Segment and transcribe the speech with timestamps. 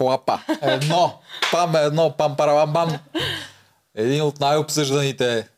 [0.00, 0.40] клапа.
[0.62, 1.14] Едно.
[1.52, 2.14] Пам едно.
[2.18, 2.98] Пам парабам бам.
[3.94, 5.48] Един от най-обсъжданите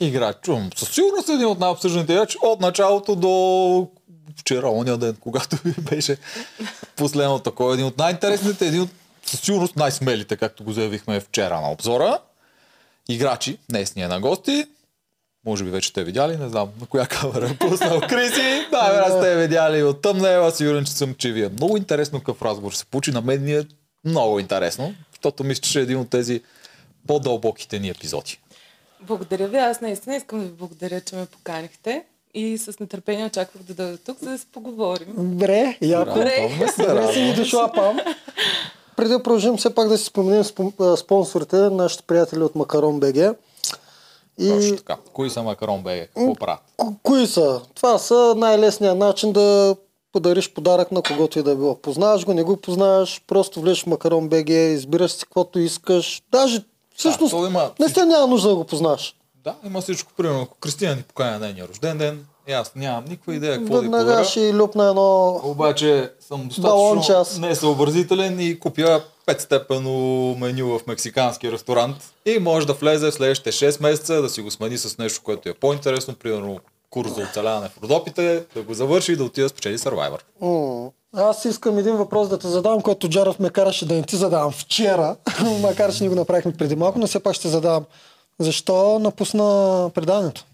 [0.00, 0.36] играч.
[0.76, 3.88] Със сигурност един от най-обсъжданите играчи от началото до
[4.36, 5.56] вчера, ония ден, когато
[5.90, 6.16] беше
[6.96, 7.74] последното такова.
[7.74, 8.90] Един от най-интересните, един от
[9.26, 12.18] със сигурност най-смелите, както го заявихме вчера на обзора.
[13.08, 14.66] Играчи, днес ние на гости.
[15.46, 18.66] Може би вече те видяли, не знам на коя камера е пуснал Криси.
[18.72, 22.72] Раз сте видяли от тъмнева, сигурен, че съм, че ви е много интересно какъв разговор
[22.72, 23.10] се получи.
[23.10, 23.64] На мен ми е
[24.04, 26.42] много интересно, защото мисля, че е един от тези
[27.06, 28.40] по-дълбоките ни епизоди.
[29.00, 29.56] Благодаря ви.
[29.56, 33.98] Аз наистина искам да ви благодаря, че ме поканихте и с нетърпение очаквах да дойда
[33.98, 35.14] тук, за да си поговорим.
[35.16, 36.14] Добре, яко.
[36.14, 36.50] Добре.
[36.78, 37.98] Добре си ни дошла, Пам.
[38.96, 40.44] Преди да продължим, все пак да си споменем
[40.96, 43.16] спонсорите, нашите приятели от Макарон БГ.
[44.38, 44.48] И...
[44.48, 44.96] Точно така.
[45.12, 45.98] Кои са Макарон БГ?
[45.98, 46.60] Какво правят?
[46.76, 47.60] Ко- кои са?
[47.74, 49.76] Това са най-лесният начин да
[50.14, 51.74] подариш подарък на когото и да било.
[51.74, 56.22] Познаваш го, не го познаваш, просто влезеш в Макарон БГ, избираш си каквото искаш.
[56.32, 56.64] Даже
[56.96, 57.70] всъщност да, има...
[57.80, 59.14] не сте няма нужда да го познаваш.
[59.44, 60.12] Да, има всичко.
[60.16, 63.74] Примерно, ако Кристина ни поканя на нейния рожден ден, и аз нямам никаква идея какво
[63.74, 64.24] Веднага да подаря.
[64.24, 65.40] ще люпна едно...
[65.44, 71.96] Обаче съм достатъчно несъобразителен и купя петстепенно меню в мексикански ресторант
[72.26, 75.48] и може да влезе в следващите 6 месеца да си го смени с нещо, което
[75.48, 76.60] е по-интересно, примерно
[76.94, 80.20] курс за оцеляване в Родопите, да го завърши и да отида да спечели Survivor.
[80.40, 80.90] М.
[81.16, 84.52] Аз искам един въпрос да те задам, който Джаров ме караше да не ти задавам
[84.52, 85.16] вчера,
[85.60, 87.84] макар че ни го направихме преди малко, но все пак ще задавам.
[88.38, 90.44] Защо напусна преданието?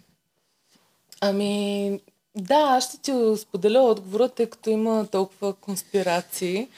[1.20, 2.00] Ами,
[2.36, 6.69] да, аз ще ти споделя отговора, тъй като има толкова конспирации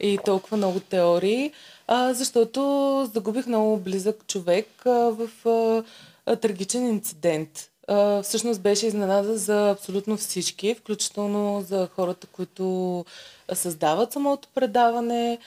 [0.00, 1.52] и толкова много теории,
[1.86, 2.60] а, защото
[3.14, 5.84] загубих много близък човек а, в а,
[6.26, 7.71] а, трагичен инцидент.
[8.22, 13.04] Всъщност беше изненада за абсолютно всички, включително за хората, които
[13.52, 15.38] създават самото предаване.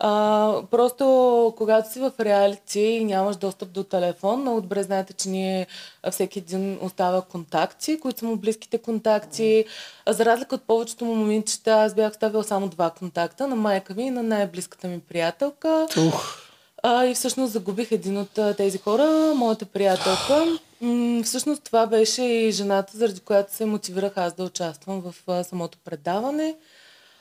[0.00, 5.28] А, просто когато си в реалити и нямаш достъп до телефон, много добре знаете, че
[5.28, 5.66] ние
[6.10, 9.64] всеки един остава контакти, които са му близките контакти.
[10.06, 13.94] А, за разлика от повечето му момичета, аз бях оставила само два контакта на майка
[13.94, 15.86] ми и на най-близката ми приятелка.
[16.08, 16.47] Ух,
[16.82, 19.04] А, и всъщност загубих един от а, тези хора,
[19.36, 20.46] моята приятелка.
[20.80, 25.44] М- всъщност това беше и жената, заради която се мотивирах аз да участвам в а,
[25.44, 26.54] самото предаване.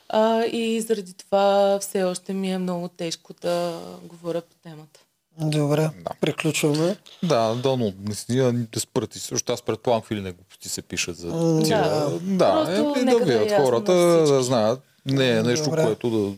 [0.09, 3.73] А, и заради това все още ми е много тежко да
[4.03, 4.99] говоря по темата.
[5.39, 6.11] добре, Да.
[6.21, 6.95] приключваме.
[7.23, 9.19] Да, да, но наистина да спрати.
[9.19, 11.83] Също аз предполагам какви ли не глупости се пишат за тия.
[11.83, 12.19] да.
[12.21, 13.93] Да, е, и да нека да е видят хората,
[14.27, 14.79] да знаят.
[15.05, 15.83] Не е нещо, Добре.
[15.83, 16.33] което да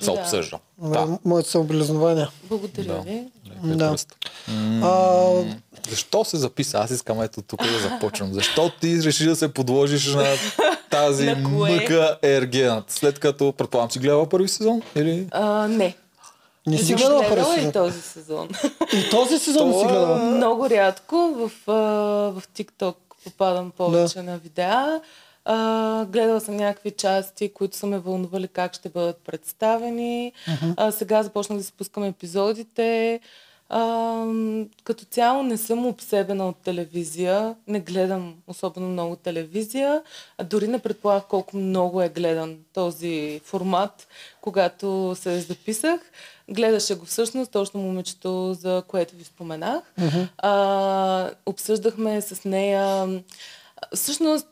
[0.00, 0.12] се Да.
[0.12, 0.58] обсъжда.
[0.78, 1.18] Добре, Да.
[1.24, 2.28] Моите съболезнования.
[2.42, 3.00] Благодаря Да.
[3.00, 3.22] ви.
[3.64, 3.88] Да.
[3.88, 4.16] кръст.
[4.82, 5.28] А,
[5.88, 6.78] Защо се записа?
[6.78, 8.32] Аз искам ето тук да започвам.
[8.32, 10.24] Защо ти реши да се подложиш на
[10.90, 12.90] тази На мъка ергенът?
[12.90, 14.82] След като, предполагам, си гледала първи сезон?
[14.96, 15.26] Или?
[15.30, 15.96] А, не.
[16.66, 17.72] не си гледала първи и сезон.
[17.72, 18.48] този сезон.
[18.94, 20.18] И този сезон не си Това- гледала.
[20.18, 21.50] Много рядко в,
[22.30, 25.00] в TikTok попадам повече на видеа.
[25.48, 30.32] А, гледала съм някакви части, които са ме вълнували как ще бъдат представени.
[30.76, 33.20] А, сега започнах да си пускам епизодите.
[33.68, 34.24] А,
[34.84, 37.54] като цяло не съм обсебена от телевизия.
[37.66, 40.02] Не гледам особено много телевизия.
[40.38, 44.08] А дори не предполагах колко много е гледан този формат,
[44.40, 46.00] когато се записах.
[46.50, 49.82] Гледаше го всъщност точно момичето, за което ви споменах.
[50.38, 53.08] А, обсъждахме с нея.
[53.94, 54.46] Всъщност,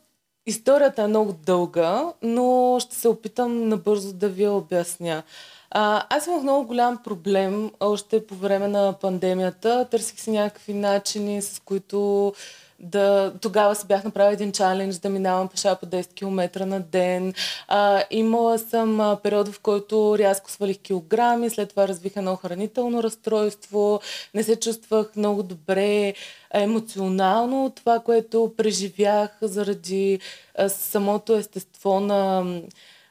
[0.45, 5.23] историята е много дълга, но ще се опитам набързо да ви я обясня.
[5.71, 9.87] А, аз имах много голям проблем още по време на пандемията.
[9.91, 12.33] Търсих си някакви начини, с които
[12.79, 13.33] да...
[13.41, 17.33] Тогава си бях направила един чалендж да минавам пеша по 10 км на ден.
[17.67, 23.03] А, имала съм а, период, в който рязко свалих килограми, след това развих едно хранително
[23.03, 23.99] разстройство,
[24.33, 26.13] не се чувствах много добре
[26.53, 30.19] емоционално от това, което преживях заради
[30.57, 32.45] а, самото естество на,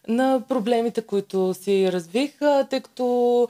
[0.09, 2.39] на проблемите, които си развих,
[2.71, 3.49] тъй като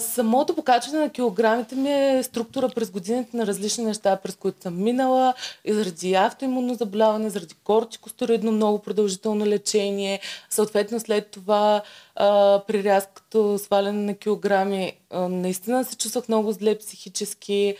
[0.00, 4.82] самото покачване на килограмите ми е структура през годините на различни неща, през които съм
[4.82, 5.34] минала,
[5.64, 10.20] и заради автоимунно заболяване, заради кортикостероидно много продължително лечение.
[10.50, 11.82] Съответно, след това
[12.16, 17.76] а, при рязкото сваляне на килограми, а, наистина се чувствах много зле психически,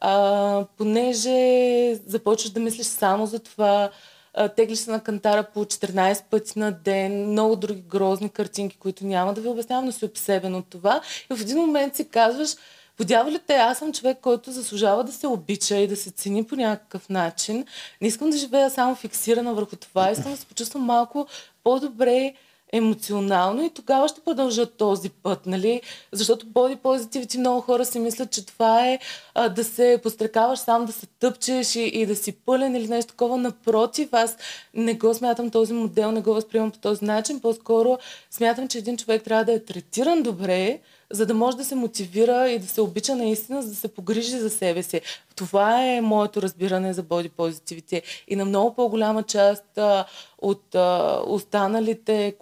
[0.00, 3.90] а, понеже започваш да мислиш само за това,
[4.34, 9.06] а, теглиш се на кантара по 14 пъти на ден, много други грозни картинки, които
[9.06, 11.00] няма да ви обяснявам, но си обсебен от това.
[11.30, 12.56] И в един момент си казваш,
[12.96, 16.44] Подява ли те, аз съм човек, който заслужава да се обича и да се цени
[16.44, 17.66] по някакъв начин.
[18.00, 20.10] Не искам да живея само фиксирана върху това.
[20.10, 21.26] Искам да се почувствам малко
[21.64, 22.34] по-добре
[22.74, 25.80] емоционално и тогава ще продължат този път, нали?
[26.12, 28.98] Защото боди позитивите много хора си мислят, че това е
[29.34, 33.12] а, да се пострекаваш сам, да се тъпчеш и, и да си пълен или нещо
[33.12, 33.36] такова.
[33.36, 34.36] Напротив, аз
[34.74, 37.40] не го смятам този модел, не го възприемам по този начин.
[37.40, 37.98] По-скоро
[38.30, 40.80] смятам, че един човек трябва да е третиран добре,
[41.10, 44.38] за да може да се мотивира и да се обича наистина, за да се погрижи
[44.38, 45.00] за себе си.
[45.36, 48.02] Това е моето разбиране за боди позитивите.
[48.28, 50.04] И на много по-голяма част а,
[50.38, 52.34] от а, останалите,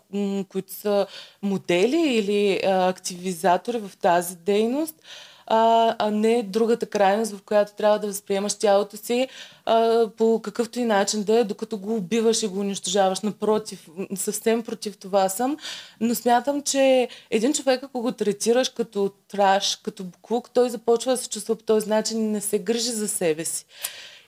[0.48, 1.06] които са
[1.42, 4.94] модели или а, активизатори в тази дейност,
[5.46, 9.28] а, а не другата крайност, в която трябва да възприемаш тялото си
[9.66, 13.20] а, по какъвто и начин да е, докато го убиваш и го унищожаваш.
[13.20, 15.56] Напротив, съвсем против това съм.
[16.00, 21.16] Но смятам, че един човек, ако го третираш като траш, като буклук, той започва да
[21.16, 23.66] се чувства по този начин и не се грижи за себе си.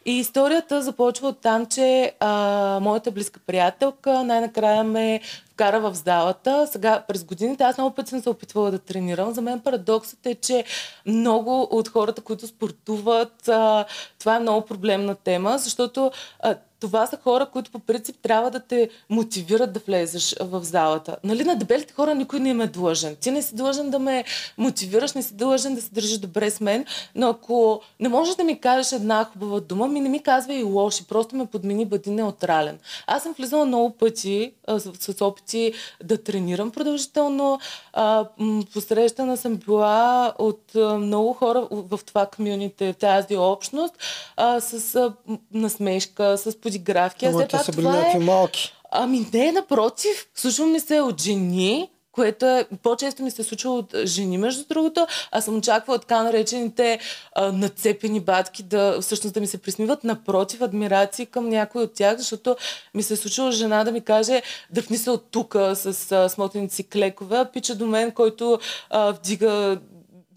[0.06, 5.20] И историята започва от там, че а, моята близка приятелка най-накрая ме
[5.52, 6.66] вкара в залата.
[6.72, 9.32] Сега през годините аз много пъти съм се опитвала да тренирам.
[9.32, 10.64] За мен парадоксът е, че
[11.06, 13.84] много от хората, които спортуват, а,
[14.18, 16.10] това е много проблемна тема, защото
[16.40, 16.54] а,
[16.84, 21.16] това са хора, които по принцип трябва да те мотивират да влезеш в залата.
[21.24, 23.16] Нали, на дебелите хора никой не им е длъжен.
[23.16, 24.24] Ти не си длъжен да ме
[24.58, 26.84] мотивираш, не си длъжен да се държиш добре с мен,
[27.14, 30.62] но ако не можеш да ми кажеш една хубава дума, ми не ми казва и
[30.62, 32.78] лоши, просто ме подмени, бъди неутрален.
[33.06, 35.72] Аз съм влизала много пъти а, с, опити
[36.04, 37.60] да тренирам продължително.
[37.92, 43.94] А, м- посрещана съм била от а, много хора в, това комюните, в тази общност,
[44.36, 45.12] а, с а,
[45.52, 47.26] насмешка, с подигравки.
[47.26, 47.90] Ама те са били е...
[47.90, 48.72] някакви малки.
[48.90, 50.26] Ами не, напротив.
[50.34, 54.64] Случва ми се от жени, което е, по-често ми се е случва от жени, между
[54.68, 55.06] другото.
[55.30, 56.98] Аз съм очаквала така наречените
[57.34, 60.04] а, нацепени батки да всъщност да ми се присмиват.
[60.04, 62.56] Напротив, адмирации към някой от тях, защото
[62.94, 66.88] ми се е случила жена да ми каже дръпни се от тук с а, си
[66.88, 68.58] клекове, пича до мен, който
[68.90, 69.78] а, вдига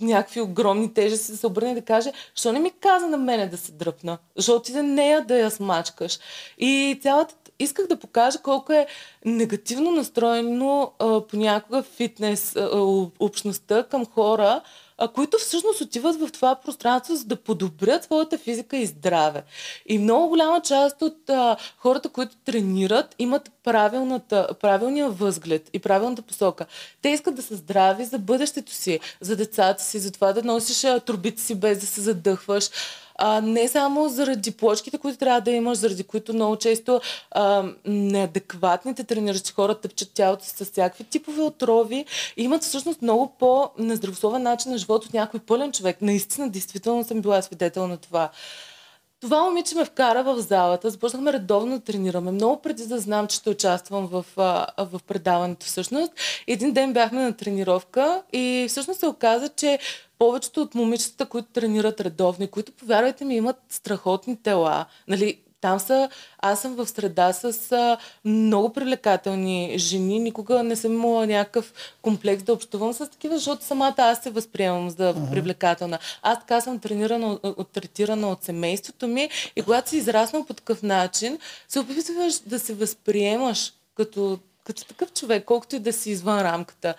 [0.01, 3.57] някакви огромни тежести, да се обърне да каже, що не ми каза на мене да
[3.57, 4.17] се дръпна?
[4.35, 6.19] Защо ти за нея да я смачкаш?
[6.57, 8.87] И цялата исках да покажа колко е
[9.25, 14.61] негативно настроено а, понякога фитнес а, об- общността към хора,
[14.97, 19.43] а, които всъщност отиват в това пространство, за да подобрят своята физика и здраве.
[19.85, 26.65] И много голяма част от а, хората, които тренират, имат правилния възглед и правилната посока.
[27.01, 30.81] Те искат да са здрави за бъдещето си, за децата си, за това да носиш
[31.05, 32.69] трубите си без да се задъхваш.
[33.17, 39.03] А, не само заради плочките, които трябва да имаш, заради които много често а, неадекватните
[39.03, 42.05] трениращи хора тъпчат тялото си с всякакви типове отрови
[42.37, 45.97] имат всъщност много по-нездравословен начин на живот от някой пълен човек.
[46.01, 48.29] Наистина, действително съм била свидетел на това.
[49.21, 53.35] Това момиче ме вкара в залата, започнахме редовно да тренираме, много преди да знам, че
[53.35, 54.25] ще участвам в,
[54.77, 56.13] в предаването всъщност.
[56.47, 59.79] Един ден бяхме на тренировка и всъщност се оказа, че
[60.19, 65.79] повечето от момичетата, които тренират редовно и които, повярвайте ми, имат страхотни тела, нали, там
[65.79, 66.09] са,
[66.39, 70.19] аз съм в среда с а, много привлекателни жени.
[70.19, 74.89] Никога не съм имала някакъв комплекс да общувам с такива, защото самата аз се възприемам
[74.89, 75.31] за uh-huh.
[75.31, 75.99] привлекателна.
[76.21, 80.83] Аз така съм тренирана, от, третирана от семейството ми и когато си израснал по такъв
[80.83, 86.41] начин, се опитваш да се възприемаш като, като такъв човек, колкото и да си извън
[86.41, 86.93] рамката.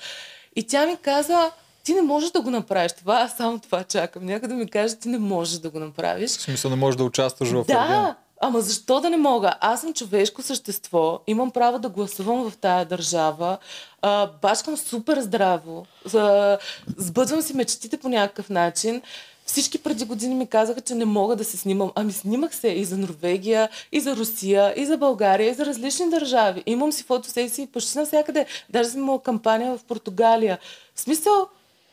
[0.56, 1.50] И тя ми каза,
[1.88, 4.24] ти не можеш да го направиш това, аз само това чакам.
[4.24, 6.30] Някъде да ми каже, ти не можеш да го направиш.
[6.30, 9.54] В смисъл не можеш да участваш в Да, ама защо да не мога?
[9.60, 13.58] Аз съм човешко същество, имам право да гласувам в тая държава,
[14.02, 16.58] а, бачкам супер здраво, за,
[16.96, 19.02] сбъдвам си мечтите по някакъв начин.
[19.46, 21.92] Всички преди години ми казаха, че не мога да се снимам.
[21.94, 26.10] Ами снимах се и за Норвегия, и за Русия, и за България, и за различни
[26.10, 26.62] държави.
[26.66, 28.46] Имам си фотосесии почти навсякъде.
[28.70, 30.58] Даже съм имала кампания в Португалия.
[30.94, 31.48] В смисъл,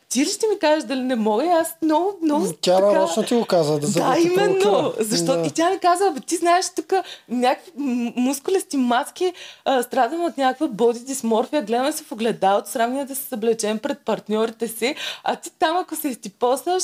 [0.09, 1.45] ти ли ще ми кажеш дали не мога?
[1.45, 2.91] И аз много, много Тя така...
[2.91, 4.59] нарочно ти го каза, да, Да, именно.
[4.61, 4.93] провокира.
[5.05, 5.47] Защото Да.
[5.47, 6.93] и тя ми каза, бе, ти знаеш тук
[7.29, 7.71] някакви
[8.15, 9.33] мускулести маски,
[9.65, 13.99] а, страдаме от някаква боди дисморфия, гледаме се в огледалото, срамния да се съблечем пред
[13.99, 16.83] партньорите си, а ти там, ако се изтипосаш,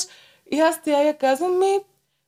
[0.52, 1.78] и аз тя я казвам, ми,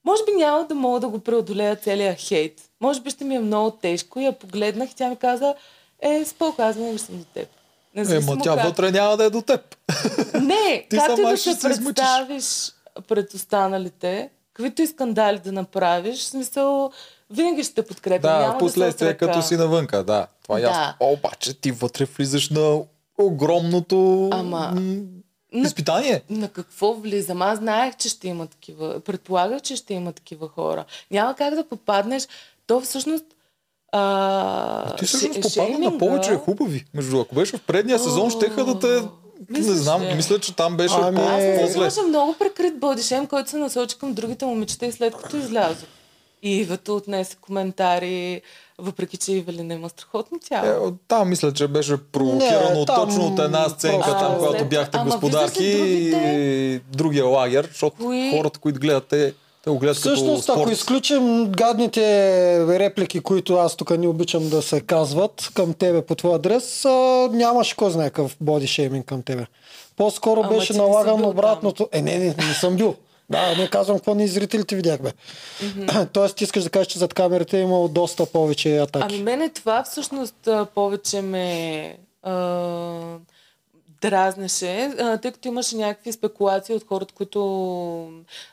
[0.05, 2.61] може би няма да мога да го преодолея целия хейт.
[2.81, 4.21] Може би ще ми е много тежко.
[4.21, 5.55] И я погледнах и тя ми каза,
[6.01, 7.49] е, споко, аз винаги съм до теб.
[7.95, 8.65] Е, Независимо ма тя как.
[8.65, 9.77] вътре няма да е до теб.
[10.35, 12.73] Не, Ти както и да се представиш
[13.09, 16.91] пред останалите, каквито и скандали да направиш, в смисъл,
[17.31, 18.29] винаги ще те подкрепя.
[18.29, 20.27] Да, няма последствие да като си навънка, да.
[20.43, 20.69] Това е Да.
[20.69, 20.95] ясно.
[21.01, 22.81] Обаче ти вътре влизаш на
[23.19, 25.03] огромното Ама- м,
[25.53, 26.23] На, изпитание.
[26.31, 27.43] на какво влизам?
[27.43, 29.01] Аз знаех, че ще има такива.
[29.01, 30.85] Предполагах, че ще има такива хора.
[31.11, 32.29] Няма как да попаднеш.
[32.67, 33.25] То всъщност
[33.97, 36.85] А, Ти всъщност попадна на повече хубави.
[36.95, 38.87] Между ако беше в предния сезон, щеха да те...
[39.51, 40.15] Не Мислиш знам, ли?
[40.15, 41.81] мисля, че там беше Ами, по- Аз не по-зле.
[41.81, 45.89] имаше много прекрит бодишем, който се насочи към другите момичета и след като излязох.
[46.43, 48.43] И Ивето отнесе коментари,
[48.79, 50.89] въпреки че Ивелина има страхотно тяло.
[50.89, 54.39] Е, там мисля, че беше провокирано Не, там точно от една сценка, просто- там, А,
[54.39, 56.17] когато след- бяхте ама господарки другите?
[56.19, 58.31] и другия лагер, защото Кои?
[58.33, 59.15] хората, които гледат,
[59.65, 60.73] те, го гледат като Всъщност, ако спорт.
[60.73, 62.01] изключим гадните
[62.79, 67.29] реплики, които аз тук не обичам да се казват към тебе по твой адрес, а,
[67.33, 69.47] нямаше кой знае какъв боди шейминг към тебе.
[69.97, 71.89] По-скоро Ама беше бил обратното.
[71.93, 72.95] Е, не, не, не съм бил.
[73.31, 75.13] Да, не казвам какво ни зрителите видяхме.
[76.13, 79.07] Тоест, ти искаш да кажеш, че зад камерите е имало доста повече атаки.
[79.15, 82.33] Ами мене това всъщност повече ме а,
[84.05, 84.91] дразнеше,
[85.23, 87.43] тъй като имаше някакви спекулации от хората, които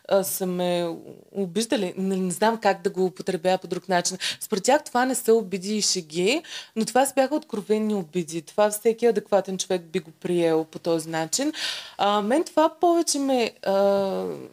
[0.07, 0.95] а, са ме
[1.31, 1.93] обиждали.
[1.97, 4.17] Не, не знам как да го употребя по друг начин.
[4.39, 6.43] Според тях това не са обиди и шеги,
[6.75, 8.41] но това си бяха откровенни обиди.
[8.41, 11.53] Това всеки адекватен човек би го приел по този начин.
[11.97, 13.73] А, мен това повече ме, а,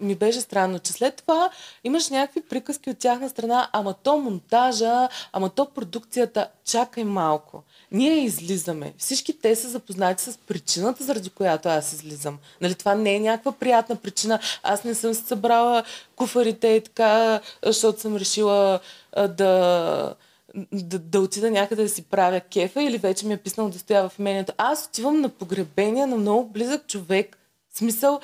[0.00, 1.50] ми беше странно, че след това
[1.84, 7.62] имаш някакви приказки от тяхна страна, ама то монтажа, ама то продукцията, чакай малко.
[7.92, 8.94] Ние излизаме.
[8.98, 12.38] Всички те са запознати с причината, заради която аз излизам.
[12.60, 14.40] Нали, това не е някаква приятна причина.
[14.62, 15.84] Аз не съм събрала
[16.16, 18.80] куфарите и така, защото съм решила
[19.12, 20.14] а, да,
[20.72, 24.08] да, да отида някъде да си правя кефа или вече ми е писнало да стоя
[24.08, 24.52] в имението.
[24.56, 27.38] Аз отивам на погребение на много близък човек.
[27.74, 28.20] В смисъл,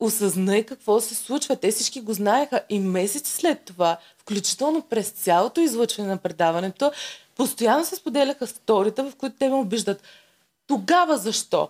[0.00, 1.56] осъзнай какво се случва.
[1.56, 6.92] Те всички го знаеха и месеци след това, включително през цялото излъчване на предаването,
[7.36, 10.02] постоянно се споделяха сторита, в които те ме обиждат.
[10.66, 11.68] Тогава защо?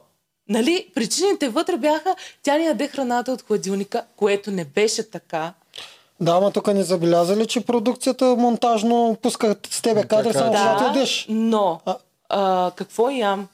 [0.49, 5.52] Нали, причините вътре бяха, тя ни яде храната от хладилника, което не беше така.
[6.21, 10.57] Да, ама тук не забелязали, че продукцията монтажно пуска с тебе кадри, Така само е.
[10.57, 11.26] когато Да, ядеш.
[11.28, 11.97] но А-
[12.28, 13.49] а, какво ям?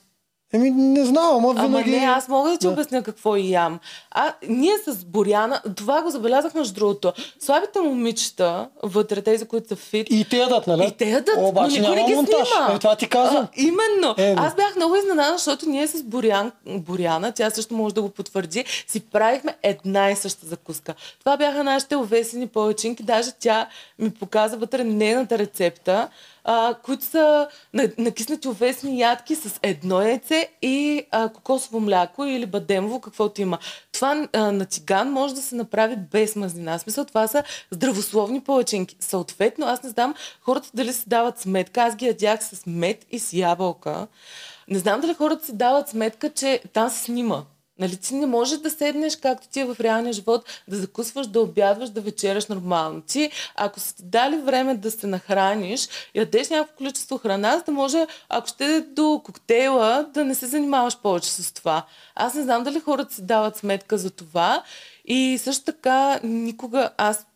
[0.52, 1.90] Еми, не знам, ама Ама винаги...
[1.90, 2.73] не, аз мога да ти Да.
[2.73, 3.81] обясня какво и ям.
[4.11, 7.12] А ние с Боряна, това го забелязах между другото.
[7.40, 10.85] Слабите момичета, вътре, тези, които са фит, И те ядат, нали?
[10.85, 12.49] И те ядат, Обаче но никой не ги монтаж.
[12.49, 12.75] снима.
[12.75, 13.43] Е, това ти казвам.
[13.43, 14.14] А, именно.
[14.19, 14.35] Е.
[14.38, 18.64] Аз бях много изненадана, защото ние с Борян, Боряна, тя също може да го потвърди,
[18.87, 20.95] си правихме една и съща закуска.
[21.21, 23.02] Това бяха нашите овесени палачинки.
[23.02, 23.67] Даже тя
[23.99, 26.09] ми показа вътре нейната рецепта,
[26.50, 32.47] а, които са на- накиснати овесни ядки с едно яйце и а, кокосово мляко или
[32.47, 33.59] бадемово, каквото има.
[33.93, 36.78] Това а, на тиган може да се направи без мазнина.
[36.78, 38.97] В смисъл, това са здравословни палачинки.
[39.00, 41.83] Съответно, аз не знам хората дали си дават сметка.
[41.83, 44.07] Аз ги ядях с мед и с ябълка.
[44.69, 47.43] Не знам дали хората си дават сметка, че там се снима.
[47.78, 51.40] Нали, ти не можеш да седнеш, както ти е в реалния живот, да закусваш, да
[51.40, 53.02] обядваш, да вечеряш нормално.
[53.02, 57.73] Ти, ако си ти дали време да се нахраниш, ядеш някакво количество храна, за да
[57.73, 61.87] може, ако ще до коктейла, да не се занимаваш повече с това.
[62.14, 64.62] Аз не знам дали хората си дават сметка за това.
[65.04, 67.26] И също така, никога аз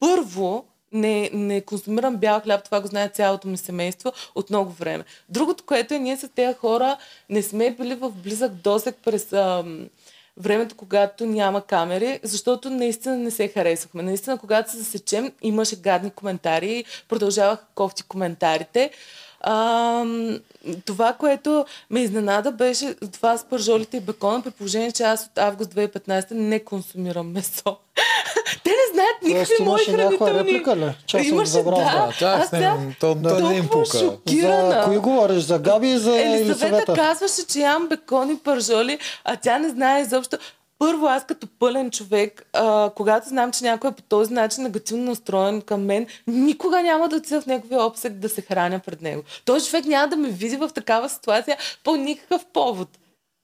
[0.00, 5.04] първо не, не консумирам бял хляб, това го знае цялото ми семейство от много време.
[5.28, 6.96] Другото, което е, ние с тези хора
[7.30, 9.88] не сме били в близък досек през ам,
[10.36, 14.02] времето, когато няма камери, защото наистина не се харесвахме.
[14.02, 18.90] Наистина, когато се засечем, имаше гадни коментари, продължаваха кофти коментарите.
[19.40, 20.38] Ам,
[20.84, 25.38] това, което ме изненада, беше това с пържолите и бекона, при положение, че аз от
[25.38, 27.62] август 2015 не консумирам месо.
[28.64, 30.38] Те не знаят никакви мои хранителни...
[30.38, 30.94] реплика ли?
[31.06, 31.70] Че Имаше, да.
[31.70, 33.98] Да, тя аз бях то, то не им толкова пука.
[33.98, 34.72] шокирана.
[34.72, 35.42] За кои говориш?
[35.42, 36.94] За Габи и за Елисавета Елисавета?
[36.94, 40.38] казваше, че ям бекон и пържоли, а тя не знае изобщо.
[40.78, 45.04] Първо, аз като пълен човек, а, когато знам, че някой е по този начин негативно
[45.04, 49.22] настроен към мен, никога няма да отида в неговия обсек да се храня пред него.
[49.44, 52.88] Този човек няма да ме види в такава ситуация по никакъв повод.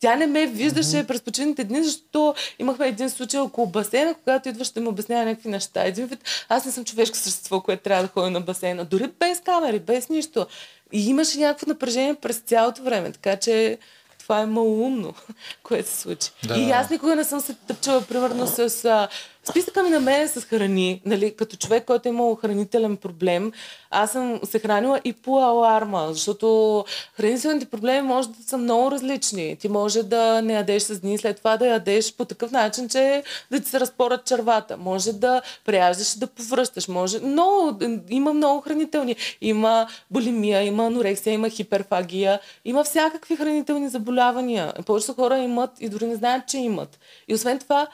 [0.00, 1.06] Тя не ме виждаше mm-hmm.
[1.06, 5.48] през почивните дни, защото имахме един случай около басейна, когато идваш да ми обяснява някакви
[5.48, 5.84] неща.
[5.84, 8.84] Един вид, аз не съм човешко същество, което трябва да ходи на басейна.
[8.84, 10.46] Дори без камери, без нищо.
[10.92, 13.78] И имаше някакво напрежение през цялото време, така че
[14.24, 15.14] това е малумно,
[15.62, 16.30] което се случи.
[16.44, 16.54] Да.
[16.54, 18.84] И аз никога не съм се тъпчала, примерно, с...
[18.84, 19.08] А,
[19.50, 23.52] списъка ми на мен с храни, нали, като човек, който е имал хранителен проблем,
[23.90, 26.84] аз съм се хранила и по аларма, защото
[27.16, 29.56] хранителните проблеми може да са много различни.
[29.56, 33.22] Ти може да не ядеш с дни, след това да ядеш по такъв начин, че
[33.50, 34.76] да ти се разпорят червата.
[34.76, 36.88] Може да преяждаш и да повръщаш.
[36.88, 37.20] Може...
[37.22, 37.78] Но
[38.10, 39.16] има много хранителни.
[39.40, 44.72] Има булимия, има анорексия, има хиперфагия, има всякакви хранителни заболявания.
[44.86, 46.98] Повечето хора имат и дори не знаят, че имат.
[47.28, 47.86] И освен това,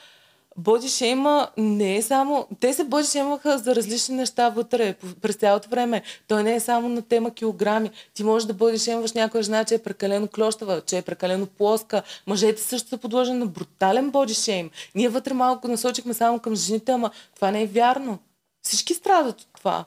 [0.57, 2.47] бодишейма не е само...
[2.61, 6.03] Те се бодишеймаха за различни неща вътре през цялото време.
[6.29, 7.91] Той не е само на тема килограми.
[8.15, 12.03] Ти можеш да бодишеймваш някоя жена, че е прекалено клощава, че е прекалено плоска.
[12.27, 14.71] Мъжете също са подложени на брутален бодишейм.
[14.95, 18.19] Ние вътре малко насочихме само към жените, ама това не е вярно.
[18.63, 19.85] Всички страдат от това.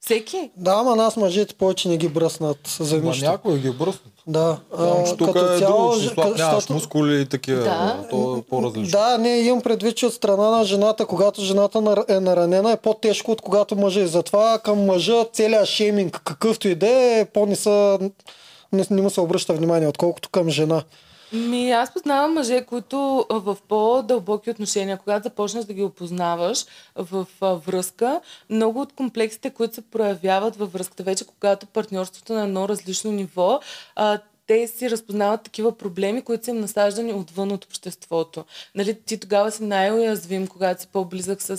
[0.00, 0.50] Всеки.
[0.56, 3.24] Да, ама нас мъжете повече не ги бръснат за Ма нищо.
[3.24, 4.12] някой ги бръснат.
[4.26, 4.58] Да.
[4.76, 7.62] Само, а, че тук като е цяло, друго, че слаб, ка- нямаш мускули и такива.
[7.62, 8.06] Да.
[8.10, 8.90] То е по-различно.
[8.90, 11.78] Да, не, имам предвид, че от страна на жената, когато жената
[12.08, 14.00] е наранена, е по-тежко от когато мъжа.
[14.00, 17.98] И затова към мъжа целият шейминг, какъвто и да е, по-не са,
[18.72, 20.82] не, не му се обръща внимание, отколкото към жена.
[21.32, 26.64] Ми, аз познавам мъже, които в по-дълбоки отношения, когато започнеш да ги опознаваш
[26.96, 27.26] в
[27.66, 28.20] връзка,
[28.50, 33.12] много от комплексите, които се проявяват във връзката, вече когато партньорството е на едно различно
[33.12, 33.60] ниво,
[34.50, 38.44] те си разпознават такива проблеми, които са им насаждани отвън от обществото.
[38.74, 41.56] Нали, ти тогава си най-уязвим, когато си по-близък с,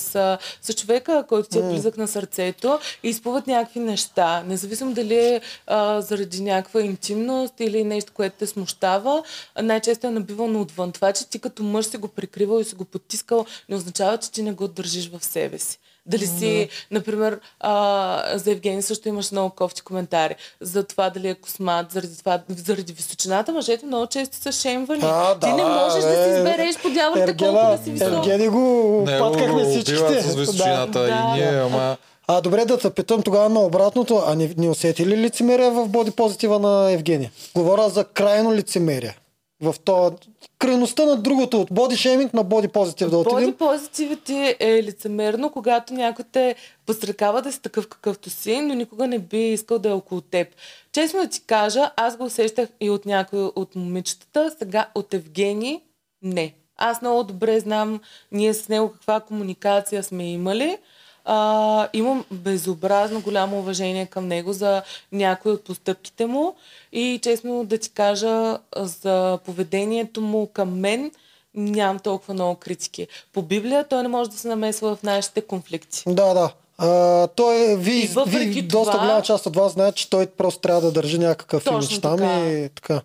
[0.61, 4.43] с човека, който ти е близък на сърцето и изплуват някакви неща.
[4.43, 9.23] Независимо дали е а, заради някаква интимност или нещо, което те смущава,
[9.61, 10.91] най-често е набивано отвън.
[10.91, 14.31] Това, че ти като мъж си го прикривал и си го потискал, не означава, че
[14.31, 15.79] ти не го държиш в себе си.
[16.05, 20.35] Дали си, например, а, за Евгений също имаш много кофти коментари.
[20.61, 25.01] За това дали е космат, заради, това, заради височината, мъжете много често са шемвани.
[25.03, 26.37] А, Ти не можеш да си бе.
[26.37, 28.07] избереш по дяволите колко да си висок.
[28.07, 28.59] Ергени го
[29.07, 30.21] Не, паткахме всичките.
[30.21, 31.07] с височината Да.
[31.07, 31.97] и ние, ама...
[32.27, 34.23] А, добре да те питам тогава на обратното.
[34.27, 37.31] А не, не усети ли лицемерие в боди позитива на Евгения?
[37.55, 39.17] Говоря за крайно лицемерие.
[39.61, 40.15] В то
[40.59, 43.53] крайността на другото, от боди шейминг на боди позитив да Боди отидем.
[43.53, 49.07] позитивът ти е лицемерно, когато някой те подстрекава да си такъв какъвто си, но никога
[49.07, 50.47] не би искал да е около теб.
[50.91, 55.81] Честно да ти кажа, аз го усещах и от някои от момичетата, сега от Евгений
[56.21, 56.53] не.
[56.77, 57.99] Аз много добре знам
[58.31, 60.77] ние с него каква комуникация сме имали.
[61.25, 66.55] А, имам безобразно голямо уважение към него за някои от постъпките му
[66.91, 71.11] и честно да ти кажа за поведението му към мен
[71.55, 73.07] нямам толкова много критики.
[73.33, 76.03] По Библия той не може да се намесва в нашите конфликти.
[76.07, 76.53] Да, да.
[76.77, 80.59] А, той, ви, въпреки ви доста това- голяма част от вас знаят, че той просто
[80.61, 82.49] трябва да държи някакъв имидж там така.
[82.49, 83.01] и така.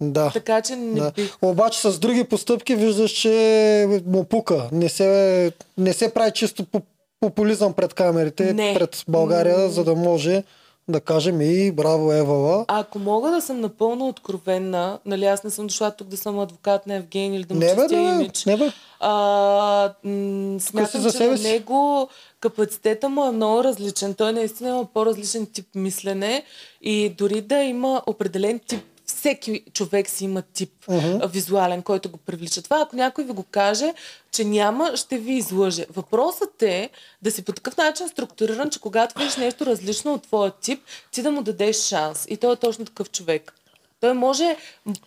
[0.00, 0.30] Да.
[0.30, 1.10] Така че не Да.
[1.10, 1.36] бих...
[1.42, 4.68] Обаче с други постъпки виждаш, че му пука.
[4.72, 6.82] Не се, не се прави чисто по-
[7.20, 8.74] популизъм пред камерите, Не.
[8.74, 10.42] пред България, за да може
[10.88, 12.64] да кажем и браво Евала.
[12.68, 16.86] Ако мога да съм напълно откровенна, нали аз не съм дошла тук да съм адвокат
[16.86, 18.44] на Евгений или да му Не бе, не, имидж.
[18.44, 18.72] не бе.
[19.00, 22.08] А, м- смятам, за че себе на него
[22.40, 24.14] капацитета му е много различен.
[24.14, 26.42] Той наистина има по-различен тип мислене
[26.82, 31.26] и дори да има определен тип всеки човек си има тип uh-huh.
[31.26, 32.62] визуален, който го привлича.
[32.62, 33.94] Това, ако някой ви го каже,
[34.32, 35.86] че няма, ще ви излъже.
[35.90, 36.90] Въпросът е
[37.22, 41.22] да си по такъв начин структуриран, че когато видиш нещо различно от твоя тип, ти
[41.22, 42.26] да му дадеш шанс.
[42.28, 43.54] И той е точно такъв човек.
[44.00, 44.56] Той може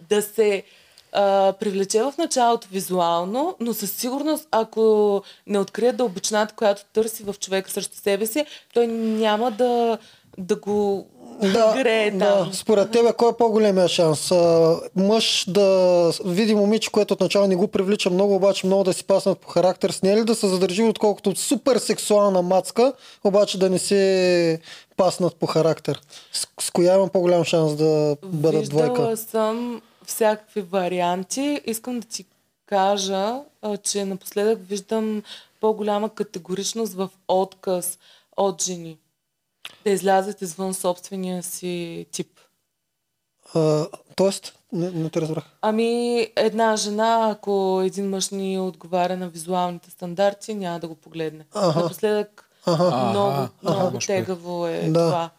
[0.09, 0.63] да се
[1.11, 7.35] а, привлече в началото визуално, но със сигурност, ако не открие дълбочината, която търси в
[7.39, 9.97] човека срещу себе си, той няма да,
[10.37, 11.07] да го
[11.41, 12.37] Да, грее да.
[12.37, 12.53] там.
[12.53, 14.31] Според тебе, кой е по-големия шанс?
[14.31, 19.03] А, мъж да види момиче, което отначало не го привлича много, обаче много да си
[19.03, 23.69] паснат по характер с нея, или да се задържи, отколкото супер сексуална мацка, обаче да
[23.69, 24.59] не се
[24.97, 26.01] паснат по характер.
[26.33, 29.17] С, с коя имам по-голям шанс да бъдат Виждала двойка?
[29.17, 31.61] съм всякакви варианти.
[31.65, 32.25] Искам да ти
[32.65, 35.23] кажа, а, че напоследък виждам
[35.61, 37.97] по-голяма категоричност в отказ
[38.37, 38.97] от жени.
[39.83, 42.39] Да излязат извън собствения си тип.
[43.55, 45.43] А, тоест, не, не те разбрах.
[45.61, 45.87] Ами,
[46.35, 51.45] една жена, ако един мъж ни отговаря на визуалните стандарти, няма да го погледне.
[51.53, 51.79] Аха.
[51.79, 53.09] Напоследък Ага.
[53.09, 54.07] много, много предвид.
[54.07, 55.05] тегаво е Да.
[55.05, 55.29] това.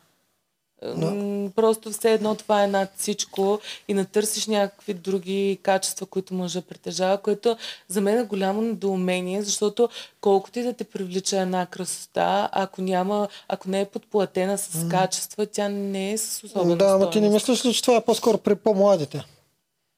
[0.87, 6.63] М, Просто все едно това е над всичко и натърсиш някакви други качества, които мъжа
[6.63, 7.57] притежава, което
[7.89, 9.89] за мен е голямо недоумение, защото
[10.21, 15.47] колкото и да те привлича една красота, ако няма, ако не е подплатена с качества,
[15.47, 18.39] тя не е с особена Да, ама ти не мислиш ли, че това е по-скоро
[18.39, 19.25] при по-младите?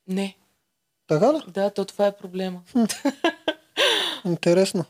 [0.08, 0.36] Не,
[1.06, 1.38] Така ли?
[1.48, 2.60] да, то това е проблема.
[4.24, 4.84] Интересно.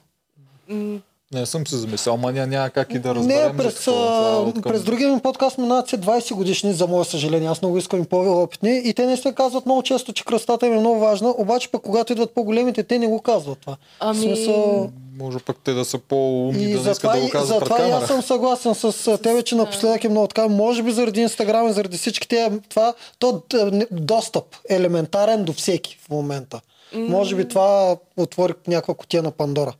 [1.32, 3.92] Не съм се замислял, ма ня- няма как и да разберем Не, през, какво.
[3.92, 7.48] Това е а, откъм- през другия ми подкаст минават се 20 годишни, за мое съжаление.
[7.48, 8.80] Аз много искам и по-опитни.
[8.80, 11.82] И те не се казват много често, че красотата им е много важна, обаче пък
[11.82, 13.76] когато идват по-големите, те не го казват това.
[14.00, 14.90] Ами, смисъл...
[15.18, 17.60] Може пък те да са по-умни, И да не искат затова, да го и, казват
[17.60, 18.06] пред и аз камера.
[18.06, 20.48] съм съгласен с тебе, че напоследък е много така.
[20.48, 23.42] Може би заради Инстаграм и заради всички тези, това, то
[23.90, 26.60] достъп елементарен до всеки в момента.
[26.94, 29.72] Може би това отвори някаква котия на Пандора.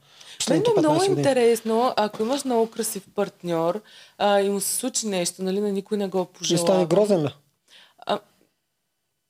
[0.51, 1.21] Мен е много 15 години.
[1.21, 3.81] интересно, ако имаш много красив партньор
[4.19, 6.87] а, и му се случи нещо, нали, на никой не го Ще стане пожелава.
[6.87, 7.35] грозен ли?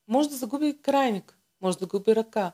[0.08, 2.52] Може да загуби крайник, може да загуби ръка.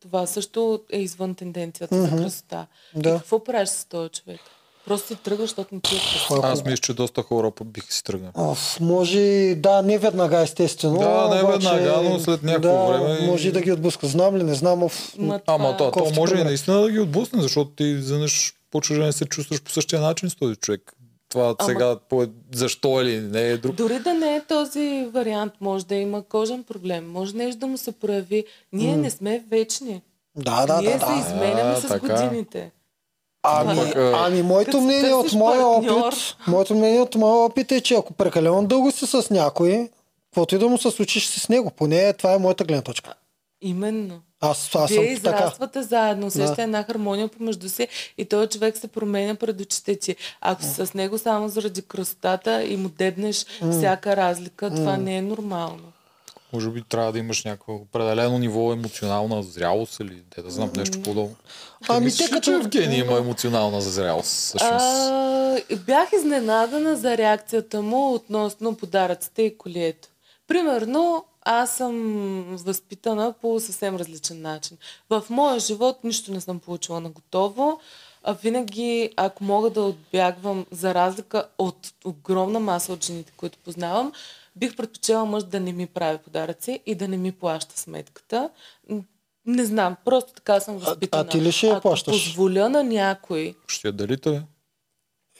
[0.00, 2.06] Това също е извън тенденцията Мгм.
[2.06, 2.66] за красота.
[2.94, 3.08] Да.
[3.08, 4.40] И какво правиш с този човек?
[4.86, 5.98] Просто си тръгваш, защото не ти е
[6.42, 8.32] Аз мисля, че доста хора биха си тръгнали.
[8.34, 10.98] Оф, може, и- да, не веднага естествено.
[10.98, 14.06] Да, не обаче, веднага, но след някакво да, време Може и да ги отблъска.
[14.06, 14.82] Знам ли, не знам.
[14.82, 18.54] Оф, Ма Ама това- то, то може и наистина да ги отблъсне, защото ти изведнъж
[18.70, 20.92] почваш да не се чувстваш по същия начин с този човек.
[21.28, 23.74] Това Ама- сега по, защо или не е друг.
[23.74, 27.78] Дори да не е този вариант, може да има кожен проблем, може нещо да му
[27.78, 28.44] се прояви.
[28.72, 30.02] Ние не сме вечни.
[30.36, 31.18] да, да, Ние да, се да.
[31.20, 31.98] изменяме А, с така.
[32.22, 32.70] годините.
[33.42, 36.14] Ами, Пък, а, ами моето мнение от моя опит,
[36.46, 39.88] моето мнение от моя опит е, че ако прекалено дълго си с някой,
[40.30, 41.70] каквото и да му се случи, ще си с него.
[41.70, 43.14] Поне това е моята гледна точка.
[43.60, 44.20] Именно.
[44.40, 45.36] Аз, аз Вие съм така.
[45.38, 46.62] израствате заедно, усещате Да.
[46.62, 50.16] една хармония помежду си и този човек се променя пред очите ти.
[50.40, 55.22] Ако си с него само заради красотата и му дебнеш всяка разлика, това не е
[55.22, 55.92] нормално.
[56.52, 61.02] Може би трябва да имаш някакво определено ниво емоционална зрялост или те да знам нещо
[61.02, 61.36] подобно.
[61.88, 64.28] Ами Мислиш те като- че Евгений има емоционална зрялост.
[64.30, 64.72] Всъщност.
[64.72, 70.08] А, бях изненадана за реакцията му относно подаръците и колието.
[70.48, 74.76] Примерно, аз съм възпитана по съвсем различен начин.
[75.10, 77.80] В моя живот нищо не съм получила на готово.
[78.24, 84.12] А винаги, ако мога да отбягвам, за разлика от огромна маса от жените, които познавам,
[84.56, 88.50] бих предпочела мъж да не ми прави подаръци и да не ми плаща сметката.
[89.46, 91.28] Не знам, просто така съм възпитана.
[91.28, 92.12] ти ли ще я Ако плащаш?
[92.14, 94.42] позволя на някой Ще я делите, бе?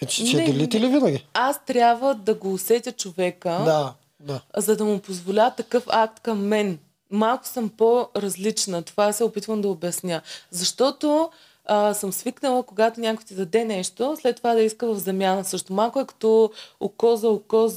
[0.02, 0.86] Е, че, че Не, делите не.
[0.86, 1.26] ли винаги?
[1.34, 4.40] аз трябва да го усетя човека, Да, да.
[4.56, 6.78] за да му позволя такъв акт към мен.
[7.10, 8.82] Малко съм по-различна.
[8.82, 10.22] Това се опитвам да обясня.
[10.50, 11.30] Защото
[11.64, 15.72] а, съм свикнала, когато някой ти даде нещо, след това да иска в замяна също.
[15.72, 17.68] Малко е като око за око.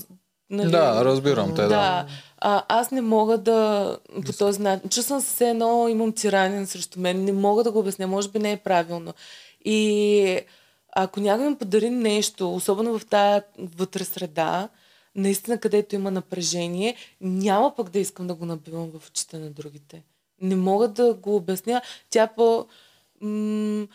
[0.50, 0.72] Нали?
[0.72, 1.68] Да, разбирам те, да.
[1.68, 2.06] да.
[2.38, 4.90] А, аз не мога да по този начин.
[4.90, 7.24] Чувствам се едно, имам тиранин срещу мен.
[7.24, 8.08] Не мога да го обясня.
[8.08, 9.14] Може би не е правилно.
[9.66, 10.40] И
[10.96, 14.70] ако някой ми подари нещо, особено в тая вътре среда,
[15.16, 20.04] наистина където има напрежение, няма пък да искам да го набивам в очите на другите.
[20.42, 21.82] Не мога да го обясня.
[22.10, 22.66] Тя по...
[23.22, 23.88] М-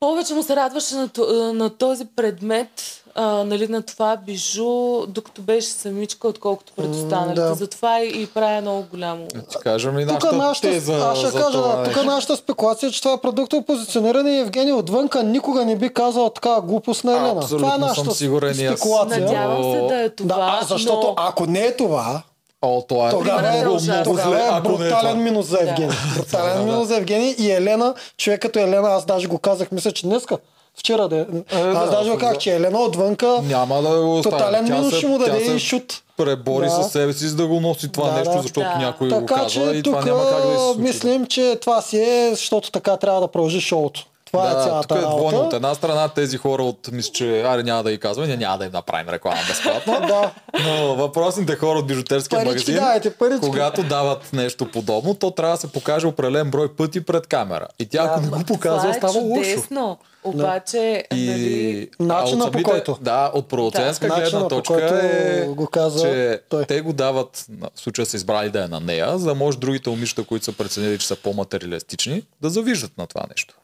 [0.00, 1.10] повече му се радваше на,
[1.52, 7.40] на този предмет, а, нали, на това бижу, докато беше самичка, отколкото пред останалите.
[7.40, 7.54] да.
[7.54, 9.26] Затова и, и правя много голямо.
[9.34, 11.96] Да ти кажем ли Тук нашата нашата, теза аз ще за кажа, това да, тук
[11.96, 12.10] нещо?
[12.10, 16.30] нашата спекулация, е, че това е продуктово позициониране и Евгений отвънка никога не би казал
[16.30, 17.30] така глупост на Елена.
[17.30, 18.80] Абсолютно това е съм нашата сигурен и аз.
[18.80, 19.20] спекулация.
[19.20, 21.14] Надявам се да е това, да, а защото но...
[21.16, 22.22] ако не е това,
[22.62, 25.14] О, това е тогава е, е много, тогава зле, е е брутален това.
[25.14, 25.58] минус за.
[25.60, 25.96] Евгений.
[26.16, 26.64] Брутален Да, да.
[26.64, 30.38] минус за Евгений и Елена, човек като Елена, аз даже го казах, мисля, че днеска,
[30.76, 31.24] вчера да е.
[31.52, 32.38] Аз да, даже го казах, да.
[32.38, 34.32] че Елена отвънка Няма да го остави.
[34.32, 36.02] тотален минус ще му даде и шут.
[36.16, 36.70] пребори Да.
[36.72, 38.76] със себе си, за да го носи това Да, нещо, защото Да.
[38.76, 40.80] някой го Така казва че и това тук няма как да се случи.
[40.80, 44.06] мислим, че това си е, защото така трябва да продължи шоуто.
[44.26, 45.38] Това е да, цялата тук е двойно.
[45.40, 48.58] От една страна тези хора от, мисля, че аре няма да ги казваме, ние няма
[48.58, 49.96] да им направим реклама безплатно.
[50.06, 50.32] Да.
[50.64, 53.46] Но въпросните хора от бижутерския Парички магазин, парички.
[53.46, 57.66] когато дават нещо подобно, то трябва да се покаже определен брой пъти пред камера.
[57.78, 59.42] И тя, ако не го показва, това е става лошо.
[59.42, 59.98] чудесно.
[60.24, 62.98] Обаче, И нали, Начина от по който.
[63.00, 66.64] Да, от продуцентска Да, гледна точка е, го каза че той.
[66.64, 69.90] те го дават, в случая са избрали да е на нея, за да може другите
[69.90, 73.54] момичета, които са преценили, че са по-материалистични, да завиждат на това нещо.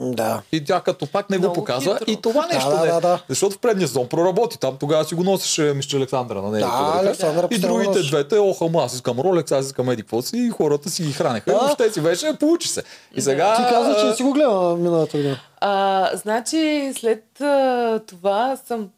[0.00, 0.42] Да.
[0.52, 2.10] И тя като пак не го Много показва хитро.
[2.12, 2.92] и това нещо да, не е.
[2.92, 3.22] да, да.
[3.28, 4.58] Защото в предния сезон проработи.
[4.58, 6.66] Там тогава си го носеше Мисче Александра на нея.
[6.66, 6.98] Да.
[7.00, 10.90] Александра И другите двете, оха, ма, аз искам Ролекс, аз искам Еди си и хората
[10.90, 11.50] си ги хранеха.
[11.50, 11.58] И Да.
[11.58, 12.82] въобще си беше, получи се.
[13.14, 13.56] И сега...
[13.56, 15.36] Ти каза, че не си го гледал миналата година.
[15.60, 18.88] А, значи, след а, това съм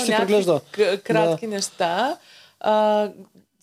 [0.00, 0.60] си някакви преглежда.
[0.72, 2.16] к- кратки неща.
[2.60, 3.08] А,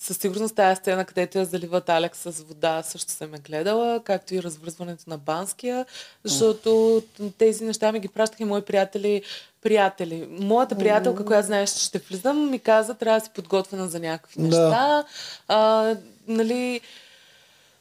[0.05, 4.35] със сигурност тази сцена, където я заливат Алекс с вода, също съм я гледала, както
[4.35, 5.85] и развързването на Банския,
[6.23, 7.03] защото
[7.37, 9.21] тези неща ми ги пращаха и мои приятели,
[9.61, 10.27] приятели.
[10.29, 14.35] Моята приятелка, която знаеш, че ще влизам, ми каза, трябва да си подготвена за някакви
[14.37, 14.43] Да.
[14.43, 15.03] неща.
[15.47, 15.95] А,
[16.27, 16.81] нали,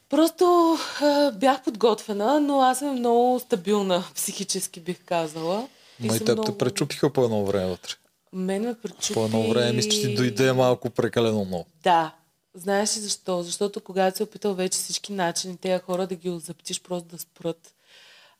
[0.09, 5.69] Просто а, бях подготвена, но аз съм много стабилна психически, бих казала.
[6.01, 7.95] Ма и теб те пречупиха по едно време вътре.
[8.35, 9.14] Мен ме пречупи...
[9.14, 11.66] По едно време мисля, че ти дойде малко прекалено много.
[11.83, 12.14] Да.
[12.55, 13.42] Знаеш ли защо?
[13.42, 17.75] Защото когато се опитал вече всички начини тези хора да ги озаптиш просто да спрат.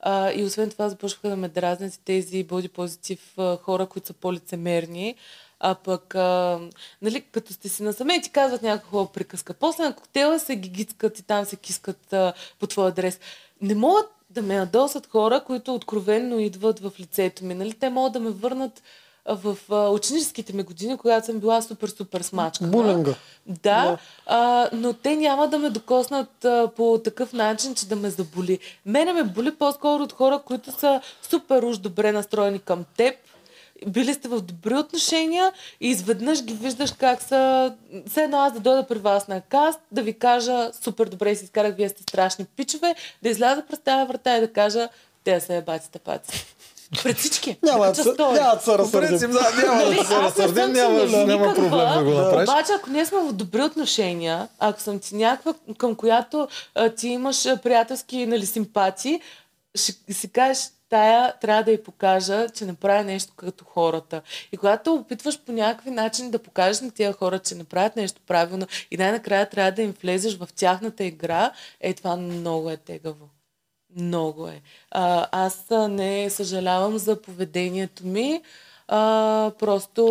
[0.01, 5.15] А, и освен това започнаха да ме дразнят тези боди позитив хора, които са по-лицемерни.
[5.61, 6.61] А пък, а,
[7.03, 9.55] нали, като сте си насаме, ти казват някаква хубава приказка.
[9.55, 13.21] После на коктейла се гигицкат и там се кискат а, по твой адрес.
[13.61, 17.55] Не могат да ме ядосат хора, които откровенно идват в лицето ми.
[17.55, 17.73] Нали?
[17.73, 18.83] Те могат да ме върнат
[19.27, 22.65] в а, ученическите ми години, когато съм била супер-супер смачка.
[22.65, 23.15] Булинга.
[23.47, 23.99] Да, Да.
[24.27, 28.59] а, но те няма да ме докоснат а, по такъв начин, че да ме заболи.
[28.87, 33.15] Мене ме боли по-скоро от хора, които са супер уж добре настроени към теб.
[33.87, 37.75] Били сте в добри отношения и изведнъж ги виждаш как са...
[38.09, 41.45] Все едно аз да дойда при вас на каст, да ви кажа супер добре си
[41.45, 44.89] изкарах, вие сте страшни пичове, да изляза през тази врата и да кажа
[45.25, 46.47] те са ебати тапаци.
[47.03, 47.57] Пред всички.
[47.63, 48.33] Няма да се- стори.
[48.33, 49.09] няма да се По разсърдим.
[49.09, 52.49] принцип, да, няма Нали, да се разсърдим, няма, проблем да го направиш.
[52.49, 57.09] Обаче, ако ние сме в добри отношения, ако съм ти някаква, към която а, ти
[57.09, 59.21] имаш приятелски нали, симпатии,
[59.75, 64.23] ще си кажеш, тая трябва да й покажа, че не прави нещо като хората.
[64.53, 68.21] И когато опитваш по някакви начин да покажеш на тия хора, че не правят нещо
[68.27, 73.29] правилно и най-накрая трябва да им влезеш в тяхната игра, е това много е тегаво.
[73.97, 74.61] Много е.
[74.91, 78.43] А, аз не съжалявам за поведението ми.
[78.89, 80.05] А, просто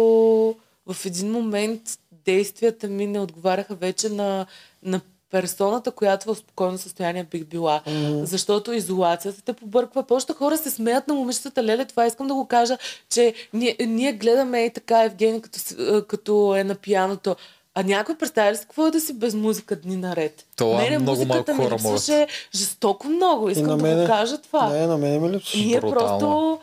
[0.87, 1.81] в един момент
[2.25, 4.45] действията ми не отговаряха вече на,
[4.83, 7.81] на персоната, която в спокойно състояние бих била.
[7.85, 8.23] Mm-hmm.
[8.23, 10.03] Защото изолацията те побърква.
[10.03, 11.63] Повечето хора се смеят на момичетата.
[11.63, 12.77] Леле, това искам да го кажа,
[13.09, 15.59] че ние, ние гледаме и така Евгений, като,
[16.07, 17.35] като е на пияното.
[17.75, 20.45] А някой представя ли си какво е да си без музика дни наред?
[20.55, 21.93] Това Мене много музиката малко ми хора могат.
[21.93, 23.49] липсваше жестоко много.
[23.49, 24.69] Искам на да мене- го кажа това.
[24.69, 25.59] Не, на мен ми липсва.
[25.59, 25.99] Ние Брутално.
[26.09, 26.59] просто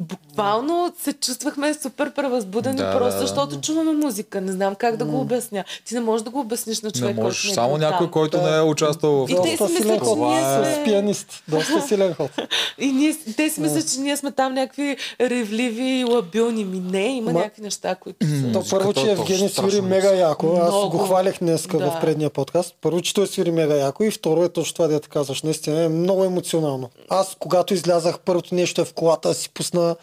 [0.00, 3.20] буквално се чувствахме супер превъзбудени, Да, просто да, да.
[3.20, 4.40] защото чуваме музика.
[4.40, 5.64] Не знам как да го обясня.
[5.84, 7.78] Ти не можеш да го обясниш на Не човек, можеш, който не е само бил
[7.80, 8.10] някой, там.
[8.10, 8.50] който Да.
[8.50, 10.74] не е участвал в И те Доста си силен мислят, че ние е- сме...
[10.74, 11.42] С пианист.
[11.48, 12.30] Доста силен ход.
[12.78, 16.64] И ние, те си мислят, че ние сме там някакви ревливи и лабилни.
[16.64, 18.52] Ми не, има Ма- някакви неща, които са...
[18.52, 20.46] То първо, че е Евгений свири мега яко.
[20.54, 20.90] Аз Много.
[20.90, 21.78] го хвалях днес Да.
[21.80, 22.74] в предния подкаст.
[22.80, 25.42] Първо, че той свири мега яко и второ е точно това, дето казваш.
[25.42, 26.90] Наистина е много емоционално.
[27.08, 29.96] Аз, когато излязах, първото нещо е в колата, си пусна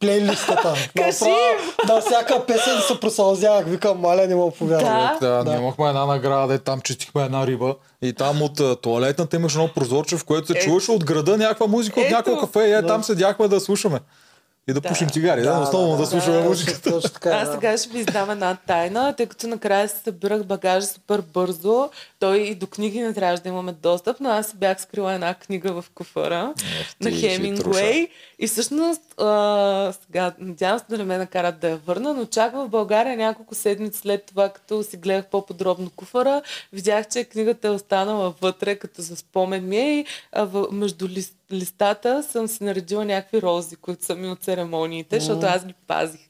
[0.00, 0.74] плейлистата.
[0.96, 1.34] Кажи
[1.88, 3.66] На всяка песен се просълзявах.
[3.66, 5.18] Викам, маля, не мога повярвам.
[5.20, 5.42] Да.
[5.42, 9.36] Да, ние имахме една награда, де там чистихме една риба и там от а, туалетната
[9.36, 10.64] имаше едно прозорче, в което се Ето.
[10.64, 14.00] чуваше от града някаква музика от няколко кафе и е, там седяхме да слушаме.
[14.68, 14.88] И да, Да.
[14.88, 16.48] пушим цигари, да, основно да, слушаме да.
[16.48, 16.80] музика.
[16.80, 17.54] Точно, така, Аз да.
[17.54, 21.90] сега ще ви издам една тайна, тъй като накрая се събирах багажа супер бързо.
[22.18, 25.82] Той и до книги не трябваше да имаме достъп, но аз бях скрила една книга
[25.82, 26.54] в куфара
[27.00, 28.08] на Хемингуей.
[28.38, 32.52] И всъщност, а, сега, надявам се да не ме накарат да я върна, но чак
[32.52, 37.70] в България няколко седмици след това, като си гледах по-подробно куфара, видях, че книгата е
[37.70, 42.64] останала вътре, като за спомен ми е и а, в, между лист, листата съм си
[42.64, 46.20] наредила някакви рози, които са ми от церемониите, защото аз ги пазих.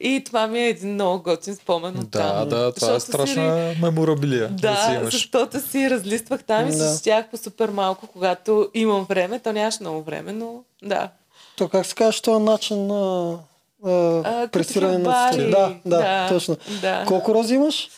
[0.00, 2.48] И това ми е един много готин спомен от Да, там.
[2.48, 4.48] да, това е Защото си страшна меморабилия.
[4.48, 5.12] Да, си да, имаш.
[5.12, 6.88] защото си разлиствах там и Да.
[6.88, 9.38] си четях по супер малко, когато имам време.
[9.38, 11.08] То нямаше много време, но да.
[11.56, 13.38] То как се казва, този начин на
[13.84, 15.50] а, пресиране на цветя?
[15.50, 16.56] Да, да, Да, точно.
[16.80, 17.04] да.
[17.06, 17.88] Колко рози имаш?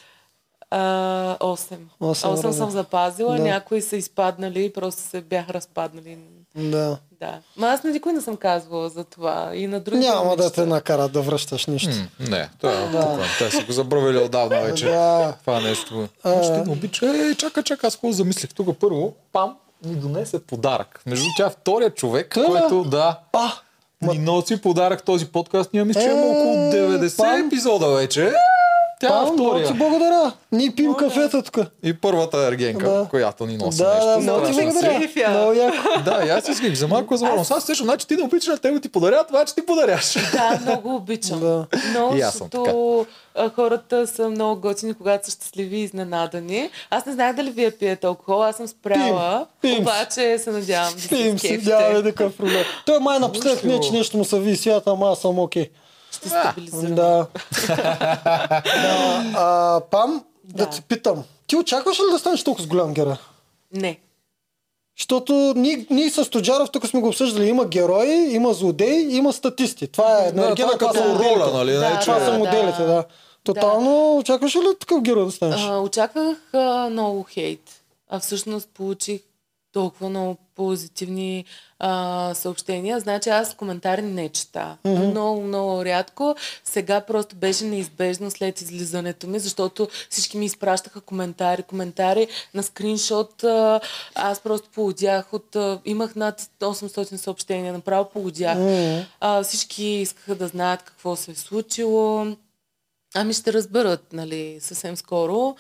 [0.71, 1.77] А, 8.
[2.01, 2.59] Осем 8 рози.
[2.59, 3.43] съм запазила, Да.
[3.43, 6.19] някои са изпаднали, просто се бяха разпаднали.
[6.57, 6.99] Да.
[7.21, 7.39] Да.
[7.57, 9.51] Ма аз на никой не съм казвала за това.
[9.55, 9.99] И на други.
[9.99, 11.91] Няма да те накарат да връщаш нищо.
[11.91, 13.19] М, не, това е да.
[13.39, 14.85] Те са го забравили отдавна вече.
[14.87, 15.35] Да.
[15.41, 16.09] Това нещо.
[16.23, 16.41] А.
[16.43, 17.07] Ти не обича.
[17.07, 18.55] Е, чакай, чакай, аз хубаво замислих.
[18.55, 21.03] Тук първо, Пам ни донесе подарък.
[21.07, 22.45] Между тя е втория човек, Да.
[22.47, 23.53] който да А,
[24.03, 25.71] ни носи подарък този подкаст.
[25.73, 27.47] Ние мисля, че Е, около 90 Пам.
[27.47, 28.33] епизода вече.
[29.01, 29.67] Тя е Пам, много втория.
[29.67, 30.33] ти благодаря.
[30.53, 31.59] Ние пим кафета тук.
[31.83, 33.07] И първата ергенка, Да.
[33.11, 34.07] която ни носи Да, нещо.
[34.07, 35.31] да, много ти благодаря.
[35.31, 35.77] Много яко.
[36.05, 37.45] Да, и аз исках за малко за малко.
[37.51, 40.15] Аз сещам, значи ти не обичаш на тебе ти подаря, това че ти подаряш.
[40.33, 41.41] Да, много обичам.
[41.41, 41.67] Да.
[41.91, 43.07] Много, И аз съм защото
[43.49, 46.71] хората са много готини, когато са щастливи и изненадани.
[46.91, 49.83] Аз не знаех дали вие пиете алкохол, аз съм спряла, Пим, пим.
[49.83, 51.71] обаче се надявам да се Пим скефите.
[51.71, 52.65] нямаме такъв проблем.
[52.87, 55.71] Той май напоследък не, че нещо му се ви свята, ама аз съм окей.
[56.15, 56.95] Ще стабилизирам.
[56.95, 57.27] Да.
[57.67, 58.63] да.
[59.37, 60.65] А, Пам, да.
[60.65, 60.71] Да.
[60.71, 61.25] те питам.
[61.47, 63.15] Ти очакваш ли да станеш толкова с голям герой?
[63.73, 63.99] Не.
[64.99, 67.49] Защото ние, ние с Тоджаров тук сме го обсъждали.
[67.49, 69.87] Има герои, има злодеи, има статисти.
[69.87, 71.35] Това е Да, енергия, това е като са моделите.
[71.37, 71.73] роля, нали?
[71.73, 72.39] Да, не, Това са да.
[72.39, 73.05] моделите, да.
[73.45, 75.61] Тотално очакваш ли такъв герой да станеш?
[75.61, 77.61] А, очаквах а, много хейт,
[78.11, 79.21] а всъщност получих
[79.73, 81.45] толкова много позитивни
[81.79, 83.01] а, съобщения.
[83.01, 84.77] Значи аз коментари не чета.
[84.85, 85.11] Mm-hmm.
[85.11, 86.37] Много, много рядко.
[86.65, 93.45] Сега просто беше неизбежно след излизането ми, защото всички ми изпращаха коментари, коментари на скриншот.
[93.45, 93.81] А,
[94.15, 95.57] аз просто полудях от...
[95.57, 98.59] А, имах над 800 съобщения, направо полудях.
[98.59, 99.05] Mm-hmm.
[99.21, 102.27] А, всички искаха да знаят какво се е случило.
[103.15, 105.57] Ами ще разберат, нали, съвсем скоро.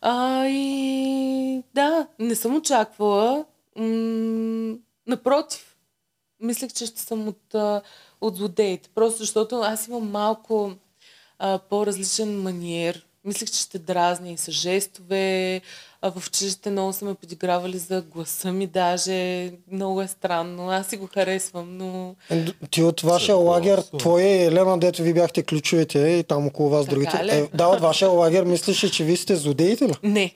[0.00, 3.44] А, и да, не съм очаквала.
[3.76, 5.76] М- напротив,
[6.40, 7.54] мислех, че ще съм от,
[8.20, 8.88] от злодеите.
[8.94, 10.72] Просто защото аз имам малко
[11.38, 13.06] а, по-различен маниер.
[13.24, 15.60] Мислех, че ще дразня и с жестове.
[16.02, 19.50] А в училище много са ме подигравали за гласа ми даже.
[19.70, 20.70] Много е странно.
[20.70, 22.14] Аз си го харесвам, но...
[22.30, 26.68] Е, ти от вашия лагер, твоя и Елена, дето ви бяхте ключовете и там около
[26.68, 27.24] вас Така другите.
[27.24, 27.30] ли?
[27.30, 29.94] Е, да, от вашия лагер мислиш, че вие сте злодеите ли?
[30.02, 30.34] Не.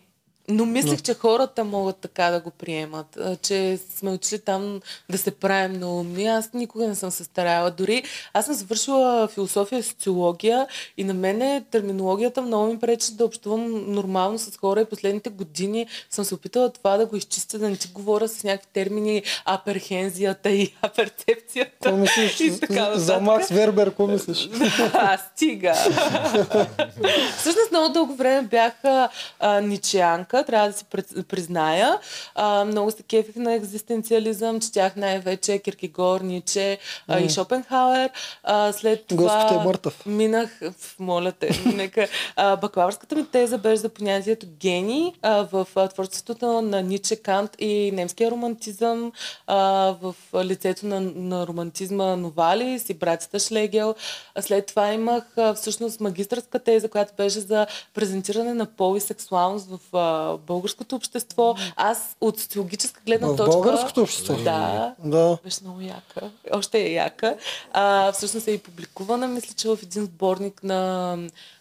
[0.49, 4.81] Но мислех, че хората могат така да го приемат, че сме учили там
[5.11, 6.27] да се правим на умни.
[6.27, 7.71] Аз никога не съм се старала.
[7.71, 13.25] Дори аз съм завършила философия и социология и на мене терминологията много ми пречи да
[13.25, 17.69] общувам нормално с хора и последните години съм се опитала това да го изчистя, да
[17.69, 21.71] не ти говоря с някакви термини аперхензията и аперцепцията.
[21.71, 22.41] Какво мислиш?
[22.41, 23.21] И така за.
[23.21, 24.49] Макс Вербер, какво мислиш?
[24.93, 25.75] А, стига.
[27.39, 29.09] Всъщност много дълго време бях а,
[29.41, 29.61] а,
[30.37, 30.85] ничеянка, трябва да си
[31.29, 31.99] призная.
[32.35, 38.11] А, много се кефих на екзистенциализъм, четях най-вече Киркегор, Ниче а, и Шопенхауер.
[38.43, 40.07] А, след това Господ е мъртъв.
[40.07, 40.61] минах,
[40.99, 42.09] моля те, нека.
[42.37, 47.51] А, бакалавърската ми теза беше за понятието гений а, в а, творчеството на Ниче, Кант
[47.59, 49.13] и немския романтизъм,
[49.47, 49.57] а,
[50.03, 53.95] в лицето на, на романтизма Новалис и братята Шлегел.
[54.35, 59.01] А след това имах а, всъщност магистърска теза, която беше за презентиране на пол и
[59.01, 61.55] сексуалност в а, българското общество.
[61.77, 63.51] Аз от социологическа гледна В точка...
[63.51, 64.35] българското общество?
[64.35, 64.95] Да.
[65.05, 65.39] Да.
[65.45, 66.21] Беше много яка.
[66.53, 67.37] Още е яка.
[67.73, 71.17] А, всъщност е и публикувана, мисля, че в един сборник на,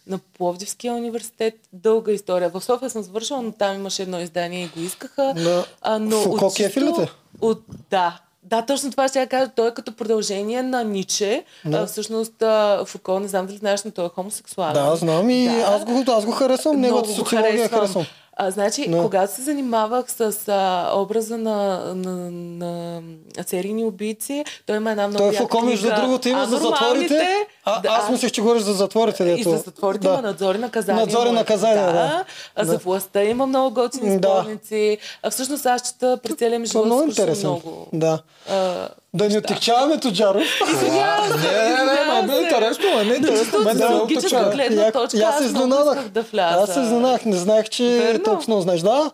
[0.08, 1.54] на Пловдивския университет.
[1.74, 2.50] Дълга история.
[2.50, 5.34] В София съм завършила, но там имаше едно издание и го искаха.
[5.36, 5.66] Да.
[5.82, 7.08] А, но Фуко от чисто-?
[7.42, 8.20] От, да.
[8.44, 9.52] Да, точно това ще я кажа.
[9.56, 11.44] Той е като продължение на Ниче.
[11.66, 11.78] Да.
[11.78, 14.74] А, всъщност а, Фуко, не знам дали знаеш, но той е хомосексуален.
[14.74, 15.52] Да, знам и Да.
[15.62, 17.80] аз, го, аз го харесвам, неговата социология я харесвам.
[17.80, 18.06] харесвам.
[18.38, 18.98] А, значи, Да.
[18.98, 21.56] когато се занимавах с а, образа на,
[21.96, 23.02] на, на
[23.46, 27.28] серийни убийци, той има една много Той яка Фуко, между другото, има за затворите.
[27.66, 29.24] А, Да, аз мислех, че говориш за затворите.
[29.24, 29.50] и Дето.
[29.50, 30.14] за затворите да.
[30.14, 31.06] има надзори наказания.
[31.06, 32.26] Надзори наказания, да.
[32.56, 32.78] А за Да.
[32.78, 34.30] властта има много готини Да.
[34.30, 34.98] сборници.
[35.24, 37.50] А всъщност аз чета през целия ми е живот много интересно.
[37.50, 37.88] много.
[37.94, 38.20] Да.
[38.50, 40.44] А, Да ни отекчаваме Тоджаров.
[40.74, 42.42] Извинявам се, Не, не, не, извинявам ме е се.
[42.44, 43.60] интересно, ме е интересно.
[43.60, 44.52] Мен не ме социологическа отъчава.
[44.52, 46.08] гледна точка, аз се изненадах.
[46.08, 46.24] да.
[46.38, 48.20] Аз се изненадах, не знаех, че Верно.
[48.22, 48.82] толкова много знаеш.
[48.82, 49.12] Да,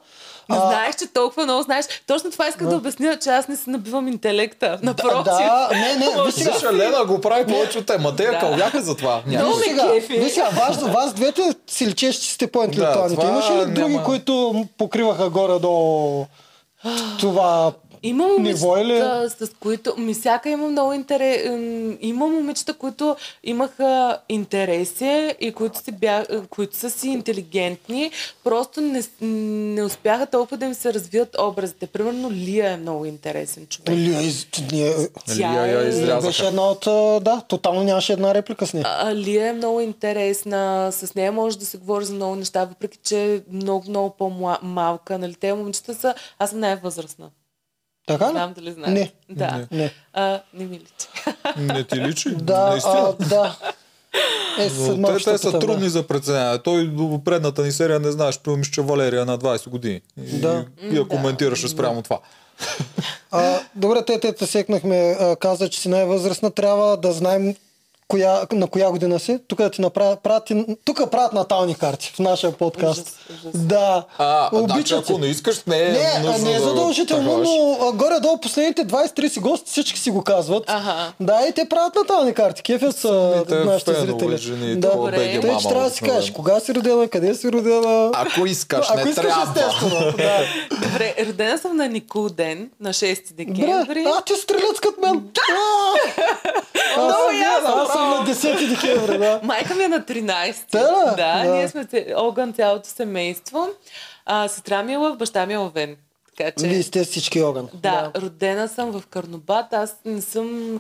[0.50, 1.86] Не А, знаех, че толкова много знаеш.
[2.08, 4.80] Точно това исках да обясня, че аз не си набивам интелекта.
[4.84, 5.24] Напротив.
[5.26, 6.52] да, не, не, виж сега.
[6.52, 8.16] Виж, Лена го прави повече от тема.
[8.16, 8.40] Те я Да.
[8.40, 9.22] кълвяха за това.
[9.28, 10.14] Много ме кефи.
[10.14, 13.22] виж сега, вас, вас двете си личеш, че сте по-интелектуалните.
[13.22, 16.26] Да, Имаше ли други, няма- които покриваха горе до
[17.20, 17.72] това?
[18.04, 19.94] Има или- момичета, с които...
[19.98, 21.42] Ми всяка има много интерес...
[22.02, 26.26] Има момичета, които имаха интереси и които, си бя...
[26.50, 28.12] които са си интелигентни,
[28.44, 31.88] просто не, не успяха толкова да им се развият образите.
[31.88, 33.90] Примерно Лия е много интересен човек.
[33.90, 34.48] Лия, из...
[34.72, 34.94] ние...
[35.26, 36.22] Тя Лия я е-.
[36.22, 36.82] Беше една от...
[37.24, 38.86] Да, тотално нямаше една реплика с нея.
[38.88, 42.98] А, Лия е много интересна, с нея може да се говори за много неща, въпреки
[43.04, 45.18] че е много, много по-малка.
[45.18, 45.36] Нали?
[45.36, 46.14] Те момичета са...
[46.40, 47.30] Аз съм най-възрастна.
[48.06, 48.34] Така Не ли?
[48.34, 48.92] знам дали знаеш.
[48.92, 49.12] Не.
[49.30, 49.68] Да.
[49.72, 49.92] Не.
[50.14, 51.08] А, не ми личи.
[51.58, 52.30] Не ти личи?
[52.32, 53.16] Да, Наистина.
[53.20, 53.56] а, да.
[54.60, 55.60] Е, Но те, те са да.
[55.60, 56.60] трудни за преценяване.
[56.60, 60.02] Той до предната ни серия не знаеш, помниш, че Валерия на 20 години.
[60.20, 60.66] И, Да.
[60.82, 61.08] и я Да.
[61.08, 62.20] коментираше спрямо това.
[63.32, 64.96] А, добре, те, те те секнахме.
[65.20, 66.52] А, каза, че си най-възрастна.
[66.52, 67.56] Трябва да знаем
[68.12, 69.40] коя, на коя година си.
[69.48, 73.00] Тук да ти направят, прати, тук правят натални карти в нашия подкаст.
[73.30, 73.52] Ужас, ужас.
[73.58, 74.04] Да.
[74.18, 77.48] А, Обичат ако не искаш, не е Не, а, нужно не е да задължително, таковаш.
[77.80, 80.64] но горе-долу последните 20-30 гости всички си го казват.
[80.68, 81.14] Аха.
[81.20, 82.62] Да, и те правят натални карти.
[82.64, 84.38] Кефят са Самите нашите зрители.
[84.38, 84.92] жени, да.
[84.92, 85.16] Добре.
[85.16, 88.12] Тъй, мама че трябва да си кажеш кога си родена, къде си родена.
[88.14, 89.44] Ако искаш, Ако не искаш, трябва.
[89.44, 90.12] естествено.
[90.18, 90.46] Да.
[90.78, 94.06] Добре, родена съм на Никол ден, на 6 Бре, декември.
[94.10, 95.24] а ти стрелец като мен.
[95.52, 95.92] А!
[96.98, 99.40] Аз съм- ясно, на 10 декември, да.
[99.44, 100.56] Майка ми е на 13.
[100.72, 101.16] Та ли?
[101.18, 101.56] Да, Да.
[101.56, 103.68] ние сме огън цялото семейство.
[104.26, 105.96] А, сестра ми е лъв, баща ми е лъвен.
[106.38, 106.68] Така че...
[106.68, 107.70] Вие сте всички огън.
[107.74, 109.74] Да, родена съм в Карнобат.
[109.74, 110.80] Аз не съм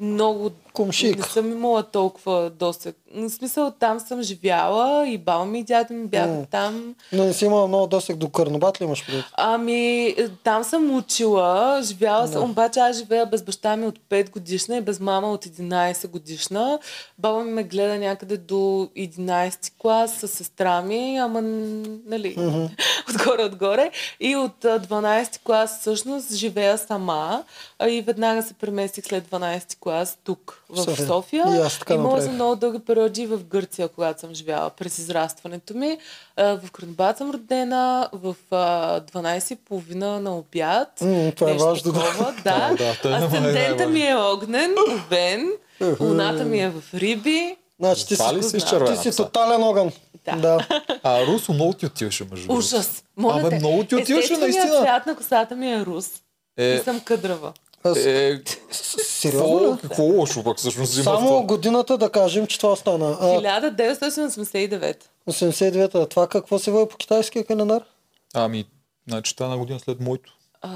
[0.00, 1.26] много Не Комшик.
[1.26, 2.96] съм имала толкова досег.
[3.14, 6.44] В смисъл, там съм живяла и баба ми и дядо ми бяха М.
[6.50, 6.94] там.
[7.12, 9.24] Но не си имала много досег до Карнобат ли имаш предвид?
[9.32, 10.14] Ами,
[10.44, 14.80] там съм учила, живяла съм, обаче аз живея без баща ми от 5 годишна и
[14.80, 16.78] без мама от 11 годишна.
[17.18, 18.54] Баба ми ме гледа някъде до
[18.96, 21.40] 11 клас с сестра ми, ама,
[22.06, 22.36] нали,
[23.10, 23.90] отгоре, отгоре.
[24.20, 27.44] И от а, 12 клас всъщност живея сама
[27.88, 31.06] и веднага се преместих след 12 клас тук, в София.
[31.06, 31.44] София.
[31.56, 35.74] И аз така Имала съм много дълги периоди в Гърция, когато съм живяла през израстването
[35.74, 35.98] ми.
[36.36, 41.00] В Кранбат съм родена в а, 12.30 на обяд.
[41.00, 42.00] М, това е важно, да.
[42.00, 42.74] такова, да.
[42.78, 45.52] Да, е Асцендента ми е огнен, овен.
[46.00, 47.56] Луната ми е в риби.
[47.80, 48.58] Значи ти си, си
[49.02, 49.92] ти си тотален огън.
[50.24, 50.36] Да.
[50.36, 50.66] да.
[51.02, 52.52] А Русо много ти отиваше между.
[52.52, 53.04] Ужас.
[53.16, 54.80] Моля Абе, много ти отиваше Естественият наистина.
[54.80, 56.10] цвят на косата ми е рус.
[56.58, 57.52] Е, И съм къдрава.
[57.96, 59.78] Е, сериозно какво, ли?
[59.82, 61.42] какво лошо пък всъщност има Само това?
[61.42, 63.16] годината да кажем, че това остана.
[63.20, 64.96] А, 1989.
[65.28, 66.06] 89-та.
[66.06, 67.84] Това какво се води по китайския календар?
[68.34, 68.64] Ами,
[69.08, 70.34] значи тази на година след моето.
[70.60, 70.70] А,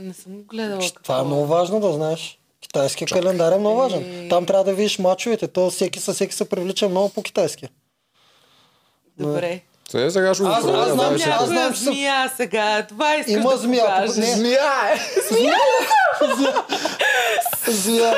[0.00, 0.82] не съм го гледала.
[1.02, 2.38] Това е много важно да знаеш.
[2.60, 4.24] Китайския календар е много важен.
[4.24, 4.28] Е.
[4.28, 5.48] Там трябва да видиш мачовете.
[5.48, 7.68] То всеки със всеки се привлича много по китайски.
[9.18, 9.62] Добре.
[9.90, 12.86] Сега, сега ще го Аз- аз знам, че- аз знам, че съм- змия сега.
[12.88, 13.84] Това искаш Има да змия.
[13.86, 14.16] покажеш.
[14.16, 14.26] Не.
[14.26, 14.98] Змия е!
[17.68, 18.14] Змия.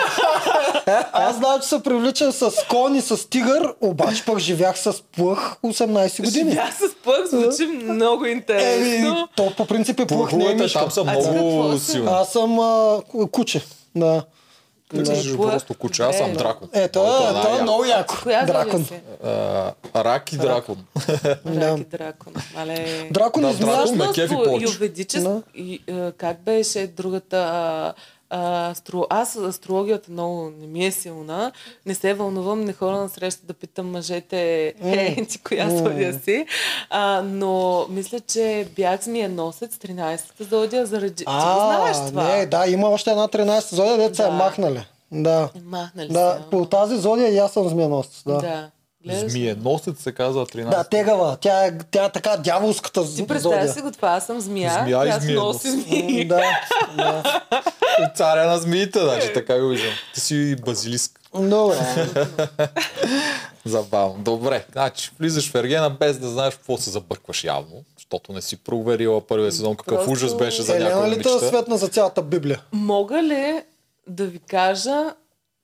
[1.13, 5.57] Аз знам, че се привличам с кон и с тигър, обаче пък живях с плъх
[5.57, 6.51] 18 години.
[6.51, 9.29] Живя с пък звучи много интересно.
[9.37, 10.79] то по принцип е плъх, не е мишка.
[10.81, 11.85] там са много си?
[11.87, 12.09] силни.
[12.11, 12.63] Аз съм а,
[13.03, 13.61] ку- куче.
[13.95, 14.23] Да.
[14.93, 15.17] Ти Да.
[15.17, 15.51] си Плъх.
[15.51, 16.39] просто куче, аз съм Добре.
[16.39, 16.69] дракон.
[16.73, 18.15] Е, то, Много е, е много яко.
[18.23, 18.87] Коя Дракон.
[19.97, 20.77] Рак и дракон.
[21.45, 21.69] Да.
[21.69, 22.33] Раки дракон.
[23.11, 23.67] Дракон Да, и змия.
[23.67, 23.97] дракон.
[23.97, 24.65] ме Всъщност, кефи по повече.
[24.65, 25.29] юведически...
[25.55, 25.81] И,
[26.17, 27.95] Как беше другата...
[28.33, 29.07] а, а, астро...
[29.11, 31.53] Аз астрологията много не ми е силна.
[31.87, 36.47] Не се вълнувам, не хора на среща да питам мъжете, е, ти коя зодия си.
[36.91, 41.15] А, но мисля, че бях змиеносец, 13-та зодия, заради...
[41.15, 42.25] Ти го знаеш това?
[42.37, 44.29] не, да, има още една 13 зодия, деца Да.
[44.29, 44.85] е махнали.
[45.13, 45.49] Да.
[45.65, 46.51] Махнали Да, се.
[46.51, 48.23] по тази зодия и аз съм змиеносец.
[48.27, 48.39] Да.
[48.39, 48.71] да.
[49.05, 49.09] Да.
[49.09, 49.31] Гледаш ли?
[49.31, 50.71] Змие носец се казва 13.
[50.71, 51.37] Да, тегава.
[51.37, 53.73] Тя е, тя е така дяволската з- Ти представя зодия.
[53.73, 55.81] си го това, аз съм змия, Змия и змия носи носи.
[55.81, 56.25] змии.
[56.25, 56.43] да,
[56.97, 57.23] да.
[58.15, 59.93] Царя на змиите, значи така го виждам.
[60.15, 61.21] Ти си базилиск.
[61.35, 61.77] Добре.
[63.65, 64.17] Забавно.
[64.19, 68.57] Добре, значи влизаш в Ергена без да знаеш какво се забъркваш явно, защото не си
[68.57, 71.49] проверила първия сезон какъв Просто- ужас беше за някои Елена ли те момичета.
[71.49, 72.61] светна за цялата Библия?
[72.73, 73.63] Мога ли
[74.07, 75.15] да ви кажа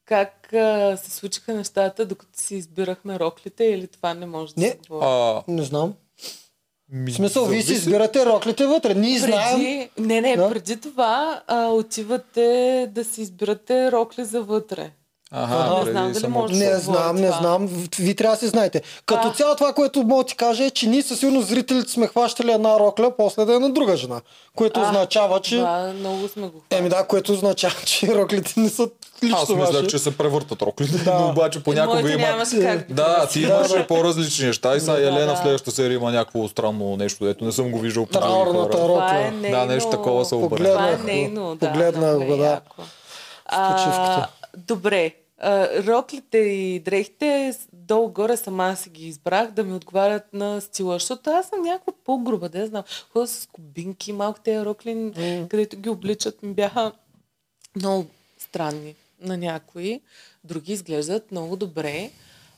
[0.09, 4.69] как а, се случиха нещата, докато си избирахме роклите или това не може да Не.
[4.69, 5.07] се говори?
[5.07, 5.95] А, Не знам.
[6.91, 8.95] ми, В смисъл, вие си избирате роклите вътре.
[8.95, 9.57] Ние знаем.
[9.57, 10.49] преди, не, не, Да.
[10.49, 12.47] преди това а, отивате
[12.91, 14.91] да си избирате рокли за вътре.
[15.31, 17.39] Ага, Не знам дали може да Не знам, не това.
[17.39, 17.69] знам.
[17.99, 18.83] Вие трябва да си знаете.
[19.07, 19.33] Като А.
[19.33, 22.53] цяло това, което мога да ти кажа е, че ние със сигурност зрителите сме хващали
[22.53, 24.21] една рокля, после да е на друга жена.
[24.57, 25.57] Което А, означава, че...
[25.57, 28.89] Това много сме го Еми да, което означава, че роклите не са
[29.25, 31.15] лично Аз мислях, че се превъртат роклите, Да.
[31.15, 32.45] но обаче понякога Моите има...
[32.63, 33.87] как Да, ти Да, имаш да.
[33.87, 35.35] по-различни неща и сега Да, Елена да.
[35.35, 39.33] в следващата серия има някакво странно нещо, дето не съм го виждал по Траурната рокля.
[39.45, 39.51] Е.
[39.51, 40.69] Да, нещо такова се обърна.
[41.09, 42.25] Е Погледнах го.
[42.27, 42.35] да.
[42.35, 42.61] Е да.
[43.71, 44.29] почивката.
[44.67, 45.15] Добре.
[45.87, 51.49] Роклите и дрехите долу-горе сама си ги избрах да ми отговарят на стила, защото аз
[51.49, 52.85] съм някаква по-груба, да я знам.
[53.13, 55.13] Ходя с кубинки, малко тези рокли,
[55.51, 56.93] където ги обличат, ми бяха
[57.77, 58.07] много
[58.39, 60.01] странни на някои.
[60.45, 62.11] Други изглеждат много добре.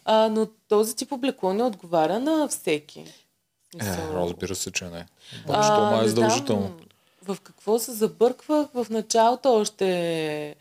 [0.05, 3.01] А, но този тип облекло не отговаря на всеки.
[3.01, 5.07] Е, разбира се, че не.
[5.49, 6.63] а, Защо май е задължително?
[6.63, 6.81] знам,
[7.23, 10.57] в какво се забърквах в началото още.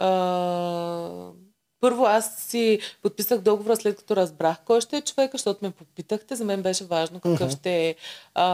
[0.00, 1.30] А,
[1.80, 6.36] първо аз си подписах договора след като разбрах кой ще е човека, защото ме попитахте.
[6.36, 7.94] За мен беше важно какъв ще е
[8.34, 8.44] а,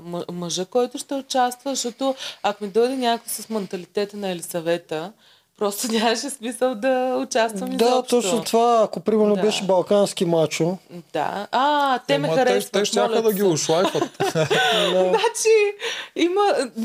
[0.00, 5.12] мъ- мъжа, който ще участва, защото ако ми дойде някой с менталитета на Елисавета,
[5.58, 8.16] просто нямаше смисъл да участвам Да, изобщо.
[8.16, 9.42] точно това, ако примерно Да.
[9.42, 10.78] беше балкански мачо,
[11.12, 11.46] Да.
[11.52, 12.72] А, те ме Ема, те, харесват.
[12.72, 14.02] те ще да ги ушлайфат.
[14.90, 15.54] Значи,
[16.16, 16.40] има...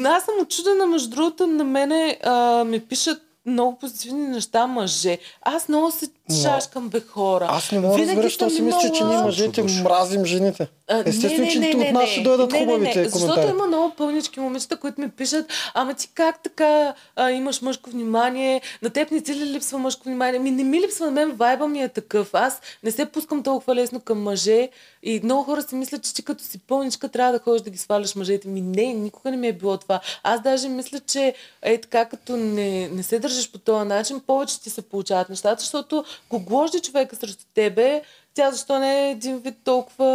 [0.06, 5.18] Аз съм очудена, между другото, на мене а, ми пишат много позитивни неща мъже.
[5.42, 6.08] Аз много се
[6.42, 7.48] шашкам бе хора.
[7.50, 10.68] аз не мога да разбера, що съм си мисля, че ние мъжете мразим жените.
[11.06, 13.56] Естествено, че от нас ще дойдат не, не, хубавите не, Защото коментари.
[13.56, 18.62] има много пълнички момичета, които ми пишат, ама ти как така а, имаш мъжко внимание,
[18.82, 20.40] на теб не ти ли липсва мъжко внимание?
[20.40, 22.34] Ми не ми липсва, на мен вайба ми е такъв.
[22.34, 24.70] Аз не се пускам толкова лесно към мъже
[25.04, 27.78] и много хора си мислят, че ти като си пълничка трябва да ходиш да ги
[27.78, 28.48] сваляш мъжете.
[28.48, 30.00] Ми не, никога не ми е било това.
[30.24, 34.62] Аз даже мисля, че е така, като не, не се държиш по този начин, повече
[34.62, 38.02] ти се получават нещата, защото го гложди човека срещу тебе,
[38.34, 40.08] тя защо не е един вид толкова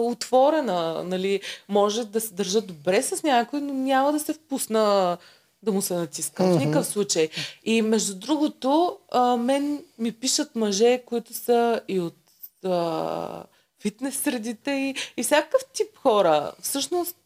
[0.00, 1.40] отворена, нали?
[1.68, 5.16] Може да се държа добре с някой, но няма да се впусна
[5.62, 6.44] да му се натиска.
[6.44, 7.28] В никакъв случай.
[7.64, 12.16] И между другото, а, мен ми пишат мъже, които са и от
[12.64, 13.44] а,
[13.80, 16.52] фитнес средите и, и всякакъв тип хора.
[16.62, 17.16] Всъщност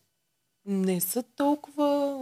[0.66, 2.18] не са толкова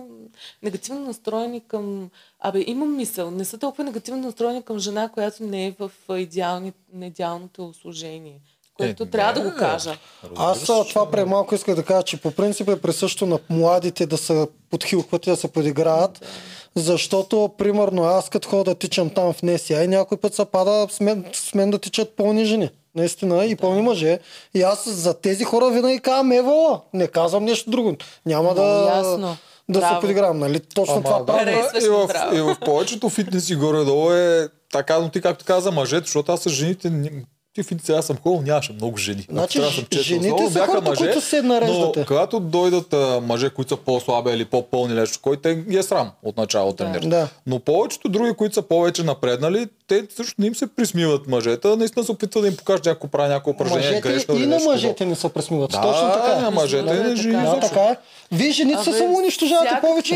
[0.63, 2.11] негативно настроени към...
[2.41, 3.31] Абе, имам мисъл.
[3.31, 6.73] Не са толкова негативно настроени към жена, която не е в идеални,
[7.03, 8.41] идеалното служение.
[8.77, 9.99] Което Е, трябва не, да го кажа.
[10.37, 14.07] Аз а, това пре малко исках да кажа, че по принцип е присъщо на младите
[14.07, 16.27] да се подхилкват и да се подиграят.
[16.75, 20.87] Защото, примерно, аз като ходя да тичам там в Несия и някой път се пада
[20.91, 22.71] с мен, с мен да тичат пълни жени.
[22.95, 24.19] Наистина, и пълни мъже.
[24.55, 26.81] И аз за тези хора винаги казвам Евала.
[26.93, 27.97] Не казвам нещо друго.
[28.27, 29.37] Няма Много да, ясно.
[29.69, 30.39] да се подигравам.
[30.39, 30.61] Нали?
[30.61, 31.71] Точно това да, правя.
[31.85, 32.37] И, в, браво.
[32.37, 36.49] и в повечето фитнеси горе-долу е така, но ти както каза мъжете, защото аз с
[36.51, 37.11] жените ни-
[37.55, 39.27] ти в фитнес аз съм ходил, нямаше много жени.
[39.31, 42.01] Значи, да съм честен, жените основно са бяха хората, които се нареждате.
[42.01, 45.83] Но когато дойдат а, мъже, които са по-слаби или по-пълни нещо, кой те ги е
[45.83, 46.77] срам от начало да.
[46.77, 47.09] тренират.
[47.11, 47.29] Да.
[47.47, 52.05] Но повечето други, които са повече напреднали, те също не им се присмиват мъжете, наистина
[52.05, 55.15] се опитват да им покажат някой прави някакво упражнение Мъжете грешно и на мъжете не
[55.15, 55.71] се пресмиват.
[55.71, 56.41] Да, Точно така.
[56.41, 57.51] на мъжете Да, не е жени така.
[57.51, 57.97] Да, така е.
[58.33, 60.15] Вие жените се само унищожавате повече.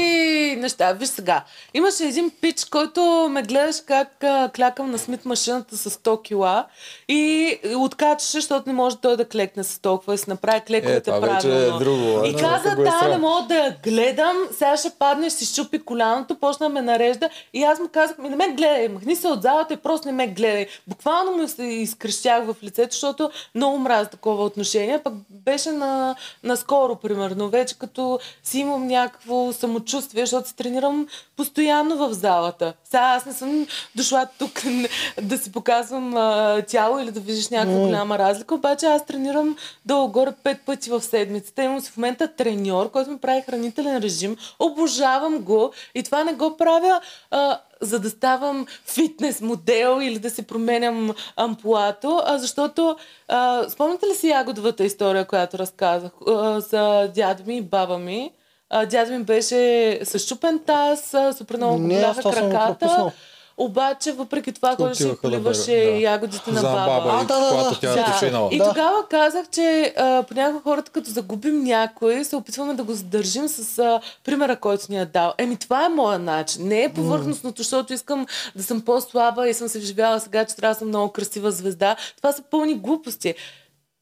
[0.58, 0.92] неща.
[0.92, 1.44] Виж сега.
[1.74, 3.00] Имаше един пич, който
[3.30, 6.66] ме гледаш как а, клякам на смит машината с 100 кила
[7.08, 11.16] и откачаше, защото не може той да клекне с толкова и се направи клековете Е,
[11.16, 11.78] е правилно.
[11.78, 15.38] друго, И каза, е да, срам." не мога да я гледам, сега ще падне, ще
[15.38, 18.88] си щупи коляното, почна да ме нарежда и аз му казах, ми не ме гледай,
[18.88, 20.66] махни се от залата и просто не ме гледай.
[20.86, 26.96] Буквално му се изкрещях в лицето, защото много мразя такова отношение, пък беше на, наскоро,
[26.96, 32.72] примерно, вече като си имам някакво самочувствие, защото се тренирам постоянно в залата.
[32.84, 34.62] Сега аз не съм дошла тук
[35.22, 39.56] да си показвам а, тяло или да виждаш някаква голяма разлика, обаче аз тренирам
[39.86, 41.62] долу-горе пет пъти в седмицата.
[41.62, 44.36] Имам си в момента треньор, който ми прави хранителен режим.
[44.58, 47.00] Обожавам го и това не го правя
[47.30, 52.96] а, за да ставам фитнес модел или да се променям ампулато, а защото
[53.28, 58.30] а, спомняте ли си ягодовата история, която разказах а, за дядо ми и баба ми?
[58.70, 62.44] А, дядо ми беше с щупен таз, супер много го Не, аз боляха това съм
[62.44, 62.78] го краката.
[62.78, 63.12] пропуснал.
[63.58, 65.90] Обаче, въпреки това, ходеше и да поливаше да.
[65.90, 66.76] ягодите на баба.
[66.86, 67.78] баба, А, и да, да, да.
[67.80, 68.26] тя Да.
[68.26, 68.54] е.
[68.54, 68.68] И Да.
[68.68, 73.78] тогава казах, че а, понякога хората, като загубим някой, се опитваме да го задържим с
[73.78, 75.32] а, примера, който ни е дал.
[75.38, 76.68] Еми, това е моя начин.
[76.68, 80.74] Не е повърхностното, защото искам да съм по-слаба и съм се вживяла сега, че трябва
[80.74, 81.96] да съм много красива звезда.
[82.16, 83.34] Това са пълни глупости.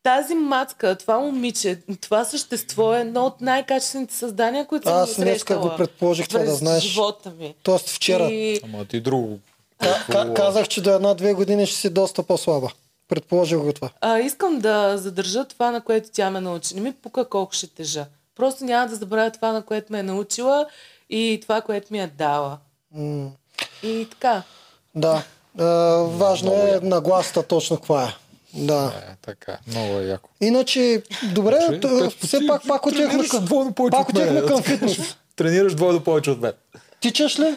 [0.07, 5.29] Тази мацка, това момиче, това същество е едно от най-качествените създания, които съм Аз днеска
[5.39, 6.83] срещала го предположих това да знаеш.
[6.85, 7.55] живота ми.
[7.63, 8.25] Тоест вчера.
[8.25, 8.61] И...
[8.65, 9.39] Ама ти друго.
[9.79, 12.69] Ка- ка- казах, че до една-две години ще си доста по-слаба.
[13.09, 13.91] Предположих го това.
[14.01, 16.75] А, искам да задържа това, на което тя ме научи.
[16.75, 18.05] Не ми пука колко ще тежа.
[18.37, 20.67] Просто няма да забравя това, на което ме е научила
[21.11, 22.59] и това, което ми е дала.
[22.95, 23.31] М,
[23.83, 24.43] И така.
[24.95, 25.23] Да.
[25.59, 25.65] А,
[25.97, 28.15] важно е нагласата точно каква е.
[28.55, 28.93] Да.
[29.11, 29.59] Е, така.
[29.67, 30.31] Много е яко.
[30.41, 31.03] Иначе,
[31.35, 34.47] добре, Значи, все пак пак отивахме тренираш към, двойно повече пак от мен, отивахме да
[34.47, 34.77] към кажа.
[34.77, 35.17] фитнес.
[35.37, 36.53] Тренираш двойно повече от мен.
[37.01, 37.57] Тичаш ли?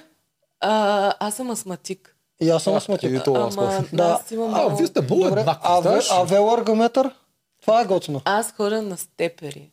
[0.59, 2.15] А, аз съм астматик.
[2.41, 3.11] И аз съм А, астматик.
[3.11, 3.83] и това аз Ама.
[3.93, 4.03] Да.
[4.03, 4.75] аз имам А, много...
[4.77, 5.61] вие сте много Добре, еднакви.
[5.63, 6.07] а, ве, знаеш.
[6.11, 7.11] а велоаргометър?
[7.61, 8.21] Това е готино.
[8.25, 9.69] Аз ходя на степери.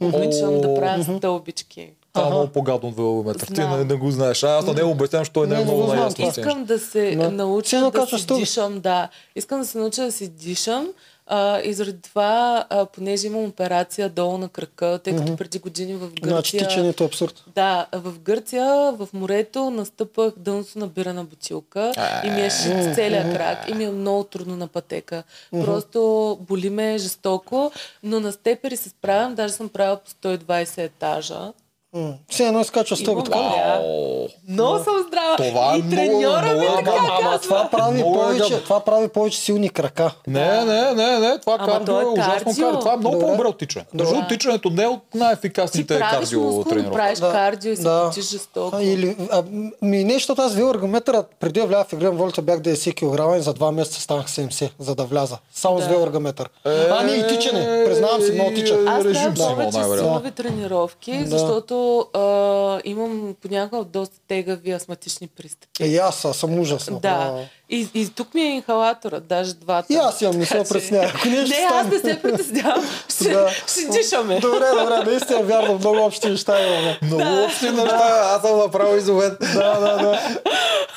[0.00, 1.92] Обичам да правя стълбички.
[2.12, 3.46] Това е много по-гадно от велометър.
[3.46, 4.42] Ти не, не го знаеш.
[4.42, 6.28] А, Аз на него обяснявам, че той не е Не, не много наясно.
[6.28, 7.30] Искам да се Да.
[7.30, 8.40] науча да качваш си стълб.
[8.40, 9.08] дишам, да.
[9.36, 10.88] Искам да се науча да си дишам
[11.26, 15.94] а, и заради това, а, понеже имам операция долу на крака, тъй като преди години
[15.94, 16.68] в Значи Гърция...
[16.68, 17.44] тичането е абсурд.
[17.54, 21.92] Да, в Гърция, в морето, настъпах дънсо набирана бутилка
[22.24, 25.22] и ми е шит целият крак и ми е много трудно на пътека.
[25.50, 26.00] Просто
[26.40, 31.52] боли ме жестоко, но на степери се справям, даже съм правила по 120 етажа.
[31.94, 32.12] М.
[32.28, 32.96] Все едно изкачва?
[32.96, 33.12] Да.
[33.12, 34.28] Вау.
[34.48, 35.36] Много съм здрава.
[35.38, 36.90] Това е и много- треньора много ми е така.
[37.00, 37.38] Ама казва.
[37.40, 40.10] това прави, Много е повече, това прави повече силни крака.
[40.26, 41.38] Не, не, не, не.
[41.38, 42.64] Това Ама кардио е е ужасно кардио.
[42.64, 42.80] кардио.
[42.80, 43.26] Това е много Добре.
[43.26, 43.84] по-добре от тичане.
[43.94, 46.94] Между другото, тичането не е от най-ефикасните кардио тренировки.
[46.94, 47.32] правиш Да.
[47.32, 48.04] кардио и се Да.
[48.06, 48.76] потиш жестоко.
[48.76, 49.42] А, или, а,
[49.82, 53.42] ми не, защото аз велоаргометъра, преди да вляза в Иглен Волта бях 90 кг и
[53.42, 55.38] за два месеца станах 70, за да вляза.
[55.52, 55.88] Само с Да.
[55.88, 56.48] велоаргометър.
[56.90, 57.84] а, не, и тичане.
[57.84, 58.74] Признавам си, много тича.
[58.78, 61.38] Аз правя повече силови тренировки, Да.
[61.80, 65.84] Защото а, имам понякога доста тегави астматични пристъпи.
[65.84, 67.00] И аз а, съм ужасно.
[67.00, 67.38] Да.
[67.68, 69.92] И, и тук ми е инхалатора, даже двата.
[69.92, 71.10] И аз имам, не се притеснявам.
[71.14, 72.84] Ако нещо Не, аз не се притеснявам.
[73.08, 73.50] Ще, Да.
[73.68, 74.40] ще дишаме.
[74.40, 76.98] Добре, добре, наистина вярвам, много общи неща имаме.
[77.02, 78.30] Много общи неща.
[78.36, 79.38] Аз съм направил изовет.
[79.54, 80.38] Да, да, да.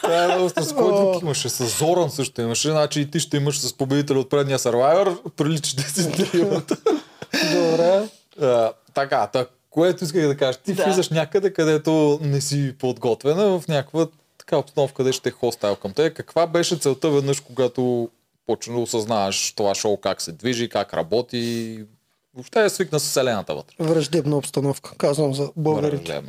[0.02, 1.50] Това е много с кой друг имаше?
[1.50, 2.72] С Зоран също имаше.
[2.72, 5.32] Значи и ти ще имаш с победителя от предния Survivor.
[5.36, 6.78] Прилича да си тримата.
[7.54, 8.08] Добре.
[8.42, 10.60] А, така, так, което исках да кажа.
[10.60, 10.84] Ти Да.
[10.84, 14.08] влизаш някъде, където не си подготвена, в някаква
[14.38, 16.14] така обстановка, където ще е хостайл към те.
[16.14, 18.10] Каква беше целта веднъж, когато
[18.48, 21.80] почна да осъзнаваш това шоу, как се движи, как работи,
[22.34, 23.76] въобще е свикна с вселената вътре.
[23.80, 26.22] Враждебна обстановка, казвам за българите.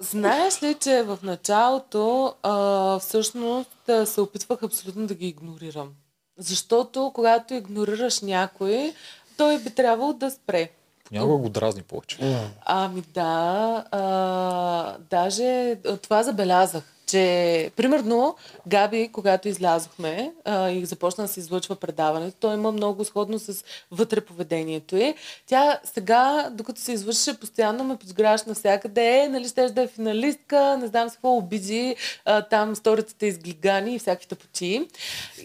[0.00, 5.90] Знаеш ли, че в началото а, всъщност а, се опитвах абсолютно да ги игнорирам.
[6.38, 8.92] Защото когато игнорираш някой,
[9.36, 10.70] той би трябвало да спре.
[11.12, 12.18] Понякога го дразни повече.
[12.64, 18.36] Ами да, а, даже това забелязах, че примерно
[18.68, 23.64] Габи, когато излязохме а, и започна да се излъчва предаването, той има много сходно с
[23.90, 25.14] вътре поведението й.
[25.46, 30.76] Тя сега, докато се извърши, постоянно ме подгряваш навсякъде, е, нали ще да е финалистка,
[30.80, 34.88] не знам с какво обиди, а, там сториците изглигани и всякакви тъпочи.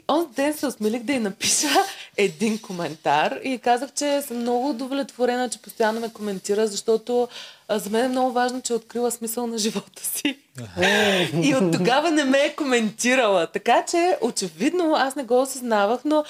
[0.08, 1.68] Он ден се осмелих да й напиша
[2.18, 7.28] един коментар и казах, че съм много удовлетворена, че постоянно ме коментира, защото
[7.68, 10.24] а, за мен е много важно, че е открила смисъл на живота си.
[11.44, 13.48] и от тогава не ме е коментирала.
[13.48, 16.24] Така че, очевидно, аз не го осъзнавах, но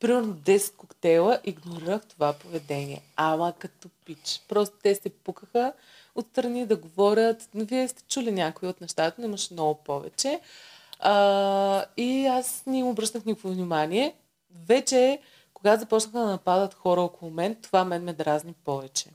[0.00, 3.02] примерно 10 коктейла игнорирах това поведение.
[3.16, 4.40] Ама като пич.
[4.48, 5.72] Просто те се пукаха
[6.14, 7.48] отстрани да говорят.
[7.54, 10.40] Вие сте чули някои от нещата, но имаше много повече.
[11.00, 14.14] А, и аз не им обръщах никакво внимание.
[14.68, 15.18] Вече,
[15.54, 19.06] когато започнаха да нападат хора около мен, това мен ме дразни повече.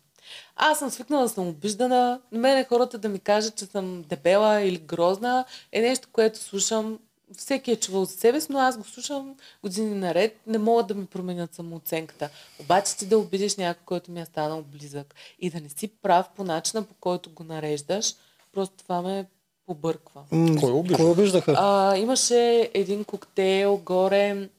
[0.55, 2.19] Аз съм свикнала да съм обиждана.
[2.31, 6.99] На мен хората да ми кажат, че съм дебела или грозна е нещо, което слушам.
[7.37, 10.39] Всеки е чувал за себе си, но аз го слушам години наред.
[10.47, 12.29] Не могат да ми променят самооценката.
[12.59, 16.29] Обаче ти да обидиш някой, който ми е станал близък и да не си прав
[16.35, 18.13] по начина, по който го нареждаш,
[18.53, 19.25] просто това ме
[19.65, 20.23] побърква.
[20.31, 20.97] М, Кой обижда?
[20.97, 21.55] Кой обиждаха?
[21.57, 24.49] А, имаше един коктейл горе,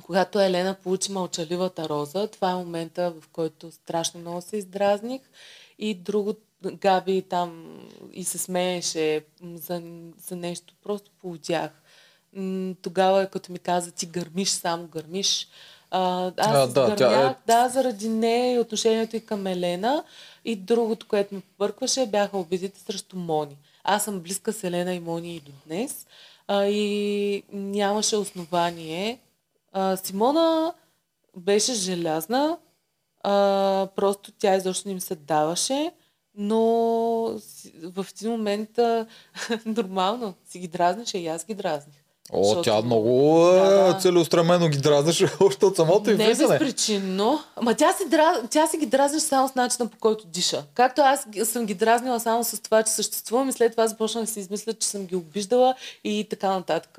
[0.00, 2.26] когато Елена получи мълчаливата роза.
[2.26, 5.20] Това е момента, в който страшно много се издразних.
[5.78, 6.34] И друго,
[6.64, 7.78] Габи там
[8.12, 9.82] и се смееше за,
[10.18, 10.74] за нещо.
[10.82, 11.70] Просто полудях.
[12.32, 15.48] М, Тогава, като ми каза, ти гърмиш, само гърмиш.
[15.90, 20.04] А, аз А, да, тя е- гърмях, да, заради нея и отношението и към Елена.
[20.44, 23.56] И другото, което ме побъркваше, бяха обидите срещу Мони.
[23.84, 26.06] Аз съм близка с Елена и Мони и до днес.
[26.48, 29.18] А, и нямаше основание.
[29.72, 30.74] А, Симона
[31.36, 32.58] беше желязна,
[33.22, 33.32] а,
[33.96, 35.92] просто тя изобщо не ми се даваше,
[36.34, 36.60] но
[37.84, 39.06] в един момент а,
[39.66, 41.94] нормално си ги дразнеше и аз ги дразних.
[42.32, 46.58] О, Защото- тя много Да, целеустремено ги дразнеше още от самото и Не влизане.
[46.58, 47.38] безпричинно.
[47.56, 48.42] Ама тя си, дра...
[48.50, 50.64] тя си ги дразниш само с начина по който диша.
[50.74, 54.30] Както аз съм ги дразнила само с това, че съществувам и след това започнах да
[54.30, 56.98] си измисля, че съм ги обиждала и така нататък.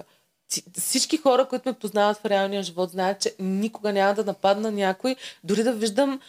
[0.51, 4.71] Си- Всички хора, които ме познават в реалния живот, знаят, че никога няма да нападна
[4.71, 6.19] някой, дори да виждам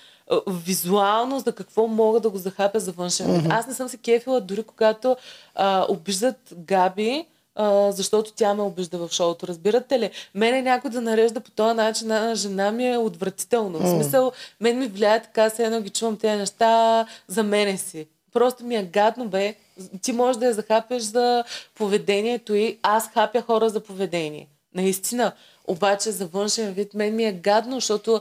[0.47, 3.53] визуално за какво мога да го захапя за външен вид.
[3.53, 5.17] Аз не съм се кефила дори когато
[5.55, 9.47] а, обиждат Габи, а, защото тя ме обижда в шоуто.
[9.47, 10.11] Разбирате ли?
[10.35, 13.79] Мене някой да нарежда по този начин на жена ми е отвратително.
[13.79, 18.07] В смисъл, мен ми влияе така, се едно ги чувам тези неща за мене си.
[18.33, 19.55] Просто ми е гадно, бе.
[20.03, 21.45] Ти можеш да я захапеш за
[21.75, 24.49] поведението и аз хапя хора за поведение.
[24.75, 25.33] Наистина.
[25.67, 28.21] Обаче за външен вид мен ми е гадно, защото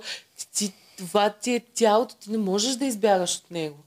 [0.53, 3.77] ти, това ти е тялото, ти не можеш да избягаш от него.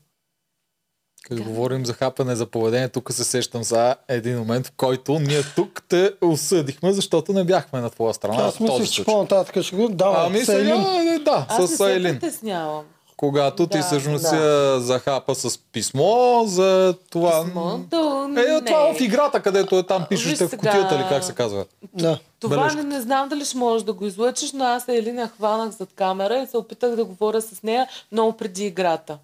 [1.25, 5.43] Като говорим за хапане за поведение, тук се сещам за един момент, в който ние
[5.57, 8.43] тук те осъдихме, защото не бяхме на твоя страна.
[8.43, 10.27] Аз мислих, че по-нататък ще го давай.
[10.27, 10.77] Ами сега,
[11.25, 12.21] да, Аз не с се Айлин.
[12.21, 12.85] притеснявам.
[13.17, 14.37] Когато ти Да, всъщност да.
[14.37, 17.45] я захапа с писмо за това...
[17.45, 18.65] Писмото Е, не.
[18.65, 21.65] това в играта, където е там пишеш в кутията или как се казва.
[21.95, 22.19] Да.
[22.41, 25.89] Това не, не знам дали ще можеш да го излъчиш, но аз Елина хванах зад
[25.95, 29.19] камера и се опитах да говоря с нея много преди играта.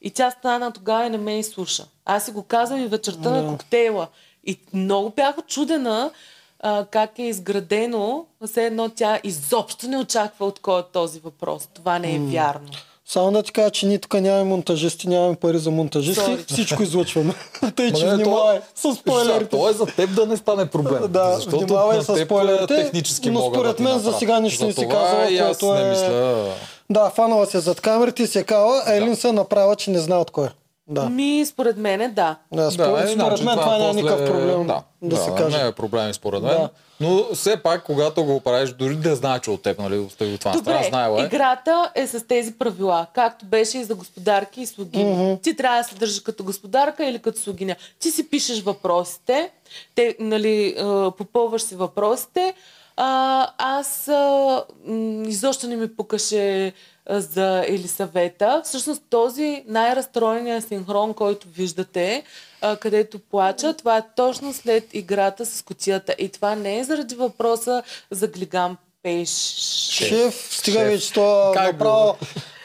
[0.00, 1.86] И тя стана тогава и не ме изслуша.
[2.04, 4.08] Аз си го казвам и вечерта на коктейла.
[4.44, 6.10] И много бях чудена
[6.60, 8.26] а, как е изградено.
[8.46, 11.68] Все едно тя изобщо не очаква от кой е този въпрос.
[11.74, 12.68] Това не е вярно.
[13.12, 16.20] Само да ти кажа, че ние тук нямаме монтажисти, нямаме пари за монтажисти.
[16.20, 16.52] Sorry.
[16.52, 17.34] Всичко излъчваме.
[17.76, 19.50] Тъй, че внимавай с спойлерите.
[19.50, 21.02] То е за теб да не стане проблем.
[21.08, 24.72] Да, защото внимавай с теб, спойлерите, технически но според да мен за сега нищо не
[24.72, 26.44] си казала, аз което е- мисля...
[26.90, 30.18] Да, фанала се зад камерите и се кава, а Елин се направя, че не знае
[30.18, 30.46] от кой.
[30.46, 30.50] е.
[30.88, 31.08] Да.
[31.08, 32.36] Ми, според мене, да.
[32.52, 35.30] Да, според, е, според значи мен това няма после- никакъв проблем да, да, да, се
[35.30, 35.58] каже.
[35.58, 36.52] Не е проблем според мен.
[36.52, 36.68] Да.
[37.02, 40.40] Но все пак, когато го правиш, дори да знае, че от теб, нали, остави от
[40.40, 41.24] това страна, Добре, знаела е.
[41.24, 45.38] играта е с тези правила, както беше и за господарки и слугини.
[45.42, 47.76] Ти трябва да се държиш като господарка или като слугиня.
[47.98, 49.50] Ти си пишеш въпросите,
[49.94, 50.74] те, нали,
[51.18, 52.54] попълваш си въпросите.
[52.96, 56.72] А, аз а, м, изобщо не ми пукаше а,
[57.10, 58.62] за Елисавета.
[58.64, 62.22] Всъщност този най-разстроения синхрон, който виждате,
[62.60, 66.14] а, където плача, това е точно след играта с котията.
[66.18, 69.28] И това не е заради въпроса за глигам пеш.
[69.28, 71.12] Шеф, стига вече
[71.54, 72.16] Как направо.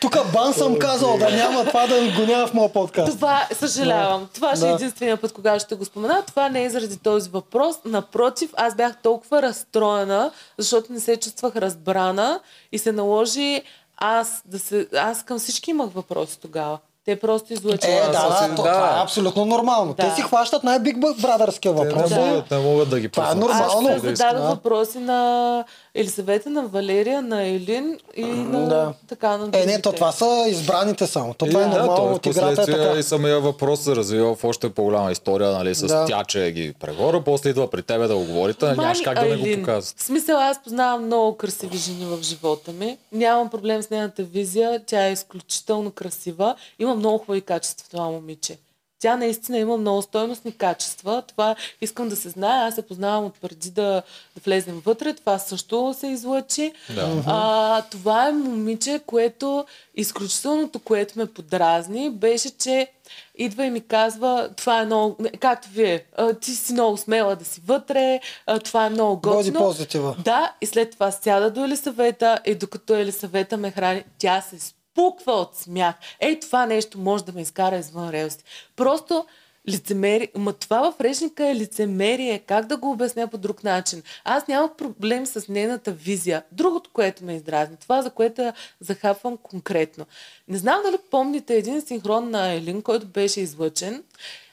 [0.02, 3.12] Тук бан съм казал да няма това да го няма в моя подкаст.
[3.12, 4.76] Това, съжалявам, това ще е Да.
[4.76, 6.24] единствения път, когато ще го спомена.
[6.28, 7.76] Това не е заради този въпрос.
[7.86, 12.40] Напротив, аз бях толкова разстроена, защото не се чувствах разбрана
[12.72, 13.62] и се наложи
[13.98, 14.88] аз да се...
[14.94, 16.80] Аз към всички имах въпроси тогава.
[17.08, 18.06] Те просто Е, излъчваха.
[18.06, 18.72] да, да, то, да.
[18.72, 19.94] това е абсолютно нормално.
[19.94, 20.04] Да.
[20.04, 22.12] Те си хващат най-биг брадърския Те въпрос.
[22.12, 23.50] не, могат, не могат да ги Това е пуснат.
[23.50, 23.90] нормално.
[23.90, 24.48] Аз да, зададох да.
[24.48, 25.64] въпроси на
[25.96, 28.94] Елисавета, на Валерия, на Елин и на Да.
[29.08, 29.82] така на Е, не, другите.
[29.82, 31.34] то това са избраните само.
[31.34, 33.00] То това е да, нормално той от играта е така.
[33.00, 36.06] и самия въпрос се развива в още по-голяма история, нали, с Да.
[36.06, 39.22] тя, че ги прегора, после идва при тебе да го говорите, нали, нямаш как да
[39.22, 39.52] не Айлин.
[39.52, 39.96] го показват.
[39.98, 42.98] В смисъл, аз познавам много красиви жени в живота ми.
[43.12, 44.48] Нямам проблем с нейната визия.
[44.86, 46.56] Тя е изключително красива.
[46.80, 48.58] Има много хубави качества това момиче.
[49.00, 51.24] Тя наистина има много стойностни качества.
[51.28, 52.68] Това искам да се знае.
[52.68, 54.04] Аз се познавам от преди да,
[54.36, 55.14] да влезем вътре.
[55.14, 56.74] Това също се излъчи.
[56.90, 57.24] Да.
[57.28, 62.88] А, това е момиче, което изключителното, което ме подразни, беше, че
[63.36, 67.46] идва и ми казва, това е много, както вие, а, ти си много смела да
[67.46, 69.60] си вътре, а, това е много готино.
[69.60, 70.16] позитива.
[70.24, 74.60] Да, и след това сяда до Елисавета и докато Елисавета ме храни, тя се
[74.98, 75.96] спуква от смях.
[76.20, 78.44] Ей, това нещо може да ме изкара извън релси.
[78.76, 79.26] Просто
[79.70, 80.32] лицемери...
[80.36, 82.40] Ма това в речника е лицемерие.
[82.40, 84.04] Как да го обясня по друг начин?
[84.24, 86.44] Аз нямах проблем с нейната визия.
[86.52, 90.06] Другото, което ме издразни, това, за което захапвам конкретно.
[90.48, 94.04] Не знам дали помните един синхрон на Елин, който беше излъчен.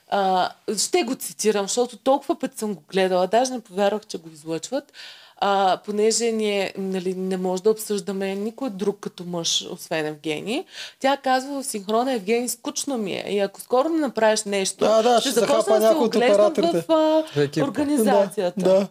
[0.08, 4.28] А, ще го цитирам, защото толкова път съм го гледала, даже не повярвах, че го
[4.28, 4.92] излъчват.
[5.36, 10.64] А, понеже ние нали, не може да обсъждаме никой друг като мъж, освен Евгений.
[11.00, 13.24] Тя казва в синхрона Евгений, скучно ми е.
[13.28, 16.84] И ако скоро не направиш нещо, Да, да, ще ще започна да се оглеждам в
[16.88, 17.24] а,
[17.62, 18.60] организацията.
[18.60, 18.88] Да,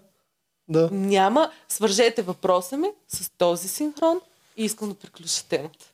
[0.70, 0.90] да.
[0.92, 4.22] Няма, свържете въпроса ми с този синхрон
[4.58, 5.86] и искам да приключа темата.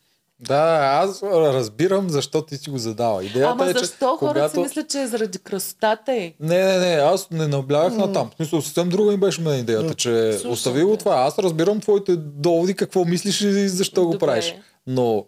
[0.41, 3.25] Да, аз разбирам защо ти си го задава.
[3.25, 4.53] Идеята Ама е, че защо хората когато...
[4.53, 6.35] си мислят, че е заради красотата й?
[6.39, 8.29] Не, не, не, аз не наблягах на там.
[8.29, 11.15] В смисъл, съвсем друга ми беше мен идеята, че Слушам остави го това.
[11.15, 14.25] Аз разбирам твоите доводи, какво мислиш и защо го Добре.
[14.25, 14.55] правиш.
[14.87, 15.25] Но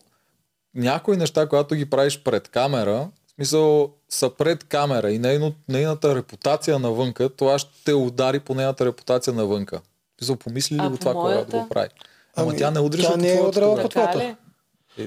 [0.76, 6.16] някои неща, когато ги правиш пред камера, в смисъл са пред камера и нейно, нейната
[6.16, 9.78] репутация навънка, това ще удари по нейната репутация навънка.
[9.78, 11.58] В смисъл, помисли ли А го това, когато моята?
[11.58, 11.90] го прави?
[12.36, 14.36] Ама Ами, тя не удря тя не е удрала по твоята.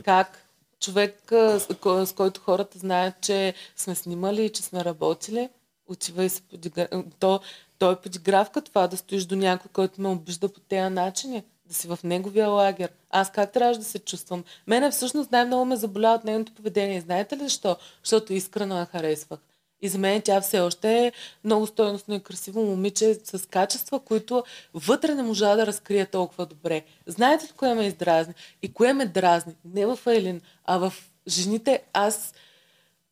[0.05, 0.45] Как?
[0.81, 5.49] Човек, с, ко- с който хората знаят, че сме снимали и че сме работили,
[5.87, 6.89] отива и се подигра...
[7.19, 7.41] То,
[7.79, 11.75] той е подигравка това, да стоиш до някой, който ме обижда по тези начини, да
[11.75, 12.91] си в неговия лагер.
[13.11, 14.45] Аз как трябваше да се чувствам?
[14.67, 17.01] Мене всъщност най-много ме заболя от нейното поведение.
[17.01, 17.77] Знаете ли защо?
[18.03, 19.41] Защото искрено я харесвах.
[19.83, 21.13] И за мен тя все още е
[21.45, 24.45] много стойностно и красиво момиче с качества, които
[24.75, 26.85] вътре не можа да разкрие толкова добре.
[27.07, 28.35] Знаете ли кое ме издразни?
[28.63, 29.55] И кое ме дразни?
[29.65, 30.95] Не в Елин, а в
[31.29, 31.83] жените.
[31.93, 32.35] Аз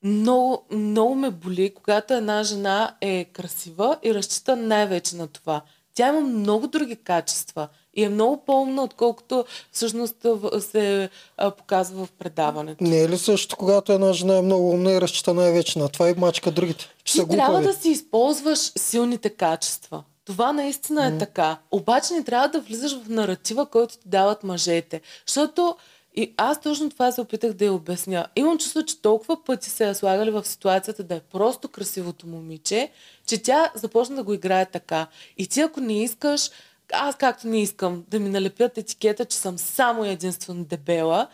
[0.02, 5.62] много, много ме боли, когато една жена е красива и разчита най-вече на това.
[5.94, 10.26] Тя има много други качества и е много по-умна, отколкото всъщност
[10.60, 11.10] се
[11.58, 12.84] показва в предаването.
[12.84, 16.10] Не е ли също, когато една жена е много умна и разчита най-вече на това
[16.10, 16.88] и мачка другите?
[17.04, 17.76] Че са Ти трябва глупави.
[17.76, 20.04] да си използваш силните качества.
[20.24, 21.58] Това наистина е така.
[21.70, 25.00] Обаче не трябва да влизаш в наратива, който ти дават мъжете.
[25.26, 25.76] Защото
[26.14, 28.26] и аз точно това се опитах да я обясня.
[28.36, 32.90] Имам чувство, че толкова пъти се я слагали в ситуацията да е просто красивото момиче,
[33.26, 35.06] че тя започна да го играе така.
[35.38, 36.50] И ти ако не искаш,
[36.92, 41.28] аз както не искам да ми налепят етикета, че съм само единствено дебела,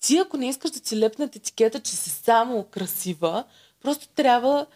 [0.00, 3.44] ти ако не искаш да ти лепнат етикета, че си само красива,
[3.82, 4.66] просто трябва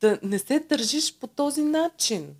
[0.00, 2.34] да не се държиш по този начин.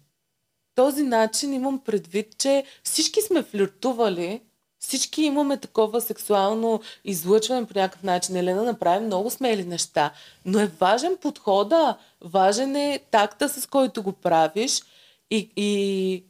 [0.74, 4.40] Този начин имам предвид, че всички сме флиртували,
[4.78, 8.36] всички имаме такова сексуално излъчване по някакъв начин.
[8.36, 10.12] Елена направи много смели неща,
[10.44, 14.82] но е важен подхода, важен е такта, с който го правиш
[15.30, 16.24] и, и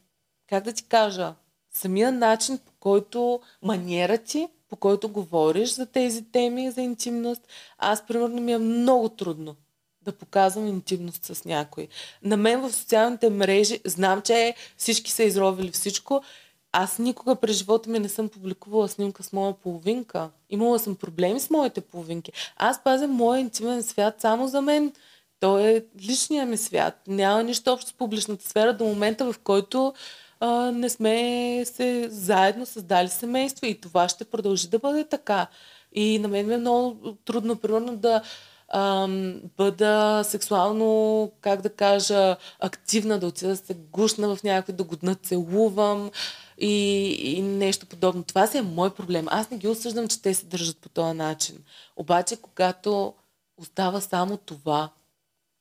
[0.49, 1.35] как да ти кажа,
[1.71, 7.43] самия начин по който маниера ти по който говориш за тези теми, за интимност.
[7.79, 9.57] Аз, примерно, ми е много трудно
[10.03, 11.89] да показвам интимност с някой.
[12.23, 16.23] На мен в социалните мрежи, знам, че всички са изровили всичко,
[16.73, 20.31] аз никога през живота ми не съм публикувала снимка с моя половинка.
[20.51, 22.33] Имала съм проблеми с моите половинки.
[22.57, 24.93] Аз пазя моя интимен свят само за мен.
[25.41, 27.01] Той е личния ми свят.
[27.07, 29.95] Няма нищо общо с публичната сфера до момента, в който
[30.41, 35.47] а, не сме се заедно създали семейство и това ще продължи да бъде така.
[35.93, 38.23] И на мен ми е много трудно, примерно, да
[38.69, 44.85] ам, бъда сексуално, как да кажа, активна, да отида да се гушна в някакви, да
[44.85, 46.11] го нацелувам
[46.59, 48.23] и, и нещо подобно.
[48.23, 49.27] Това си е мой проблем.
[49.31, 51.65] Аз не ги осъждам, че те се държат по този начин.
[51.97, 53.15] Обаче, когато
[53.59, 54.91] остава само това,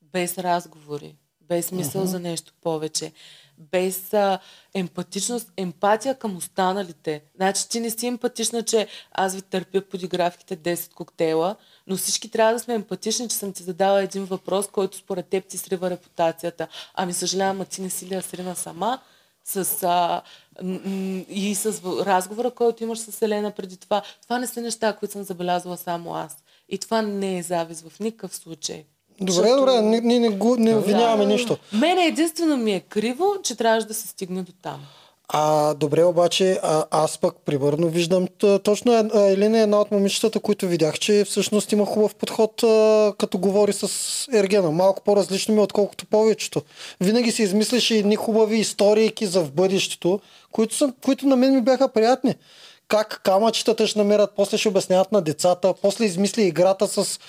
[0.01, 2.05] без разговори, без мисъл uh-huh.
[2.05, 3.11] за нещо повече,
[3.57, 4.39] без а,
[4.73, 7.23] емпатичност, емпатия към останалите.
[7.35, 11.55] Значи ти не си емпатична, че аз ви търпя подигравките 10 коктейла,
[11.87, 15.47] но всички трябва да сме емпатични, че съм ти задала един въпрос, който според теб
[15.47, 16.67] ти срива репутацията.
[16.93, 18.99] Ами съжалявам, а ти не си ли я срина сама?
[19.45, 20.21] с, а,
[21.29, 24.01] и с разговора, който имаш с Елена преди това.
[24.23, 26.37] Това не са неща, които съм забелязала само аз.
[26.69, 28.85] И това не е завис в никакъв случай.
[29.19, 29.59] Добре, Защото...
[29.59, 31.57] добре, ние не, не, не обвиняваме да, нищо.
[31.73, 34.79] Мене единствено ми е криво, че трябваше да се стигне до там.
[35.27, 38.27] А, добре, обаче а, аз пък примерно виждам
[38.63, 43.13] точно е, Елина е една от момичетата, които видях, че всъщност има хубав подход а,
[43.17, 43.87] като говори с
[44.33, 44.71] Ергена.
[44.71, 46.61] Малко по-различно ми, отколкото повечето.
[47.01, 50.19] Винаги се измисляше едни хубави истории за в бъдещето,
[50.51, 52.35] които, са, които на мен ми бяха приятни.
[52.87, 57.19] Как камъчетата ще намерят, после ще обясняват на децата, после измисли играта с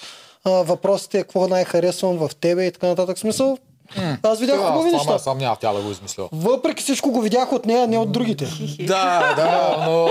[0.46, 3.18] а, въпросите, какво най-харесвам в тебе и така нататък.
[3.18, 3.58] Смисъл,
[3.96, 5.12] М, Аз видях това- хубави това неща.
[5.12, 6.28] ме съмнява тя да го измисля.
[6.32, 8.46] Въпреки всичко го видях от нея, не от другите.
[8.78, 10.08] Да, да, но...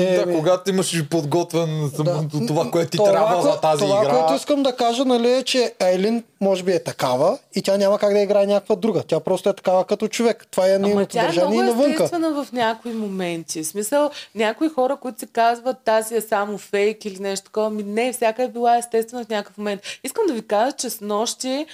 [0.00, 2.24] Е, да, ми- когато имаш подготвен Да.
[2.46, 4.10] това, което ти Това, трябва за тази това, игра.
[4.10, 7.98] което искам да кажа, нали, е, че Айлин може би е такава и тя няма
[7.98, 9.02] как да играе някаква друга.
[9.02, 10.46] Тя просто е такава като човек.
[10.50, 12.04] Това е нейното тя е държание и много навънка.
[12.04, 13.62] естествена в някои моменти.
[13.62, 17.82] В смисъл, някои хора, които се казват тази е само фейк или нещо такова, ми
[17.82, 19.80] не, всяка е била естествена в някакъв момент.
[20.04, 21.66] Искам да ви кажа, че с нощи,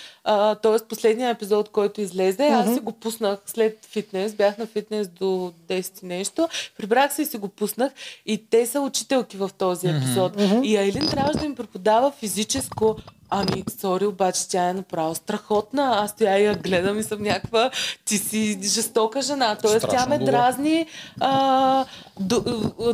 [0.63, 0.87] т.е.
[0.89, 5.25] последния епизод, който излезе, аз си го пуснах след фитнес, бях на фитнес до
[5.69, 6.49] 10 и нещо,
[6.79, 7.93] прибрах се и си го пуснах
[8.27, 10.33] и те са учителки в този епизод.
[10.63, 12.97] И Айлин трябваше да им преподава физическо
[13.31, 15.93] Ами, сори, обаче тя е направо страхотна.
[15.97, 17.71] Аз стоя и я гледам и съм някаква...
[18.05, 19.57] Ти си жестока жена.
[19.63, 20.33] Тоест, тя Страшно ме добре.
[20.33, 20.87] дразни
[21.21, 21.85] а,
[22.21, 22.41] до,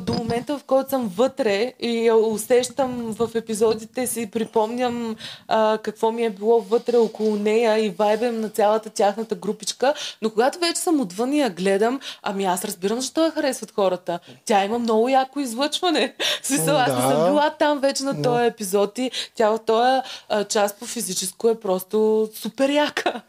[0.00, 5.16] до момента, в който съм вътре и я усещам в епизодите си, припомням
[5.48, 9.94] а, какво ми е било вътре около нея и вайбем на цялата тяхната групичка.
[10.22, 14.18] Но когато вече съм отвън и я гледам, ами аз разбирам защо я харесват хората.
[14.44, 16.14] Тя има много яко излъчване.
[16.42, 20.00] Смисъл, аз не съм била там вече на този епизод и тя в този
[20.32, 23.22] а, част по физическо е просто супер яка.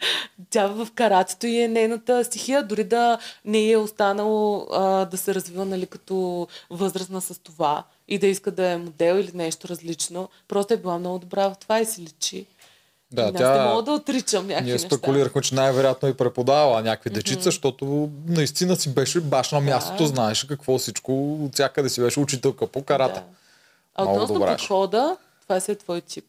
[0.50, 5.36] Тя в каратето и е нейната стихия, дори да не е останало а, да се
[5.36, 10.30] развива нали, като възрастна с това и да иска да е модел или нещо различно.
[10.48, 12.46] Просто е била много добра в това и си личи.
[13.12, 13.64] Да, И аз тя...
[13.64, 18.76] не мога да отричам някакви Ние спекулирахме, че най-вероятно и преподавала някакви дечица, защото наистина
[18.76, 23.20] си беше баш на мястото, знаеше какво всичко, от всякъде си беше учителка по карата.
[23.20, 23.26] Да.
[23.96, 24.56] А относно е.
[24.56, 26.26] подхода, това си е твой тип.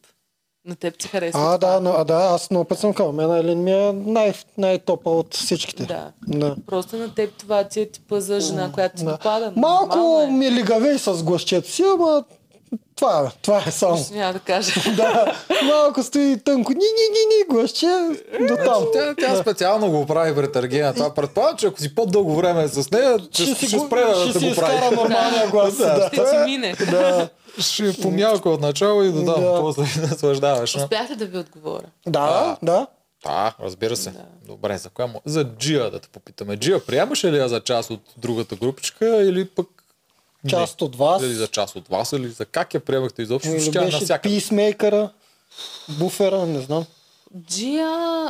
[0.65, 1.39] На теб ти харесва.
[1.43, 1.69] А, това.
[1.69, 3.11] да, но, а, да, аз много път съм казал.
[3.11, 5.83] Мен Айлин ми е най- най-топа от всичките.
[5.85, 6.11] Да.
[6.27, 6.55] да.
[6.67, 9.11] Просто на теб това ти е типа за жена, която ти Да.
[9.11, 9.53] допада.
[9.55, 10.27] Малко е.
[10.27, 12.23] ми лигавей с гласчето си, ама
[12.95, 13.95] това е, това е само.
[13.95, 14.71] Нищо Няма да кажа.
[14.95, 15.33] да,
[15.65, 16.71] малко стои тънко.
[16.71, 17.87] Ни, ни, ни, ни, гласче,
[18.39, 18.83] до там.
[18.93, 20.93] Тя, тя специално го прави пред Ергена.
[20.93, 24.15] Това предполага, че ако си по-дълго време с нея, ще, ще, ще го- спре да
[24.29, 24.75] ще си го прави.
[24.75, 25.77] изкара нормалния глас.
[25.77, 26.07] Да, да.
[26.07, 26.75] Ще ти мине.
[26.91, 27.29] да.
[27.59, 29.59] Ще е помялка от начало и до там, Да.
[29.59, 30.75] после се наслаждаваш.
[30.75, 31.85] Успяхте да ви отговоря.
[32.07, 32.87] Да, да.
[33.25, 34.13] Да, разбира се.
[34.47, 35.21] Добре, за коя му...
[35.25, 36.57] За Джия да те попитаме.
[36.57, 39.67] Джия, приемаше ли я за част от другата групичка или пък...
[40.43, 40.49] не?
[40.49, 41.21] Част от вас.
[41.23, 43.49] Или за част от вас, или за как я приемахте изобщо?
[43.49, 44.35] Или беше навсякъде.
[44.35, 45.09] писмейкъра,
[45.89, 46.85] буфера, не знам.
[47.41, 47.89] Джия,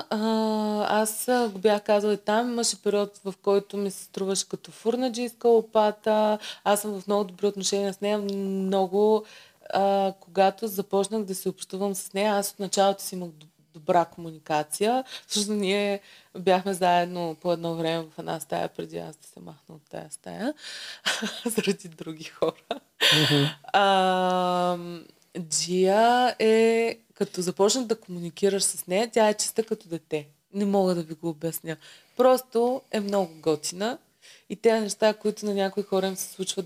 [0.09, 4.71] а, аз го бях казала и там, имаше период, в който ми се струваше като
[4.71, 6.39] фурнаджийска лопата.
[6.63, 8.17] Аз съм в много добри отношения с нея.
[8.17, 9.25] Много,
[9.73, 13.29] а, когато започнах да се общувам с нея, аз от началото си имах
[13.73, 15.03] добра комуникация.
[15.27, 15.99] Всъщност ние
[16.37, 20.07] бяхме заедно по едно време в една стая, преди аз да се махна от тая
[20.11, 20.53] стая,
[21.45, 22.79] заради други хора.
[23.73, 24.77] А,
[25.39, 30.27] Джия е, като започнах да комуникираш с нея, тя е чиста като дете.
[30.53, 31.77] Не мога да ви го обясня.
[32.17, 33.97] Просто е много готина
[34.49, 36.65] И тези неща, които на някои хора им се случват,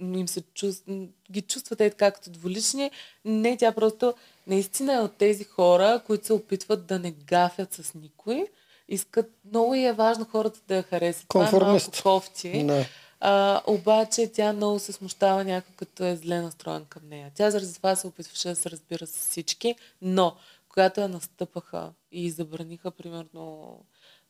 [0.00, 0.84] м, им се чувств,
[1.30, 2.90] ги чувстват е така като дволични.
[3.24, 4.14] Не, тя просто
[4.46, 8.46] наистина е от тези хора, които се опитват да не гафят с никой.
[8.88, 11.24] Искат, много и е важно хората да я харесат.
[11.28, 12.02] Това е малко Конформист.
[12.02, 12.64] кофти.
[12.66, 12.84] Да.
[13.20, 17.30] А, обаче тя много се смущава някой, като е зле настроен към нея.
[17.34, 20.36] Тя заради това се опитваше да се разбира с всички, но
[20.68, 23.76] когато я настъпаха и забраниха, примерно,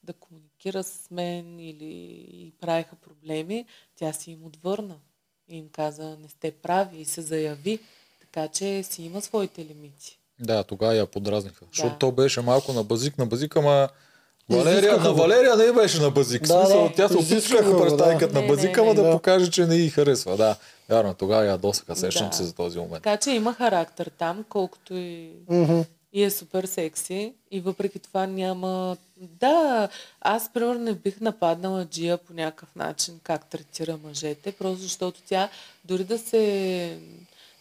[0.02, 1.84] да комуникира с мен или
[2.32, 3.66] и правиха проблеми,
[3.96, 4.96] тя си им отвърна.
[5.48, 7.78] И им каза, не сте прави и се заяви.
[8.20, 10.18] Така че си има своите лимити.
[10.40, 11.64] Да, тогава я подразниха.
[11.72, 11.98] Защото Да.
[11.98, 13.88] то беше малко на базик, на базик, ама
[14.50, 15.14] Валерия, Изискаха на.
[15.14, 16.42] Валерия не беше на базик.
[16.42, 18.18] Да, смисъл, да, тя се опитваше да го представи да.
[18.18, 19.10] като на Не, базик, ама да Да.
[19.10, 20.36] покаже, че не ги харесва.
[20.36, 20.56] Да,
[20.88, 21.96] вярно, тогава я досъка.
[21.96, 22.36] Сещам Да.
[22.36, 23.02] се за този момент.
[23.02, 25.80] Така че има характер там, колкото и Мгм.
[26.12, 28.96] и е супер секси и въпреки това няма...
[29.16, 29.88] Да,
[30.20, 35.48] аз примерно не бих нападнала Джия по някакъв начин как третира мъжете, просто защото тя
[35.84, 36.98] дори да се,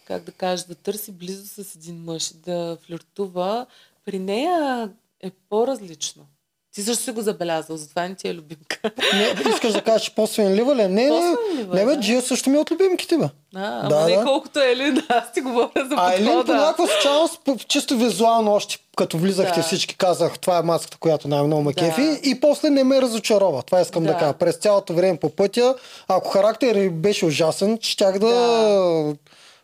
[0.05, 3.65] как да кажа, да търси близо с един мъж и да флиртува,
[4.05, 4.89] при нея
[5.21, 6.25] е по-различно.
[6.71, 8.79] Ти също си го забелязал, затова не ти е любимка.
[9.13, 10.81] Не, искаш да кажеш, че по-свенлива ли?
[10.81, 10.87] е?
[10.87, 12.01] Не, не, По-свенлива, не, бе, да.
[12.01, 13.23] Джия също ми е от любимките, бе.
[13.55, 14.23] А, ама Да, не да.
[14.23, 16.55] колкото Елин, аз ти говоря за А Елин по подхода.
[16.55, 19.65] някаква случайност, чисто визуално още като влизахте Да.
[19.65, 21.79] всички, казах, това е маската, която най-много ме Да.
[21.79, 23.61] кефи и после не ме разочарова.
[23.63, 24.17] Това искам да, Да.
[24.17, 24.33] кажа.
[24.33, 25.75] През цялото време по пътя,
[26.07, 28.27] ако характер беше ужасен, щях да...
[28.27, 29.15] Да.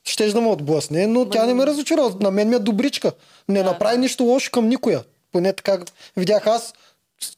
[0.06, 2.16] Щеш да ме отблъсне, но тя не ме разочарова.
[2.20, 3.12] На мен ми е добричка.
[3.50, 3.66] Не Да.
[3.66, 5.04] направи нищо лошо към никоя.
[5.32, 5.78] Поне така
[6.18, 6.74] видях аз.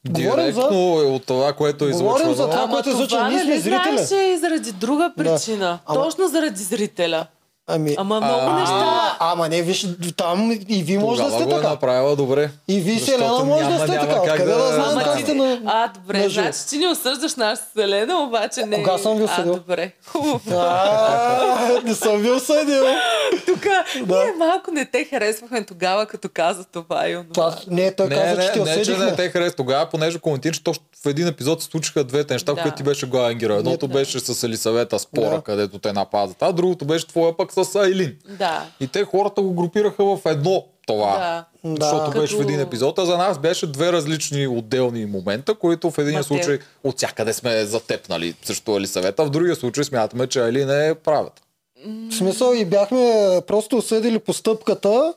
[0.06, 0.52] Говорим за...
[0.52, 2.52] Директно е от това, което е Говорим за излъчвано.
[2.54, 3.18] това, което излъчва.
[3.18, 3.98] това Ние сме нали зрители.
[3.98, 5.80] знаеш е и заради друга причина.
[5.86, 7.26] Ама- Точно заради зрителя.
[7.70, 8.74] Ами, Ама много А, неща.
[8.76, 9.86] а, ама не, виж,
[10.18, 11.70] там и ви може да Тогава сте го е така.
[11.70, 12.50] направила добре.
[12.68, 14.16] И вие, Защото Селена, може да няма- сте няма така.
[14.16, 15.60] как Откъде да, да- знаем Ама как ти- сте на...
[15.66, 18.76] А, добре, на значи ти не осъждаш нашата Селена, обаче не.
[18.76, 19.54] кога съм ви А, осъдил?
[19.54, 19.92] добре.
[20.06, 20.40] Хубаво.
[20.52, 22.84] А, не съм ви осъдил.
[23.46, 23.66] Тук
[23.98, 24.16] Да.
[24.16, 27.34] ние малко не те харесвахме тогава, като каза това и онова.
[27.34, 29.06] Това, не, той Не, каза, че не, ти не, че осъдихме.
[29.06, 29.56] не те хареса.
[29.56, 32.60] Тогава, понеже коментираш, че точно в един епизод се случиха двете неща, Да.
[32.60, 33.58] в които ти беше главен герой.
[33.58, 37.76] Едното Не, беше с Елисавета спора, където те нападат, а другото беше твоя пък с
[37.76, 38.16] Айлин.
[38.30, 38.66] Да.
[38.80, 41.12] И те хората го групираха в едно това.
[41.12, 41.46] Да.
[41.66, 41.76] Да.
[41.76, 45.92] Защото Като- беше в един епизод, а за нас беше две различни отделни момента, които
[45.92, 50.28] в един Ма те- случай от всякъде сме затепнали срещу Елисавета, в другия случай смятаме,
[50.28, 51.42] че Айлин е правата.
[52.10, 53.02] В смисъл и бяхме
[53.48, 55.14] просто осъдили постъпката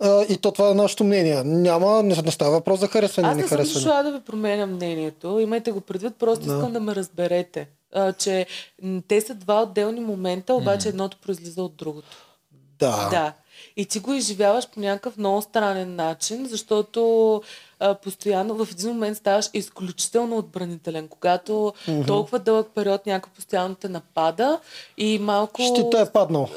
[0.00, 1.42] а, и то това е нашето мнение.
[1.44, 4.66] Няма, не, не става въпрос за харесване, Аз не не съм дошла да ви променя
[4.66, 5.38] мнението.
[5.38, 6.54] Имайте го предвид, просто Да.
[6.54, 7.68] искам да ме разберете.
[7.96, 8.46] А, че
[9.08, 12.16] те са два отделни момента, обаче едното произлиза от другото.
[12.78, 13.08] Да.
[13.10, 13.32] Да.
[13.76, 17.42] И ти го изживяваш по някакъв много странен начин, защото
[17.80, 21.08] а, постоянно в един момент ставаш изключително отбранителен.
[21.08, 21.72] Когато
[22.06, 24.60] толкова дълъг период някой постоянно те напада
[24.96, 26.48] и малко Щита е паднал.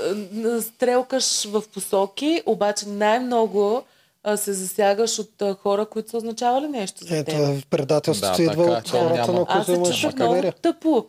[0.62, 3.84] стрелкаш в посоки, обаче най-много
[4.24, 7.66] а, се засягаш от а, хора, които са означавали нещо за Ето, теб.
[7.70, 11.06] предателството Да, идва така, от хората, на Аз които се имаш чувствах много тъпо.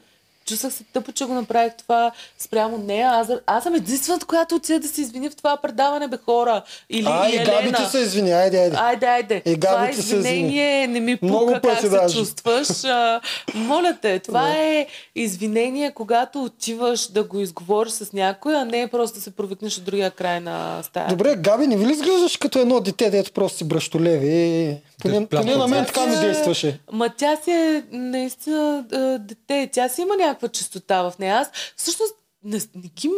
[0.51, 3.09] Чувствах се тъпо, че го направих това спрямо нея.
[3.11, 6.63] Аз, аз съм единствената, която отиде да се извини в това предаване, бе хора.
[6.91, 7.79] Или А, и и Габи Елена.
[7.79, 8.77] ти се извини, айде, айде.
[8.77, 9.43] Айде, айде.
[9.47, 12.19] И това се извинение не ми Много пука как пъти се даже.
[12.19, 12.85] чувстваш.
[12.85, 13.21] А,
[13.55, 19.15] моля те, това е извинение, когато отиваш да го изговориш с някой, а не просто
[19.15, 21.09] да се провикнеш от другия край на стая.
[21.09, 24.77] Добре, Габи, не ви ли изглеждаш като едно дете, дето просто си бръщолеви?
[25.03, 26.81] Поне, плям поне на мен така ми действаше.
[26.93, 28.85] Ма тя си е наистина
[29.21, 29.71] дете.
[29.73, 31.37] Тя си има някаква чистота в нея.
[31.37, 33.11] Аз всъщност не, не ги...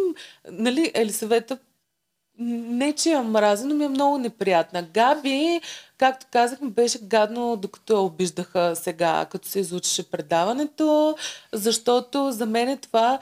[0.50, 1.58] Нали, Елисавета
[2.38, 4.82] не, че я мрази, но ми е много неприятна.
[4.82, 5.60] Габи,
[5.98, 11.16] както казахме, беше гадно, докато я обиждаха сега, като се излучеше предаването,
[11.52, 13.18] защото за мен е това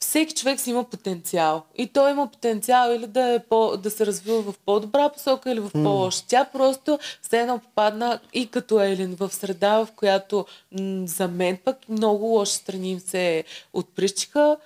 [0.00, 1.62] всеки човек си има потенциал.
[1.76, 5.60] И той има потенциал или да, е по, да се развива в по-добра посока или
[5.60, 6.22] в по-лоша.
[6.28, 11.58] Тя просто все едно попадна и като Елин в среда, в която м- за мен
[11.64, 14.56] пък много лоши страни им се отприщиха.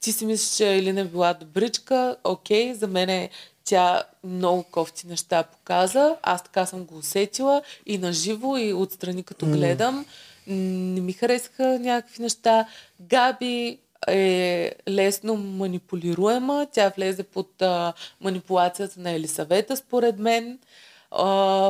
[0.00, 2.16] Ти си мислиш, че Елин е била добричка.
[2.24, 3.30] Окей, за мен е
[3.64, 6.16] тя много кофти неща показа.
[6.22, 10.06] Аз така съм го усетила и наживо, и отстрани като гледам.
[10.46, 12.66] Не ми харесаха някакви неща.
[13.00, 13.78] Габи
[14.08, 16.66] е лесно манипулируема.
[16.72, 20.58] Тя влезе под а, манипулацията на Елисавета, според мен.
[21.10, 21.24] А,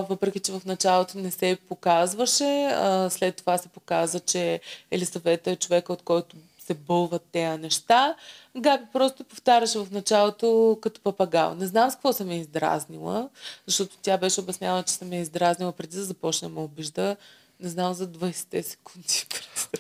[0.09, 4.61] въпреки, че в началото не се показваше, а, след това се показа, че
[4.91, 8.15] Елисавета е човека, от който се бълват тези неща.
[8.57, 11.55] Габи просто повтаряше в началото като папагал.
[11.55, 13.29] Не знам с какво съм я издразнила,
[13.67, 17.17] защото тя беше обяснявала, че съм я издразнила преди да започне да ме обижда.
[17.61, 18.33] Не знам за 20
[18.63, 19.27] секунди.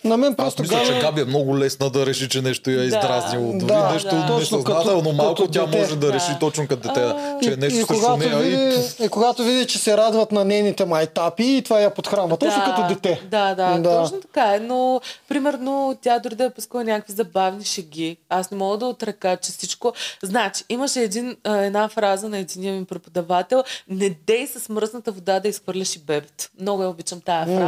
[0.04, 1.20] На мен Аз просто мисля, че Габи...
[1.20, 2.84] Е много лесна да реши, че нещо я е Да.
[2.86, 3.52] издразнило.
[3.52, 4.38] Дори Да, нещо да.
[4.38, 5.78] Несъзнателно, малко като тя дете.
[5.78, 6.12] може да Да.
[6.12, 8.50] реши точно като дете, А, че е И, нещо и, срещу когато нея и...
[8.50, 12.36] види, и когато види, че се радват на нейните майтапи и това я подхранва.
[12.36, 13.22] Точно да, като дете.
[13.30, 14.02] Да, да, Да.
[14.02, 14.60] точно така е.
[14.60, 18.16] Но, примерно, тя дори да е пускала някакви забавни шеги.
[18.28, 19.92] Аз не мога да отрека, че всичко...
[20.22, 23.64] Значи, имаше един, една фраза на един ми преподавател.
[23.88, 26.48] Не дей с мръсната вода да изхвърляш и бебето.
[26.60, 27.63] Много я обичам тая фраза,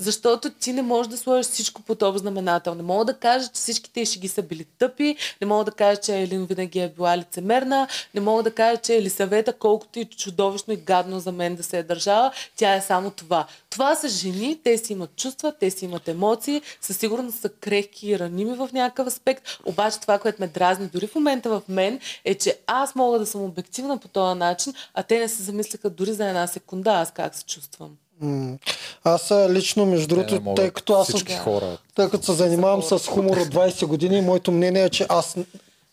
[0.00, 2.74] защото ти не можеш да сложиш всичко под общ знаменател.
[2.74, 6.22] Не мога да кажа, че всичките шеги са били тъпи, не мога да кажа, че
[6.22, 10.76] Елин винаги е била лицемерна, не мога да кажа, че Елисавета, колкото и чудовищно и
[10.76, 13.46] гадно за мен да се е държала, тя е само това.
[13.70, 18.08] Това са жени, те си имат чувства, те си имат емоции, със сигурност са крехки
[18.08, 19.44] и раними в някакъв аспект.
[19.64, 23.26] Обаче това, което ме дразни дори в момента в мен, е, че аз мога да
[23.26, 27.12] съм обективна по този начин, а те не се замислиха дори за една секунда аз
[27.12, 27.90] как се чувствам.
[29.04, 31.12] Аз лично, между другото, тъй като аз
[31.44, 31.78] хора.
[31.94, 35.36] тъй като се занимавам с хумор от 20 години, моето мнение е, че аз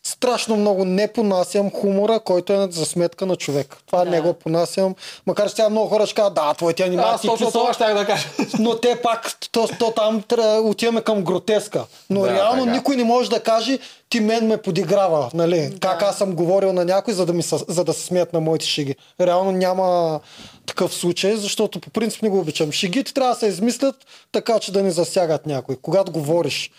[0.05, 3.77] страшно много не понасям хумора, който е за сметка на човек.
[3.85, 4.11] Това Да.
[4.11, 4.95] не го понасям.
[5.25, 8.27] Макар че тя много хора ще кажат, да, твоите анимации какви са, щях да кажа.
[8.59, 11.85] но те пак, то, то там трябва, отиваме към гротеска.
[12.09, 12.77] Но Да, реално така.
[12.77, 13.79] никой не може да каже,
[14.09, 15.69] ти мен ме подиграва, нали?
[15.69, 15.79] Да.
[15.79, 18.39] Как аз съм говорил на някой, за да, ми, са- за да се смеят на
[18.39, 18.95] моите шеги.
[19.21, 20.19] Реално няма
[20.65, 22.71] такъв случай, защото по принцип не го обичам.
[22.71, 23.95] Шегите трябва да се измислят
[24.31, 26.71] така, че да не засягат някой, когато говориш.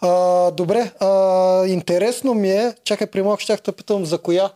[0.00, 0.10] А,
[0.50, 1.06] добре, а,
[1.66, 4.50] интересно ми е, чакай при малко щях да питам за коя.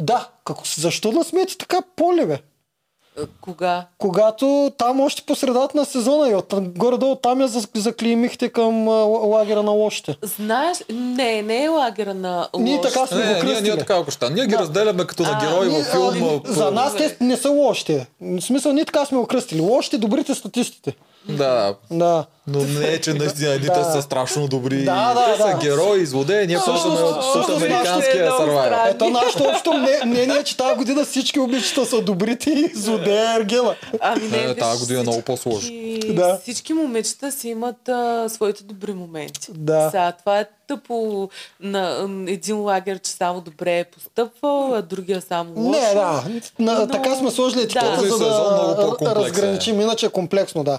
[0.00, 2.34] Да, како, защо да смеете така поле, бе?
[2.34, 3.86] Е, Кога?
[3.98, 8.88] Когато там още по средата на сезона и от, горе-долу там я за- заклеймихте към
[9.28, 10.16] лагера на лошите.
[10.22, 12.88] Знаеш, не, не е лагера на Ние лошите.
[12.88, 13.78] така сме Не, го ние, ние кръстили.
[13.78, 14.30] така ще.
[14.30, 14.58] Ние ги Да.
[14.58, 16.08] разделяме като на герои Ние, във филм.
[16.30, 18.06] а, по- за нас те не са лошите.
[18.20, 19.60] В смисъл, ние така сме го кръстили.
[19.60, 20.96] Лошите, добрите статистите.
[21.28, 22.24] Да, Да.
[22.46, 23.84] но не е, че наистина едните Да.
[23.84, 24.84] са страшно добри.
[24.84, 25.58] Да, да, Те са да.
[25.58, 28.76] герои, злодеи, ние ползваме от, американския сървайвър.
[28.88, 33.74] Ето нашето общо мне- мнение че тази година всички обичата са добрите и злодея Ергела.
[34.00, 35.70] Ами не, Не, тази година е много по-сложно.
[36.06, 36.38] Да.
[36.42, 39.48] Всички момичета си имат а, своите добри моменти.
[39.50, 39.88] Да.
[39.90, 41.28] Сега, това е тъпо
[41.60, 41.96] на
[42.26, 45.70] един лагер, че само добре е постъпвал, а другия само лошо.
[45.70, 46.24] Не, да.
[46.58, 48.30] На, Но- Така сме сложили етикета, Този за много
[48.66, 49.14] да по-комплексен е.
[49.24, 49.80] разграничим.
[49.80, 50.78] Иначе е комплексно, да.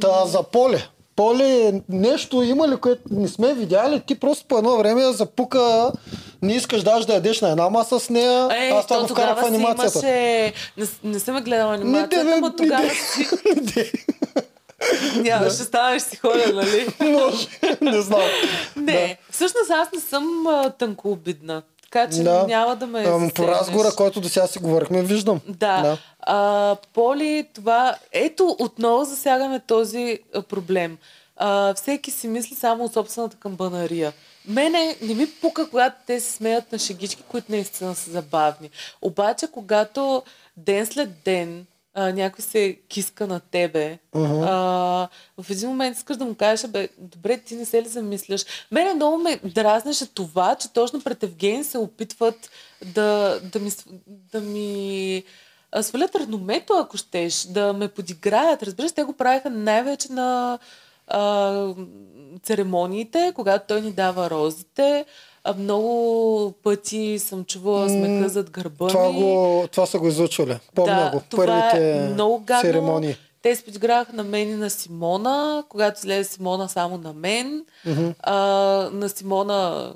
[0.00, 0.82] Та за поле.
[1.16, 4.00] Поле, нещо има ли, което не сме видяли?
[4.00, 5.92] Ти просто по едно време запука,
[6.42, 8.48] не искаш даже да ядеш на една маса с нея.
[8.52, 9.98] Е, Аз това то го вкарах в анимацията.
[9.98, 10.52] имаше...
[10.76, 12.82] Не, не съм я гледала Не, анимацията, но тогава.
[13.76, 13.90] Не,
[15.16, 16.88] Няма, ще станеш си ходя, нали?
[17.12, 17.48] Може,
[17.80, 18.20] не знам.
[18.76, 20.46] Не, всъщност аз не съм
[20.78, 21.62] тънкообидна.
[21.82, 22.46] Така че Да.
[22.46, 25.40] няма да ме Ам, По разговора, който до сега си говорихме, виждам.
[25.46, 25.82] Да.
[25.82, 25.98] да.
[26.20, 27.96] А, Поли, това...
[28.12, 30.98] Ето, отново засягаме този а, проблем.
[31.36, 34.12] А, всеки си мисли само от собствената камбанария.
[34.48, 38.70] Мене не ми пука, когато те се смеят на шегички, които наистина са забавни.
[39.02, 40.22] Обаче, когато
[40.56, 41.66] ден след ден
[41.98, 44.44] а, някой се киска на тебе, uh-huh.
[45.36, 48.44] а, в един момент искаш да му кажеш, бе, добре, ти не се ли замисляш?
[48.70, 52.50] Мене много ме дразнеше това, че точно пред Евгений се опитват
[52.84, 53.70] да, да ми,
[54.06, 55.22] да ми
[55.82, 58.62] свалят реномето, ако щеш, да ме подиграят.
[58.62, 60.58] Разбираш, те го правиха най-вече на
[61.06, 61.74] а,
[62.42, 65.04] церемониите, когато той ни дава розите.
[65.44, 69.22] А, много пъти съм чувала смеха зад гърба Това, ми.
[69.22, 70.58] го, това са го излучвали.
[70.74, 71.22] Помня го.
[71.28, 72.62] това Първите е много гадно.
[72.62, 73.16] церемонии.
[73.42, 77.64] Те се подиграха на мен и на Симона, когато излезе Симона само на мен.
[77.86, 78.14] Mm-hmm.
[78.20, 78.34] А,
[78.92, 79.92] на Симона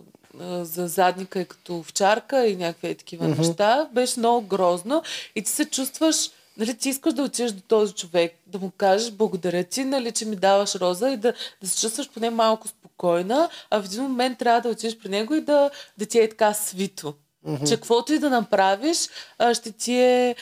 [0.62, 3.38] за задника е като овчарка и някакви е такива mm-hmm.
[3.38, 3.88] неща.
[3.93, 5.03] Беше много грозно
[5.36, 9.11] и ти се чувстваш, нали, ти искаш да отидеш до този човек, да му кажеш
[9.11, 11.32] благодаря ти, нали, че ми даваш роза и да,
[11.62, 15.34] да се чувстваш поне малко спокойна, а в един момент трябва да отидеш при него
[15.34, 17.14] и да, да ти е така свито.
[17.46, 17.68] Mm-hmm.
[17.68, 19.09] Че каквото и да направиш,
[19.53, 20.34] ще ти е...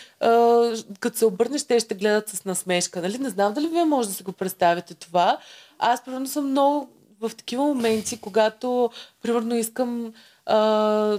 [1.00, 3.02] Като се обърнеш, те ще гледат с насмешка.
[3.02, 3.18] Нали?
[3.18, 5.38] Не знам дали вие може да си го представите това.
[5.78, 6.88] Аз, примерно, съм много
[7.20, 8.90] в такива моменти, когато,
[9.22, 10.12] примерно, искам...
[10.46, 11.18] А,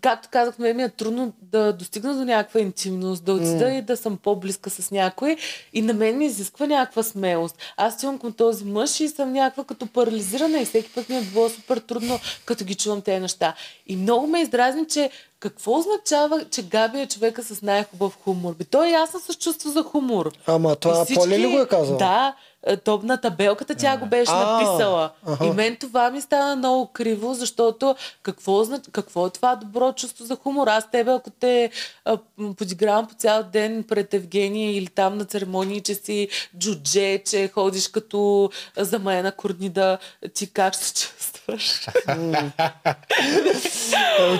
[0.00, 3.78] както казах, мен ми е трудно да достигна до някаква интимност, да отида mm.
[3.78, 5.36] и да съм по-близка с някой.
[5.72, 7.58] И на мен ми изисква някаква смелост.
[7.76, 11.22] Аз отивам към този мъж и съм някаква като парализирана и всеки път ми е
[11.22, 13.54] било супер трудно, като ги чувам тези неща.
[13.86, 15.10] И много ме издразни, че
[15.40, 18.54] какво означава, че Габи е човека с най-хубав хумор?
[18.54, 20.32] Би той е ясно с чувство за хумор.
[20.46, 21.96] Ама това И Поли ли го е казал?
[21.96, 22.34] Да,
[22.66, 25.10] е, то на табелката тя го беше написала.
[25.44, 30.24] И мен това ми стана много криво, защото какво, зна- какво е това добро чувство
[30.24, 30.66] за хумор?
[30.68, 31.70] Аз тебе, ако те
[32.04, 32.18] а,
[32.56, 36.28] подигравам по цял ден пред Евгения или там на церемонии, че си
[36.58, 39.98] джудже, че ходиш като замаяна корнида,
[40.34, 41.86] ти как ще се чувстваш?
[42.06, 42.52] Ами,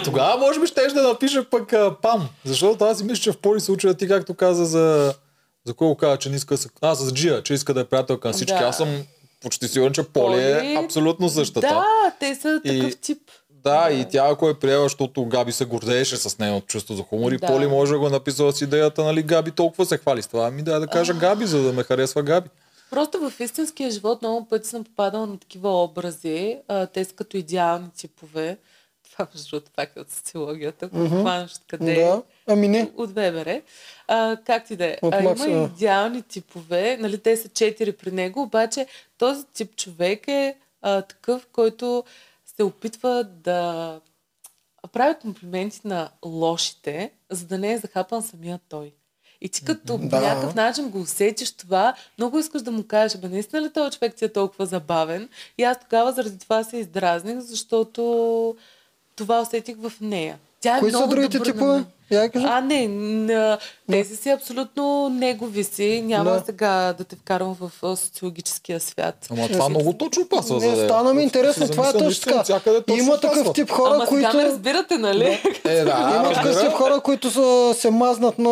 [0.04, 2.28] тогава може би щеш да напиша пък пам.
[2.44, 5.14] Защото аз си мисля, че в Поли случая ти както каза за...
[5.66, 6.68] За кой го каза, че не иска да се...
[6.80, 8.58] А, за Джия, че иска да е приятелка на всички.
[8.58, 8.64] Да.
[8.64, 9.02] Аз съм
[9.40, 11.60] почти сигурен, че Поли е абсолютно същата.
[11.60, 11.84] Да,
[12.20, 13.18] те са И- такъв тип.
[13.50, 17.32] Да, и тя ако е приела, защото Габи се гордееше с нейното чувство за хумор
[17.32, 17.46] и Да.
[17.46, 20.46] Поли може да го е написала с идеята, нали, Габи толкова се хвали с това.
[20.46, 22.48] Ами да, да кажа Габи, за да ме харесва Габи.
[22.90, 26.58] Просто в истинския живот много пъти съм попадала на такива образи.
[26.68, 28.58] А, те са като идеални типове.
[29.12, 30.86] Това, между другото, пак е от социологията.
[30.86, 31.20] Ако mm-hmm.
[31.20, 32.04] хванеш откъде е.
[32.04, 32.22] Да.
[32.46, 32.90] Ами не.
[32.96, 33.60] От ВБР.
[34.12, 34.96] А, как ти да е?
[35.02, 35.34] А, има
[35.64, 36.96] идеални типове.
[37.00, 38.86] Нали, те са четири при него, обаче
[39.18, 42.04] този тип човек е а, такъв, който
[42.56, 44.00] се опитва да
[44.92, 48.92] прави комплименти на лошите, за да не е захапан самия той.
[49.40, 50.20] И ти като по Да.
[50.20, 54.14] някакъв начин го усетиш това, много искаш да му кажеш, бе, наистина ли този човек
[54.14, 55.28] ти е толкова забавен?
[55.58, 58.56] И аз тогава заради това се издразних, защото
[59.16, 60.38] това усетих в нея.
[60.60, 61.84] Тя е Кои са много другите добър на типове?
[62.12, 62.46] Я кажа.
[62.50, 63.58] А, не, н-
[63.90, 66.02] тези си абсолютно негови си.
[66.04, 66.42] Няма Да.
[66.46, 69.26] сега да те вкарам в социологическия свят.
[69.30, 72.70] Ама това много точно пасва за Не, стана ми интересно, това е точно така.
[72.90, 74.36] Има такъв тип хора, Ама които...
[74.36, 75.38] ме разбирате, нали?
[75.64, 78.50] Е, да, Има такъв тип хора, които са, се мазнат на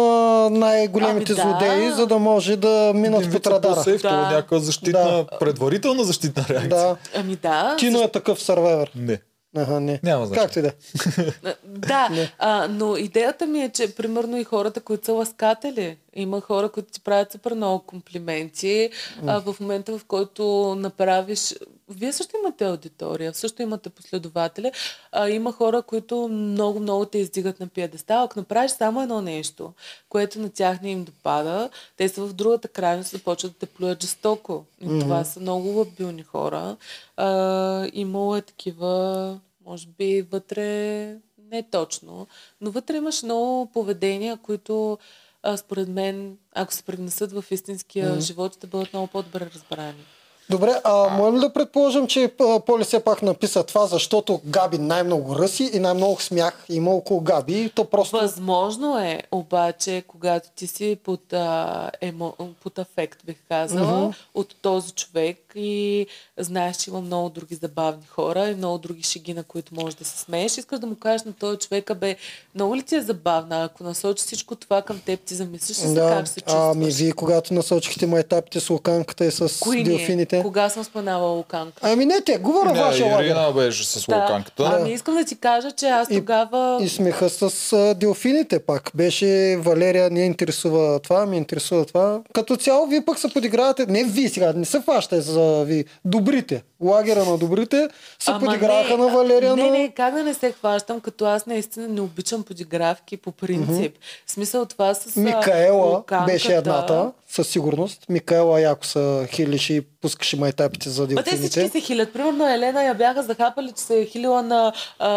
[0.51, 1.59] най-големите Ами да.
[1.61, 3.75] злодеи, за да може да минат под вид са радара.
[3.75, 4.23] по-сейф, това е Да.
[4.27, 6.69] някаква защитна, предварителна защитна реакция.
[6.71, 6.97] Да.
[7.15, 7.77] Ами да.
[7.79, 8.91] Тино е такъв сървайвер.
[8.97, 9.19] Не.
[9.57, 10.01] Ага, не.
[10.03, 10.47] Няма значение.
[10.47, 10.69] Както и да.
[10.69, 11.55] е.
[11.65, 12.09] Да,
[12.39, 16.93] а, но идеята ми е, че примерно и хората, които са ласкатели, има хора, които
[16.93, 18.90] ти правят супер много комплименти.
[19.27, 21.55] А, в момента, в който направиш...
[21.90, 24.73] Вие също имате аудитория, също имате последователи.
[25.12, 28.24] А, има хора, които много-много те издигат на пиедестал.
[28.24, 29.73] Ако направиш само едно нещо,
[30.09, 34.03] което на тях не им допада, те са в другата крайност, започват да те плюят
[34.03, 34.65] жестоко.
[34.81, 36.77] И това са много лабилни хора.
[37.16, 39.39] А, имало е такива
[39.69, 41.16] може би вътре
[41.51, 42.27] не точно,
[42.61, 44.99] но вътре имаш много поведения, които
[45.43, 48.20] а, според мен, ако се привнесат в истинския mm.
[48.20, 50.05] живот, ще бъдат много по-добре разбрани.
[50.51, 52.33] Добре, а можем да предположим, че
[52.66, 57.61] Поли все пак написа това, защото Габи най-много ръси и най-много смях има около Габи
[57.61, 58.16] и то просто...
[58.16, 64.93] Възможно е, обаче, когато ти си под, а, емо, под афект, бих казала, от този
[64.93, 66.07] човек и
[66.39, 70.05] знаеш, че има много други забавни хора и много други шеги, на които можеш да
[70.05, 72.16] се смееш, искаш да му кажеш на този човек, бе,
[72.55, 73.65] много ли ти е забавна?
[73.65, 76.77] Ако насочи всичко това към теб, ти замислиш ли се Да, как се чувстваш?
[76.77, 80.38] ами вие когато насочихте майтапите с луканката и с Кои ние?
[80.39, 80.43] Делфините.
[80.44, 81.78] Кога съм споменала Луканка?
[81.82, 83.24] Ами не те, говоря Не, вашия лагер.
[83.24, 84.16] Ирина беше с Да.
[84.16, 84.70] луканката.
[84.73, 86.78] Ами искам да ти кажа, че аз И- тогава...
[86.81, 87.43] И смеха с
[87.73, 88.90] а, делфините пак.
[88.94, 89.27] Беше
[89.59, 92.20] Валерия, не интересува това, ми интересува това.
[92.32, 93.86] Като цяло, вие пък се подигравате.
[93.86, 95.85] Не ви сега, не се фащате за ви.
[96.05, 96.62] Добрите.
[96.81, 97.89] Лагера на добрите
[98.19, 99.70] се Ама подиграваха не, на Валерия Не, на...
[99.70, 103.93] не, как да не се хващам, като аз наистина не обичам подигравки по принцип.
[104.27, 106.32] В смисъл това с Микаела луканката.
[106.32, 108.02] беше едната, със сигурност.
[108.09, 109.27] Микаела яко са
[109.69, 111.70] и пускаше майтапите за Ма те всички делфините.
[111.70, 112.12] се хилят.
[112.12, 115.09] Примерно Елена я бяха захапали, че се е хилила на а,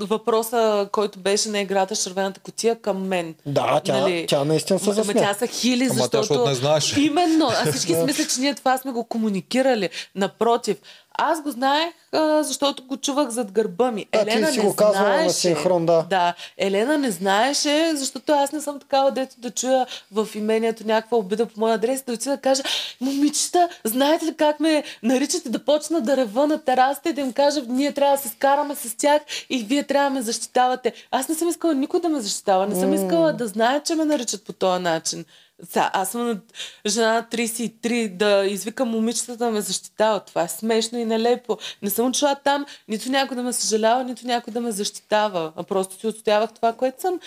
[0.00, 3.34] въпроса, който беше на играта с червената котия към мен.
[3.46, 5.14] Да, тя, тя наистина се засмя.
[5.14, 6.48] тя са хили, Ама защото...
[6.48, 7.00] не знаеше.
[7.00, 7.48] Именно.
[7.48, 9.88] А всички си мислят, че ние това сме го комуникирали.
[10.14, 10.76] Напротив.
[11.18, 14.06] Аз го знаех, а, защото го чувах зад гърба ми.
[14.12, 16.06] А, ти Елена си не го казвала на синхрон, да.
[16.10, 16.34] Да.
[16.58, 21.46] Елена не знаеше, защото аз не съм такава, дето да чуя в имението някаква обида
[21.46, 22.62] по моя адрес, да отида да кажа,
[23.00, 27.32] момичета, знаете ли как ме наричате да почна да рева на терасата и да им
[27.32, 30.92] кажа, ние трябва да се скараме с тях и вие трябва да ме защитавате.
[31.10, 32.66] Аз не съм искала никой да ме защитава.
[32.66, 35.24] Не съм искала да знае, че ме наричат по този начин.
[35.64, 36.40] Са, аз съм на
[36.86, 40.20] жена на 33, да извикам момичета да ме защитава.
[40.20, 41.58] Това е смешно и нелепо.
[41.82, 45.52] Не съм отшла там, нито някой да ме съжалява, нито някой да ме защитава.
[45.56, 47.20] А просто си отстоявах това, което съм.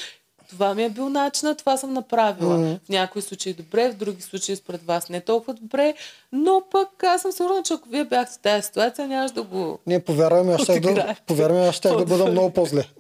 [0.50, 2.58] Това ми е бил начинът, това съм направила.
[2.58, 2.80] Mm-hmm.
[2.86, 5.94] В някои случаи добре, в други случаи според вас не толкова добре,
[6.32, 9.80] но пък аз съм сигурна, че ако вие бяхте в тази ситуация, нямаш да го...
[9.88, 10.92] Не, повярвай ми, аз щях да,
[11.50, 12.84] ми, аз щях да бъда много по-зле.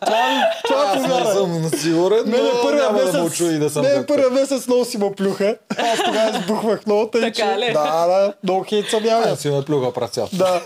[0.00, 1.34] Това, това Аз не повярвай.
[1.34, 4.14] съм сигурен, Мене но първия няма да месец, му чуя и да съм мене както.
[4.14, 5.56] първия месец много си ме плюха.
[5.78, 7.58] Аз тогава избухвах много, тъй Така че...
[7.58, 7.72] ли?
[7.72, 9.22] Да, да, много хейт съм ял.
[9.26, 10.26] Аз си ме плюга праця.
[10.32, 10.60] Да.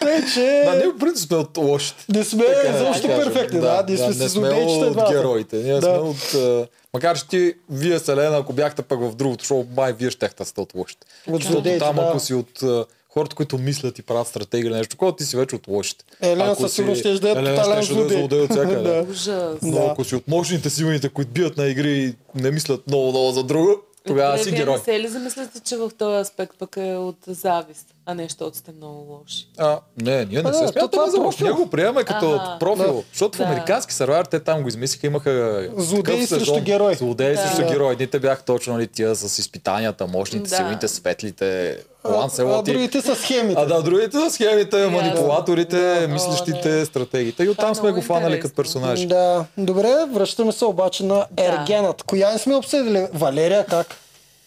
[0.00, 0.62] Тъй, че...
[0.64, 2.04] Да, ние в принцип сме от лошите.
[2.08, 3.16] Не сме да кажем.
[3.16, 5.12] перфектни, да, ние сме не си сме от двата.
[5.12, 5.56] героите.
[5.56, 5.80] Ние Да.
[5.82, 6.34] сме от...
[6.34, 10.36] а, Макар че ти, вие Селена, ако бяхте пък в другото шоу, май вие щехте
[10.38, 11.06] да сте от лошите.
[11.26, 12.02] От Защото злодеите, там, да.
[12.02, 12.62] ако си от
[13.10, 16.04] хората, които мислят и правят стратегия или нещо, такова, ти си вече от лошите.
[16.22, 18.22] Елена със си- сигурност щеше да е Елена тотален е злодей.
[18.22, 19.06] от всякъде.
[19.26, 19.56] Да.
[19.62, 23.42] Но ако си от мощните силните, които бият на игри и не мислят много-много за
[23.44, 23.76] друго,
[24.08, 24.74] тогава Добре, си герой.
[24.74, 28.56] не се ли замисляте, че в този аспект пък е от завист, а не защото
[28.58, 29.48] сте много лоши?
[29.58, 31.24] А, не, ние не А, се да, смятаме това е за лош.
[31.28, 31.46] профил.
[31.46, 32.56] Ние го приемаме като Ага.
[32.60, 32.94] профил.
[32.94, 33.02] Да.
[33.08, 33.44] Защото в Да.
[33.44, 36.94] американски сервер те там го измислиха, имаха Злодеи срещу герой.
[36.94, 37.40] Злодеи Да.
[37.40, 37.92] срещу герой.
[37.92, 40.56] Едните бяха точно нали, тия с изпитанията, мощните, Да.
[40.56, 43.60] силните, светлите, А, а другите са схемите.
[43.60, 44.96] А да, другите са схемите, Ясно.
[44.96, 46.08] манипулаторите, Да.
[46.08, 46.84] мислещите, не.
[46.84, 47.44] стратегите.
[47.44, 49.06] И оттам е сме го фанали като персонажи.
[49.06, 51.44] Да, добре, връщаме се обаче на Да.
[51.44, 52.02] Ергенът.
[52.02, 53.06] Коя не сме обсъдили?
[53.14, 53.96] Валерия как?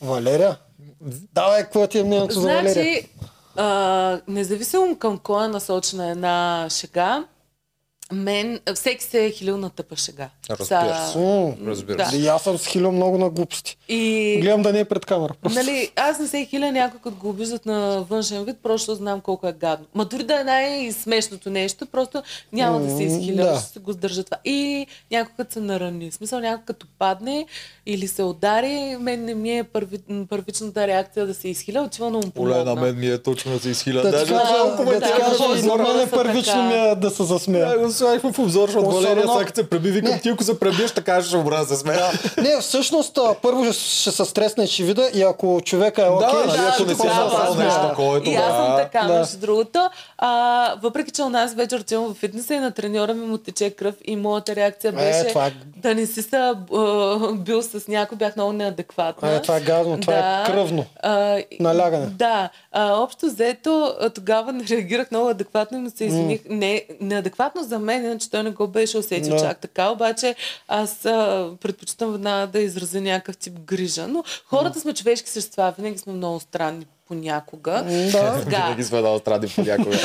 [0.02, 0.58] Валерия?
[1.34, 2.74] Давай, какво ти е мнението за Валерия?
[2.74, 3.08] Значи,
[3.56, 7.24] а, независимо към кой е насочена една шега,
[8.12, 10.30] мен, всеки се е хилил на тъпа шега.
[10.60, 11.18] Разбира се.
[11.18, 12.18] М, Разбира се.
[12.18, 12.24] Да.
[12.24, 13.78] И аз съм схилил много на глупости.
[13.88, 15.34] И Гледам да не е пред камера.
[15.42, 15.60] Просто.
[15.60, 19.48] Нали, аз не се хиля някой, като го обиждат на външен вид, просто знам колко
[19.48, 19.86] е гадно.
[19.96, 22.24] Ма дори да е най-смешното нещо, просто
[22.54, 23.60] няма да се изхиля, да.
[23.60, 24.38] ще се го сдържа това.
[24.46, 26.12] И някой като се нарани.
[26.12, 27.46] В смисъл някой като падне
[27.86, 30.00] или се удари, мен не ми е първи,
[30.30, 33.60] първичната реакция да се изхиля, отива да му Оле, на мен ми е точно да
[33.60, 34.02] се изхиля.
[34.02, 37.80] Да Даже да да, да, на е са първично ми е да се засмея.
[37.80, 40.92] Да, слагах в обзор, защото Валерия сега като се преби, викам ти, ако се пребиеш,
[40.92, 42.06] така ще умра да се смея.
[42.38, 43.74] Не, всъщност, първо ще,
[44.12, 46.96] се стресне и ще видя и ако човека е окей, нали, ще ако се не
[46.96, 47.66] си да направил смея.
[47.66, 49.14] нещо такова, И аз съм така, Да.
[49.14, 49.90] между другото.
[50.18, 50.32] А,
[50.76, 53.96] въпреки, че у нас вече отивам в фитнеса и на треньора ми му тече кръв
[54.06, 56.56] и моята реакция беше Е, това е- да не си са
[57.34, 59.32] бил с някой, бях много неадекватна.
[59.32, 60.86] Е, това е гадно, това е кръвно.
[60.98, 62.06] А, Налягане.
[62.06, 62.50] Да.
[62.72, 66.40] А, общо взето, тогава не реагирах много адекватно и му се извиних.
[66.50, 69.40] Не, неадекватно за мен, иначе той не го беше усетил Да.
[69.40, 70.21] чак така, обаче
[70.68, 74.08] аз а, предпочитам веднага да изразя някакъв тип грижа.
[74.08, 77.72] Но хората сме човешки същества, винаги сме много странни понякога.
[77.72, 78.40] Да.
[78.44, 79.98] Сега, Винаги сме дал стради понякога.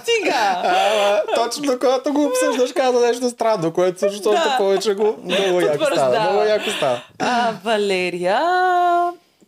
[0.00, 1.22] стига!
[1.34, 6.20] Точно когато го обсъждаш, каза нещо странно, което също още повече го много яко става.
[6.20, 7.02] Много яко става.
[7.18, 8.40] А, Валерия...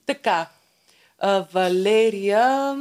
[0.07, 0.47] Така.
[1.19, 2.77] А, Валерия...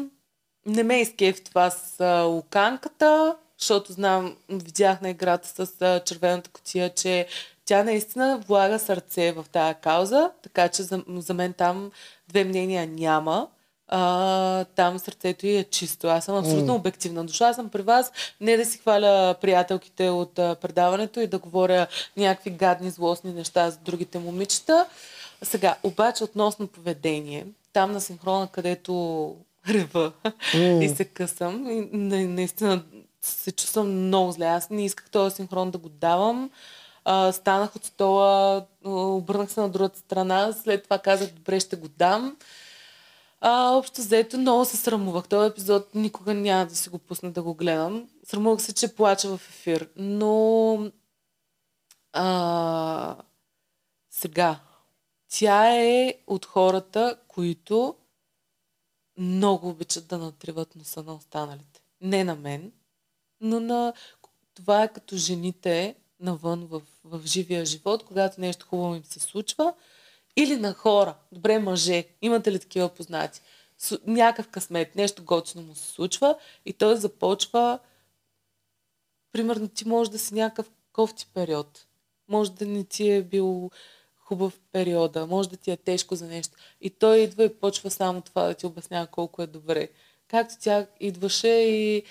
[0.65, 6.93] Не ме изкеф това с луканката, защото знам, видях на играта с а, червената котия,
[6.93, 7.27] че
[7.65, 11.91] тя наистина влага сърце в тая кауза, така че за, за мен там
[12.27, 13.47] две мнения няма.
[13.87, 16.07] А, там сърцето й е чисто.
[16.07, 17.25] Аз съм абсолютно обективна.
[17.25, 18.11] Дошла съм при вас
[18.41, 23.69] не да си хваля приятелките от а, предаването и да говоря някакви гадни, злостни неща
[23.69, 24.85] за другите момичета.
[25.41, 29.35] Сега, обаче относно поведение, там на синхрона, където
[29.69, 30.11] рева
[30.53, 32.83] и се късам, и на- наистина
[33.21, 34.45] се чувствам много зле.
[34.45, 36.51] Аз не исках този синхрон да го давам.
[37.05, 41.87] А, станах от стола, обърнах се на другата страна, след това казах, добре, ще го
[41.87, 42.37] дам.
[43.41, 45.27] А, общо взето много се срамувах.
[45.27, 48.09] Този епизод никога няма да си го пусна да го гледам.
[48.23, 49.89] Срамувах се, че плача в ефир.
[49.95, 50.91] Но
[52.13, 53.15] а,
[54.09, 54.59] сега,
[55.29, 57.95] тя е от хората, които
[59.17, 61.81] много обичат да натриват носа на останалите.
[62.01, 62.71] Не на мен,
[63.41, 63.93] но на...
[64.53, 69.73] Това е като жените навън в, в живия живот, когато нещо хубаво им се случва,
[70.35, 71.15] или на хора.
[71.31, 72.05] Добре, мъже.
[72.21, 73.41] Имате ли такива познати?
[74.07, 76.35] Някакъв късмет, нещо готино му се случва
[76.65, 77.79] и той започва
[79.31, 81.85] примерно ти може да си някакъв кофти период.
[82.27, 83.71] Може да не ти е бил
[84.15, 86.57] хубав периода, може да ти е тежко за нещо.
[86.81, 89.89] И той идва и почва само това да ти обяснява колко е добре.
[90.27, 92.03] Както тя идваше и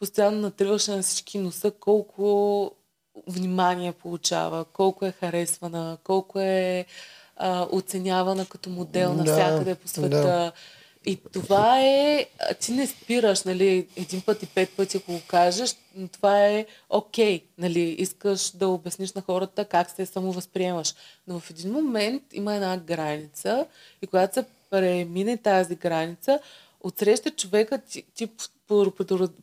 [0.00, 2.70] постоянно натриваше на всички носа колко
[3.26, 6.86] внимание получава, колко е харесвана, колко е
[7.36, 10.08] а, оценявана като модел навсякъде по света.
[10.08, 10.52] да.
[11.06, 12.26] И това е,
[12.60, 15.76] ти не спираш, нали, един път и пет пъти, ако го кажеш,
[16.12, 20.94] това е окей, нали, искаш да обясниш на хората как се самовъзприемаш.
[21.26, 23.66] Но в един момент има една граница
[24.02, 26.38] и когато се премине тази граница,
[26.80, 28.28] отсреща човека ти, ти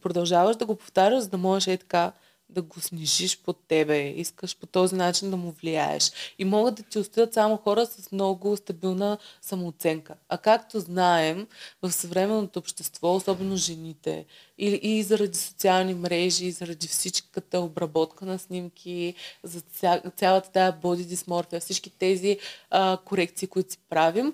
[0.02, 2.12] продължаваш да го повтаряш, за да можеш е така
[2.50, 4.10] да го снижиш под тебе.
[4.10, 6.12] Искаш по този начин да му влияеш.
[6.40, 10.16] И могат да ти оставят само хора с много стабилна самооценка.
[10.30, 11.48] А както знаем,
[11.82, 14.26] в съвременното общество, особено жените,
[14.58, 19.14] и, и заради социални мрежи, и заради всичката обработка на снимки,
[19.44, 22.40] за ця, цялата тая боди дисморфия, всички тези
[22.70, 24.34] а, корекции, които си правим,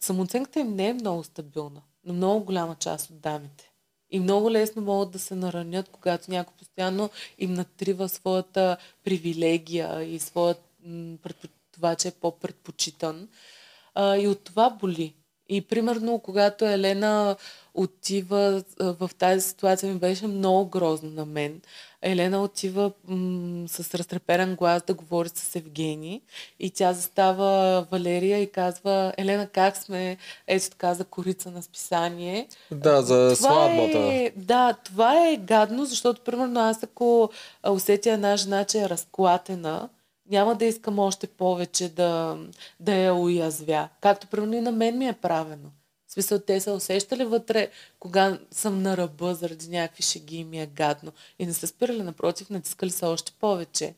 [0.00, 1.82] самооценката им не е много стабилна.
[2.04, 3.67] но много голяма част от дамите.
[4.10, 10.18] И много лесно могат да се наранят, когато някой постоянно им натрива своята привилегия и
[10.18, 10.64] своят,
[11.72, 13.28] това, че е по-предпочитан.
[13.94, 15.14] А, и от това боли.
[15.48, 17.36] И примерно, когато Елена
[17.74, 21.60] отива в тази ситуация, ми беше много грозно на мен.
[22.02, 26.20] Елена отива м- с разтреперен глас да говори с Евгений
[26.60, 30.16] и тя застава Валерия и казва Елена, как сме?
[30.46, 32.48] Ето така за корица на списание.
[32.70, 33.98] Да, за сватбата.
[33.98, 37.30] Е, да, това е гадно, защото, примерно, аз ако
[37.70, 39.88] усетя една жена, че е разклатена,
[40.30, 42.38] няма да искам още повече да,
[42.80, 43.88] да я уязвя.
[44.00, 45.70] Както, примерно, и на мен ми е правено.
[46.06, 50.60] В смисъл, те са усещали вътре, кога съм на ръба заради някакви шеги и ми
[50.60, 51.12] е гадно.
[51.38, 53.94] И не са спирали, напротив, натискали са още повече.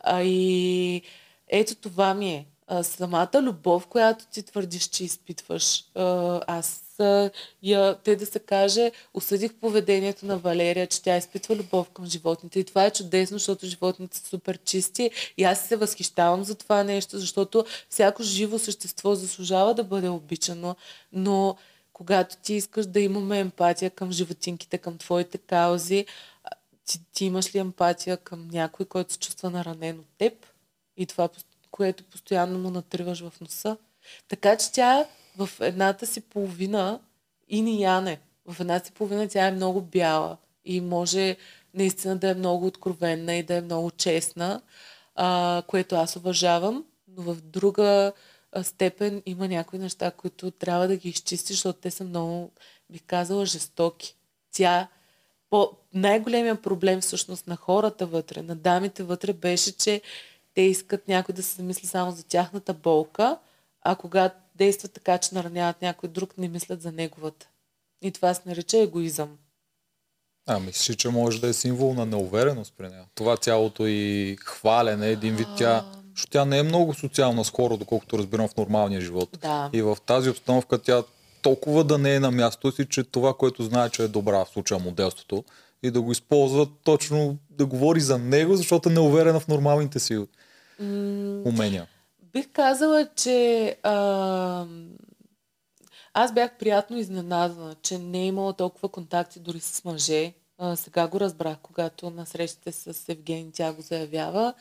[0.00, 1.02] А, и
[1.48, 2.46] ето това ми е.
[2.66, 5.84] А, самата любов, която ти твърдиш, че изпитваш.
[5.94, 7.30] А, аз а,
[7.62, 12.60] я, те да се каже, осъдих поведението на Валерия, че тя изпитва любов към животните.
[12.60, 15.10] И това е чудесно, защото животните са супер чисти.
[15.36, 20.76] И аз се възхищавам за това нещо, защото всяко живо същество заслужава да бъде обичано.
[21.12, 21.56] Но
[21.92, 26.06] когато ти искаш да имаме емпатия към животинките, към твоите каузи,
[26.84, 30.46] ти, ти имаш ли емпатия към някой, който се чувства наранен от теб?
[30.96, 31.28] И това,
[31.70, 33.76] което постоянно му натриваш в носа.
[34.28, 35.06] Така че тя
[35.46, 37.00] в едната си половина
[37.48, 38.20] и ни яне.
[38.46, 41.36] В едната си половина тя е много бяла и може
[41.74, 44.62] наистина да е много откровенна и да е много честна,
[45.14, 48.12] а, което аз уважавам, но в друга
[48.62, 52.50] степен има някои неща, които трябва да ги изчистиш, защото те са много,
[52.90, 54.16] бих казала, жестоки.
[54.52, 54.88] Тя
[55.50, 60.02] по, най-големия проблем всъщност на хората вътре, на дамите вътре беше, че
[60.54, 63.38] те искат някой да се замисли само за тяхната болка,
[63.82, 67.48] а когато действат така, че нараняват някой друг, не мислят за неговата.
[68.02, 69.38] И това се нарича егоизъм.
[70.46, 73.04] А, мислиш, че може да е символ на неувереност при нея.
[73.14, 75.84] Това цялото и хвалене, един вид тя,
[76.14, 79.38] защото тя не е много социална скоро, доколкото разбирам в нормалния живот.
[79.42, 79.70] Да.
[79.72, 81.02] И в тази обстановка тя
[81.42, 84.48] толкова да не е на мястото си, че това, което знае, че е добра в
[84.48, 85.44] случая моделството,
[85.82, 90.26] и да го използва точно да говори за него, защото е неуверена в нормалните си
[91.44, 91.86] умения.
[92.32, 94.66] Бих казала, че а,
[96.14, 100.32] аз бях приятно изненадана, че не е имала толкова контакти дори с мъже.
[100.58, 104.54] А, сега го разбрах, когато на срещите с Евгений тя го заявява.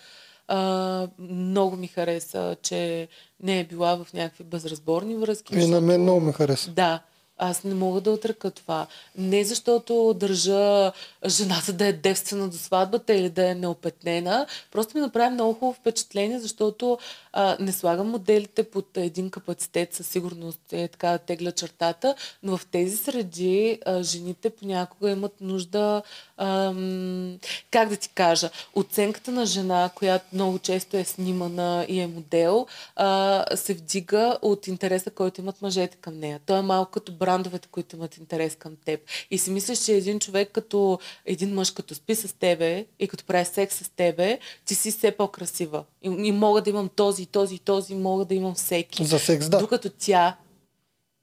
[0.47, 3.07] А, много ми хареса, че
[3.39, 5.53] не е била в някакви безразборни връзки.
[5.53, 6.71] И на защото- мен много ми хареса.
[6.71, 7.01] Да,
[7.39, 8.87] аз не мога да отръка това.
[9.17, 10.91] Не защото държа
[11.27, 14.45] жената да е девствена до сватбата или да е неопетнена.
[14.71, 16.97] Просто ми направи много хубаво впечатление, защото
[17.33, 22.57] а, не слагам моделите под един капацитет, със сигурност е така да тегля чертата, но
[22.57, 26.01] в тези среди а, жените понякога имат нужда,
[26.37, 27.37] ам,
[27.71, 32.67] как да ти кажа, оценката на жена, която много често е снимана и е модел,
[32.95, 36.39] а, се вдига от интереса, който имат мъжете към нея.
[36.45, 38.99] Той е малко като брандовете, които имат интерес към теб.
[39.31, 43.25] И си мислиш, че един човек като един мъж, като спи с тебе и като
[43.25, 45.83] прави секс с тебе, ти си все по-красива.
[46.01, 49.05] И, и мога да имам този, този, този, мога да имам всеки.
[49.05, 49.59] За секс, да.
[49.59, 50.37] Докато тя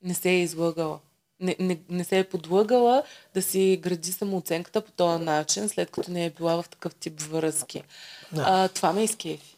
[0.02, 0.98] не се е излъгала.
[1.40, 3.02] Не, не, не се е подлъгала
[3.34, 7.20] да си гради самооценката по този начин, след като не е била в такъв тип
[7.20, 7.82] връзки.
[8.32, 8.44] Да.
[8.46, 9.56] А, това ме изкефи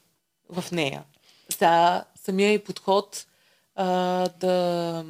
[0.48, 1.04] в нея.
[1.50, 3.26] Сега, самия и подход
[3.74, 5.04] а, да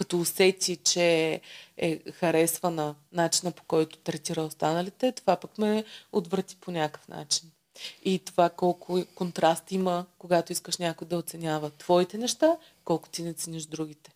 [0.00, 1.40] като усети, че
[1.76, 7.50] е харесвана начина по който третира останалите, това пък ме отврати по някакъв начин.
[8.04, 13.34] И това колко контраст има, когато искаш някой да оценява твоите неща, колко ти не
[13.34, 14.10] цениш другите.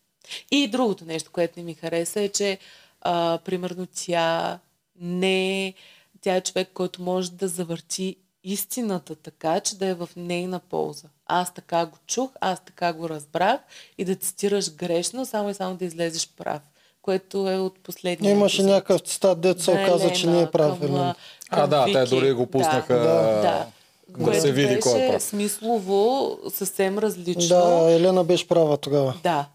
[0.50, 2.58] И другото нещо, което не ми хареса е, че
[3.00, 4.58] а, примерно тя
[5.00, 5.74] не е,
[6.20, 11.08] тя е човек, който може да завърти истината така, че да е в нейна полза.
[11.26, 13.60] Аз така го чух, аз така го разбрах
[13.98, 16.60] и да цитираш грешно, само и само да излезеш прав.
[17.02, 18.30] Което е от последния.
[18.32, 18.70] Имаше епизод.
[18.70, 20.78] някакъв цитат, дето се оказа, че не е прав.
[20.80, 21.14] към, Елена.
[21.50, 22.14] А, към да, те Вики.
[22.14, 23.02] дори го пуснаха Да.
[23.04, 23.66] Да.
[24.08, 25.22] да Което се види беше кой е прав.
[25.22, 27.48] смислово съвсем различно.
[27.48, 29.14] Да, Елена беше права тогава.
[29.22, 29.46] Да.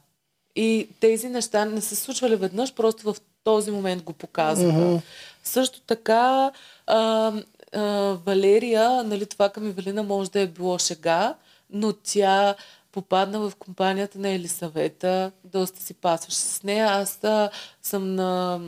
[0.55, 4.77] И тези неща не се случвали веднъж, просто в този момент го показваха.
[4.77, 4.97] Мгм.
[5.43, 6.51] Също така,
[6.87, 7.31] а,
[7.73, 7.81] а,
[8.25, 11.35] Валерия, нали, това към Евелина може да е било шега,
[11.69, 12.55] но тя
[12.91, 16.87] попадна в компанията на Елисавета, доста си пасваше с нея.
[16.87, 17.49] Аз а,
[17.81, 18.61] съм на...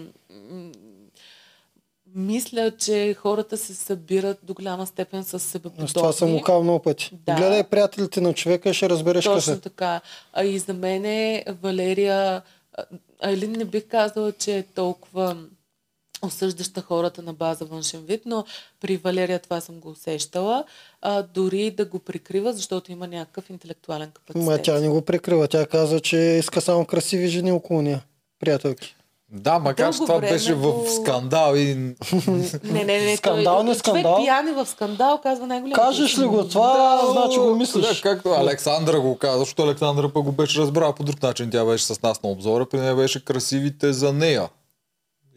[2.16, 5.88] Мисля, че хората се събират до голяма степен с себеподобни.
[5.88, 7.12] С това съм го казал много пъти.
[7.26, 7.36] Да.
[7.36, 9.62] Гледай приятелите на човека ще разбереш Точно къде.
[9.62, 10.02] така.
[10.34, 12.42] А и за мен Валерия
[13.24, 15.38] Айлин не бих казала, че е толкова
[16.22, 18.46] осъждаща хората на база външен вид, но
[18.82, 20.64] при Валерия това съм го усещала,
[21.02, 24.46] а, дори да го прикрива, защото има някакъв интелектуален капацитет.
[24.46, 25.48] Ма тя не го прикрива.
[25.48, 28.04] Тя казва, че иска само красиви жени около нея.
[28.40, 28.96] Приятелки.
[29.34, 33.18] Да, макар че това време беше в скандал и Скандал, Не, не, не.
[33.18, 34.18] той, не Човек скандал.
[34.18, 35.74] пиян е в скандал, казва най-голям.
[35.76, 37.88] Кажеш ли го това, значи го мислиш.
[37.88, 41.50] Да, както Александра го каза, защото Александра пък го беше разбрала по друг начин.
[41.52, 44.50] Тя беше с нас на обзора, при нея беше красивите за нея.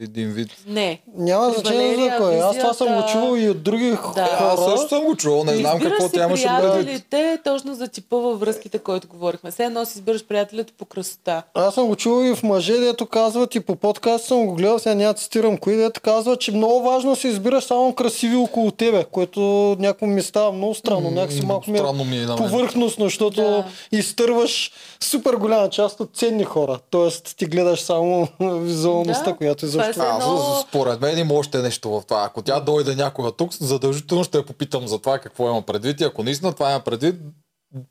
[0.00, 0.48] Един вид.
[0.66, 1.00] Не.
[1.16, 2.40] Няма значение за кой.
[2.40, 4.28] Аз това съм го чувал и от други Да.
[4.40, 4.70] Аз хора.
[4.70, 6.72] също съм го чувал, не знам Избираш какво тя имаше предвид.
[6.72, 9.50] приятелите точно за типа във връзките, който говорихме.
[9.50, 11.42] Все едно си избираш приятелите по красота.
[11.54, 14.78] Аз съм го чувал и в мъже, дето казват и по подкаст съм го гледал,
[14.78, 18.70] сега няма цитирам кои, дето казва, че много важно да се избираш само красиви около
[18.70, 19.40] тебе, което
[19.78, 23.64] някакво ми става много странно, някакси малко ми е Странно ми е повърхностно, защото Да.
[23.92, 26.78] изтърваш супер голяма част от ценни хора.
[26.90, 31.90] Тоест ти гледаш само визуалността, Да, която това е Аз, според мен има още нещо
[31.90, 32.24] в това.
[32.24, 36.04] Ако тя дойде някога тук, задължително ще я попитам за това какво има предвид и
[36.04, 37.14] ако наистина това има предвид,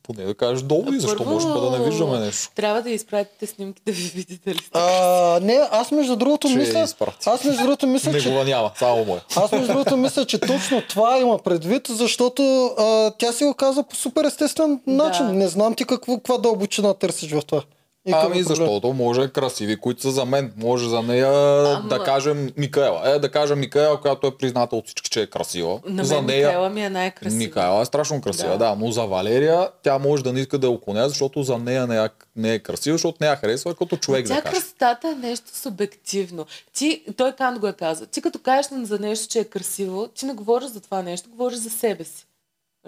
[0.03, 2.51] поне да кажеш долу и защо Първо, може да не виждаме нещо.
[2.55, 4.69] Трябва да изпратите снимки да ви видите ли сте.
[4.73, 6.79] А, не, аз между другото Ще мисля...
[6.79, 7.17] изпрати.
[7.25, 9.21] Аз между другото мисля, че Негова няма, само моя.
[9.35, 13.83] Аз между другото мисля, че точно това има предвид, защото а, тя си го каза
[13.83, 15.25] по супер естествен начин.
[15.25, 17.61] Не знам ти какво, каква дълбочина търсиш в това.
[18.05, 20.53] И Ами е защото може красиви, които са за мен.
[20.57, 21.29] Може за нея
[21.75, 23.09] Ама- да кажем Микаела.
[23.09, 25.79] Е, да кажем Микаела, която е призната от всички, че е красива.
[25.85, 27.37] На за мен нея Микаела ми е най-красива.
[27.37, 28.57] Микаела е страшно красива, да.
[28.57, 28.75] Да.
[28.75, 31.97] но за Валерия тя може да не иска да я оконя, защото за нея не
[31.97, 35.57] е, не е красива, защото не я харесва като човек Тя да красотата е нещо
[35.57, 36.45] субективно.
[36.73, 38.07] Ти, той Кант го е казал.
[38.07, 41.59] Ти като кажеш за нещо, че е красиво, ти не говориш за това нещо, говориш
[41.59, 42.25] за себе си.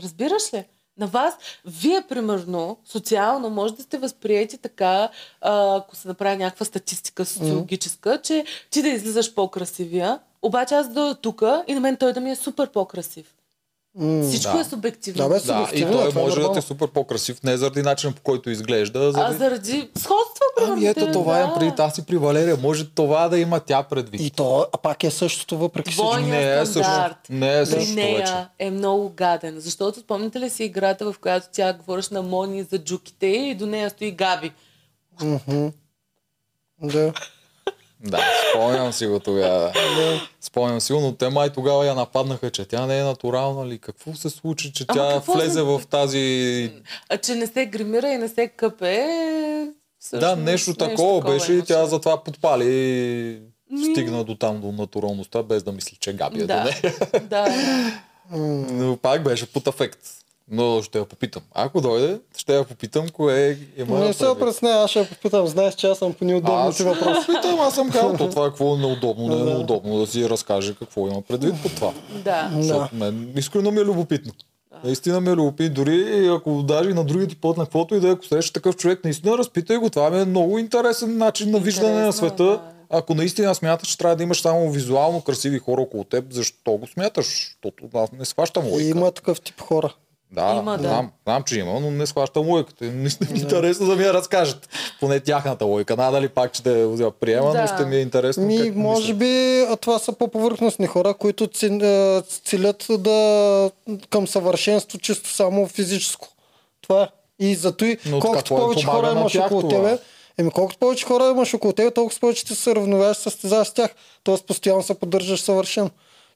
[0.02, 0.64] Разбираш ли?
[0.98, 1.34] На вас,
[1.66, 5.10] вие примерно, социално, може да сте възприети така,
[5.42, 11.44] ако се направи някаква статистика социологическа, че ти да излизаш по-красивия, обаче аз да тук
[11.68, 13.35] и на мен той да ми е супер по-красив.
[13.98, 14.60] М, Всичко да.
[14.60, 15.24] е субективно.
[15.24, 17.44] Да, бе, Да, и Субективно е, той това е може да ти е супер по-красив,
[17.44, 19.38] не заради начина по който изглежда, а а заради...
[19.38, 20.46] заради сходства.
[20.62, 21.44] Ами ето това да.
[21.44, 22.58] е преди аз и при Валерия.
[22.58, 24.22] Може това да има тя предвид.
[24.22, 26.08] И то а пак е същото въпреки всичко.
[26.08, 26.84] Двойния Не е също.
[26.84, 28.34] стандарт Не е при същото нея вече.
[28.60, 29.60] е много гаден.
[29.60, 33.66] Защото спомняте ли си играта, в която тя говориш на Мони за джуките и до
[33.66, 34.52] нея стои Габи?
[35.24, 35.68] Мгм.
[36.82, 37.14] Да.
[38.02, 38.20] Да,
[38.50, 39.74] спомням си го тогава.
[40.42, 43.80] Спомням си го, но те май тогава я нападнаха, че тя не е натурална ли.
[43.80, 46.72] Какво се случи, че Ама тя влезе за- в тази...
[47.10, 49.08] А че не се гримира и не се къпе.
[50.00, 51.68] всъщност Да, нещо такова беше и имаше.
[51.68, 53.40] тя затова подпали и
[53.72, 53.86] Ми.
[53.86, 56.94] стигна до там, до натуралността, без да мисли, че Габи е до Да, нея.
[57.22, 57.54] да.
[58.72, 60.00] Но пак беше под афект.
[60.52, 61.44] Но ще я попитам.
[61.54, 65.48] Ако дойде, ще я попитам кое има Не се пресне, аз ще я попитам.
[65.48, 67.28] Знаеш, че аз съм по неудобните Аз ще въпроси.
[67.28, 70.76] питам, аз съм казал то това какво е неудобно, не е неудобно да си разкаже
[70.80, 71.94] какво има предвид по това.
[72.24, 72.52] да.
[72.56, 74.34] Защото мен искрено ми е любопитно.
[74.84, 75.76] Наистина ми е любопитно.
[75.76, 78.52] Дори ако даже и на другия ти път на каквото и да е, ако срещаш
[78.52, 79.90] такъв човек, наистина разпитай го.
[79.90, 82.44] Това ми е много интересен начин на виждане на Интересно е, света.
[82.44, 82.62] да.
[82.90, 86.88] Ако наистина смяташ, че трябва да имаш само визуално красиви хора около теб, защо го
[86.88, 87.26] смяташ?
[87.26, 88.90] Защото аз не схващам И логика.
[88.90, 89.94] има такъв тип хора.
[90.32, 90.84] Да, Има, да.
[90.84, 92.86] Знам, знам, че има, но не схващам логиката.
[92.86, 94.70] Наистина ми е интересно да ми я разкажат.
[95.00, 95.96] Поне тяхната логика.
[95.96, 97.68] Надали пак ще я приема, но Да.
[97.68, 98.44] ще ми е интересно.
[98.44, 99.18] Ми, как може мислят.
[99.18, 101.48] би а, това са по-повърхностни хора, които
[102.44, 103.72] целят да
[104.10, 106.28] към съвършенство чисто само физическо.
[106.82, 107.08] Това е.
[107.40, 109.72] И зато и Но колкото им повече хора имаш тях около това?
[109.84, 109.98] тебе,
[110.38, 113.92] еми колкото повече хора имаш около тебе, толкова повече ти се равновяваш, състезаваш с тях.
[114.24, 115.90] Тоест постоянно се поддържаш съвършен.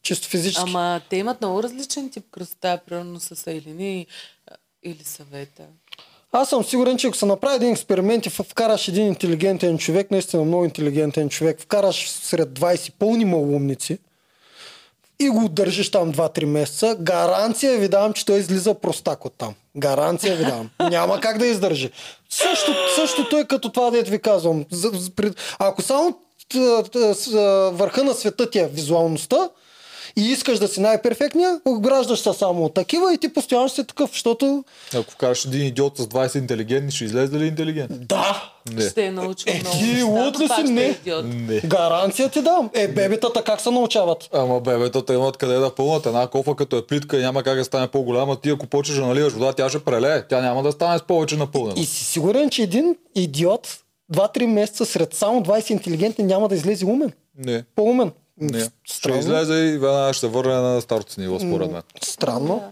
[0.09, 0.69] Чисто физически.
[0.69, 4.07] Ама те имат много различен тип красота, примерно с Айлини
[4.51, 5.63] а, или съвета.
[6.31, 10.43] Аз съм сигурен, че ако се направи един експеримент и вкараш един интелигентен човек, наистина
[10.43, 13.97] много интелигентен човек, вкараш сред 20 пълни малумници
[15.19, 19.53] и го държиш там 2-3 месеца, гаранция ви давам, че той излиза простак от там.
[19.77, 20.69] Гаранция ви давам.
[20.89, 21.91] Няма как да издържи.
[22.29, 24.65] Също, същото е като това, дето ви казвам.
[25.59, 26.19] Ако само
[27.71, 29.49] върха на света ти е визуалността,
[30.19, 33.87] и искаш да си най-перфектния, ограждаш се само от такива и ти постоянно ще си
[33.87, 34.63] такъв, защото
[34.95, 38.07] Ако вкараш един идиот с 20 интелигентни, ще излезе ли интелигент?
[38.07, 38.89] да, Не.
[38.89, 40.53] Ще е научил Е, много ти неща, луд ли си?
[40.53, 41.53] ще е Не.
[41.53, 41.59] Не.
[41.59, 42.69] Гаранция ти дам.
[42.73, 44.29] Е, бебетата как се научават?
[44.33, 46.05] Ама бебетата имат къде да пълнат.
[46.05, 48.35] Една кофа като е плитка и няма как да стане по-голяма.
[48.41, 50.23] Ти ако почнеш да наливаш вода, тя ще прелее.
[50.27, 51.81] Тя няма да стане с повече напълнена.
[51.81, 53.77] И си сигурен, че един идиот
[54.13, 57.11] 2-3 месеца сред само 20 интелигентни няма да излезе умен.
[57.37, 57.63] Не.
[57.75, 58.11] По-умен.
[58.41, 58.69] Не.
[58.83, 61.81] Ще излезе и веднага ще се върне на старото ниво, според мен.
[62.03, 62.63] Странно.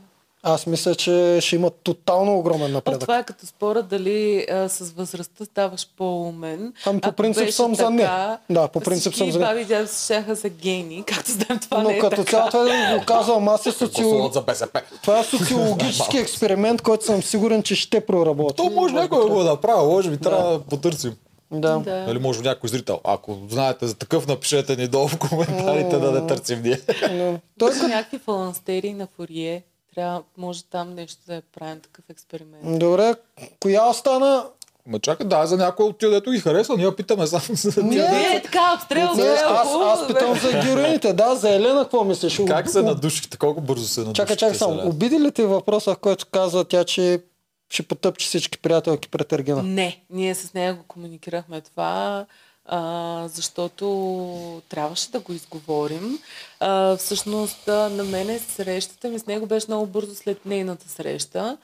[0.44, 3.00] Аз мисля, че ще има тотално огромен напредък.
[3.02, 6.74] това е като спора дали а, с възрастта ставаш по-умен.
[6.86, 8.02] Ами по принцип съм за не.
[8.02, 9.46] така, Да, по принцип съм за не.
[9.46, 12.32] баби дядо се щяха за гени, както знаем това Но не е като така.
[12.32, 14.12] цяло това да го казвам, аз е социолог...
[14.12, 14.82] Гласуват за БСП.
[15.02, 18.56] Това е социологически експеримент, който съм сигурен, че ще проработи.
[18.56, 21.16] То може някой да го направи, може би трябва да потърсим.
[21.52, 21.80] Да.
[21.80, 21.96] Да.
[22.08, 23.00] Нали, може някой зрител.
[23.04, 26.82] Ако знаете за такъв, напишете ни долу в коментарите да не търсим ние.
[27.12, 29.64] Но Той Има някакви фаланстерии на Фурие.
[29.96, 32.80] Трябва, може там нещо да е правим такъв експеримент.
[32.80, 33.16] Добре,
[33.60, 34.46] коя остана?
[34.88, 37.90] Ма чакай, да, за някой от тия, дето ги харесва, ние питаме само за Не,
[37.90, 38.12] тия.
[38.12, 41.14] Не, е така, обстрел, Не, аз, аз питам за героините.
[41.14, 42.42] Да, за Елена какво мислиш?
[42.48, 43.38] Как се надушихте?
[43.38, 44.22] Колко бързо се надушихте?
[44.22, 44.90] Чакай, чакай само.
[44.90, 47.20] Обиди ли те въпроса, в който каза тя, че
[47.70, 49.64] ще потъпче всички приятелки пред Ергена?
[49.64, 52.26] Не, ние с нея го комуникирахме това,
[52.66, 56.20] а, защото трябваше да го изговорим.
[56.60, 61.58] А, всъщност, а, на мене срещата ми с него беше много бързо след нейната среща.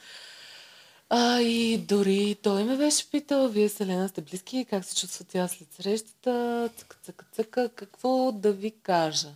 [1.10, 5.48] А, и дори той ме беше питал, вие Селена сте близки, как се чувства тя
[5.48, 9.30] след срещата, цъка, цъка, цъка, какво да ви кажа.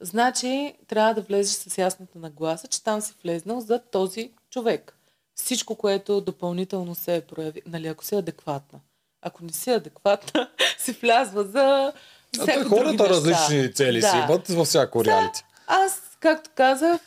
[0.00, 4.97] Значи, трябва да влезеш с ясната нагласа, че там си влезнал за този човек.
[5.38, 8.78] Всичко, което допълнително се е прояви, нали, ако си адекватна.
[9.22, 11.92] Ако не си адекватна, си влязва за А,
[12.34, 13.08] всякакви други хората неща.
[13.08, 14.16] различни цели си Да.
[14.18, 15.44] имат във всяко реалити.
[15.66, 17.00] Аз, както казах,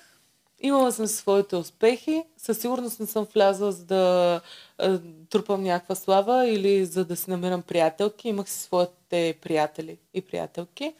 [0.59, 2.23] имала съм своите успехи.
[2.37, 4.41] Със сигурност не съм влязла за да
[4.77, 4.99] а,
[5.29, 8.29] трупам някаква слава или за да си намирам приятелки.
[8.29, 10.93] Имах си своите приятели и приятелки.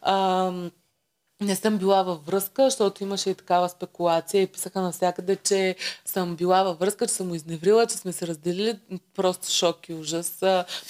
[0.00, 0.52] А,
[1.40, 6.36] не съм била във връзка, защото имаше и такава спекулация и писаха навсякъде, че съм
[6.36, 8.78] била във връзка, че съм изневрила, че сме се разделили.
[9.14, 10.42] Просто шок и ужас.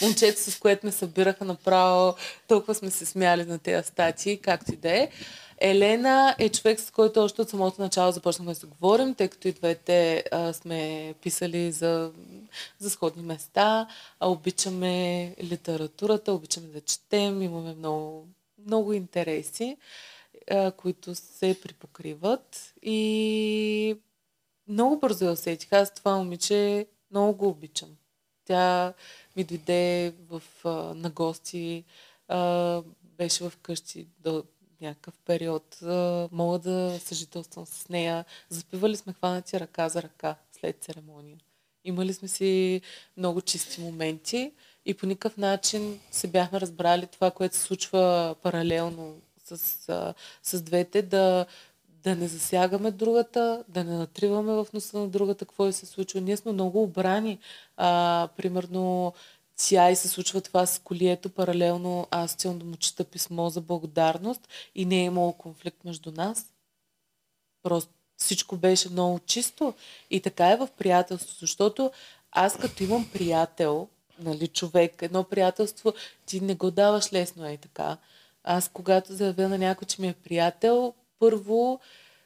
[0.02, 2.14] Момчето, с което ме събираха направо,
[2.48, 5.08] толкова сме се смяли на тези статии, както и да е.
[5.60, 9.48] Елена е човек, с който още от самото начало започнахме да се говорим, тъй като
[9.48, 12.10] и двете а, сме писали за,
[12.78, 13.86] за сходни места,
[14.20, 18.26] а обичаме литературата, обичаме да четем, имаме много,
[18.66, 19.76] много интереси,
[20.76, 23.96] които се припокриват и
[24.68, 25.72] много бързо я усетих.
[25.72, 27.88] Аз това момиче много го обичам.
[28.44, 28.94] Тя
[29.36, 30.42] ми дойде в,
[30.94, 31.84] на гости,
[33.02, 34.44] беше в къщи до
[34.80, 35.78] някакъв период.
[36.32, 38.24] Мога да съжителствам с нея.
[38.48, 41.38] Заспивали сме хванати ръка за ръка след церемония.
[41.84, 42.80] Имали сме си
[43.16, 44.52] много чисти моменти
[44.86, 49.20] и по никакъв начин се бяхме разбрали това, което се случва паралелно
[49.56, 51.46] с, с двете, да,
[52.02, 56.20] да не засягаме другата, да не натриваме в носа на другата какво е се случва.
[56.20, 57.38] Ние сме много обрани.
[57.76, 59.12] А, примерно,
[59.56, 62.06] тя и се случва това с колието паралелно.
[62.10, 66.46] Аз цяло да му чета писмо за благодарност и не е имало конфликт между нас.
[67.62, 69.74] Просто всичко беше много чисто.
[70.10, 71.90] И така е в приятелство, защото
[72.32, 73.88] аз като имам приятел,
[74.18, 75.94] нали, човек, едно приятелство,
[76.26, 77.96] ти не го даваш лесно, е така.
[78.50, 81.80] Аз когато заявя на някой, че ми е приятел, първо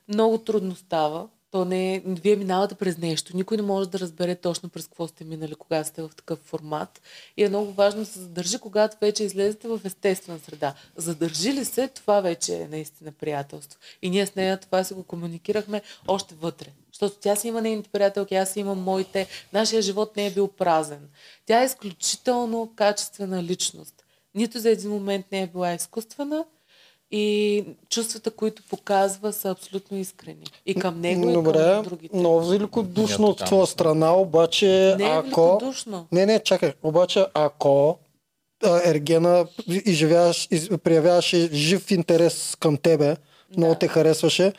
[0.09, 1.29] много трудно става.
[1.51, 3.37] То не вие минавате през нещо.
[3.37, 7.01] Никой не може да разбере точно през какво сте минали, когато сте в такъв формат.
[7.37, 10.75] И е много важно да се задържи, когато вече излезете в естествена среда.
[10.97, 13.81] Задържи ли се, това вече е наистина приятелство.
[14.03, 16.67] И ние с нея това си го комуникирахме още вътре.
[16.93, 19.27] Защото тя си има нейните приятелки, аз си имам моите.
[19.53, 21.09] Нашия живот не е бил празен.
[21.47, 24.02] Тя е изключително качествена личност.
[24.35, 26.45] Нито за един момент не е била изкуствена
[27.11, 30.45] и чувствата, които показва, са абсолютно искрени.
[30.67, 32.17] И към него, и Добре, към другите.
[32.17, 35.61] много великодушно от твоя страна, обаче Не е ако...
[36.13, 36.73] Не, не, чакай.
[36.83, 37.99] Обаче ако
[38.65, 43.17] а, Ергена изживяваш, из, проявяваше жив интерес към тебе,
[43.57, 43.79] много Да.
[43.79, 44.53] те харесваше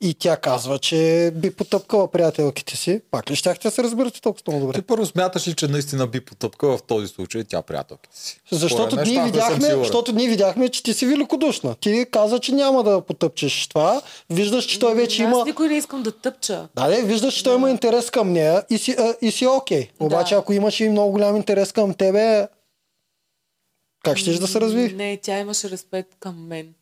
[0.00, 4.42] и тя казва, че би потъпкала приятелките си, пак ли щяхте да се разберете толкова
[4.46, 4.78] много добре?
[4.78, 8.40] Ти първо смяташ ли, че наистина би потъпка в този случай тя приятелките си?
[8.50, 11.74] Защото Според мен ние, видяхме, защото ние видяхме, че ти си великодушна.
[11.74, 14.02] Ти каза, че няма да потъпчеш това.
[14.30, 15.44] Виждаш, че той вече Аз има...
[15.44, 16.68] никой не искам да тъпча.
[16.76, 19.88] Да, не, виждаш, че той има интерес към нея и си, а, и си окей.
[20.00, 20.40] Обаче, Да.
[20.40, 22.48] ако имаше и много голям интерес към тебе,
[24.04, 24.92] как щеш да се разви?
[24.94, 26.74] Не, тя имаше респект към мен.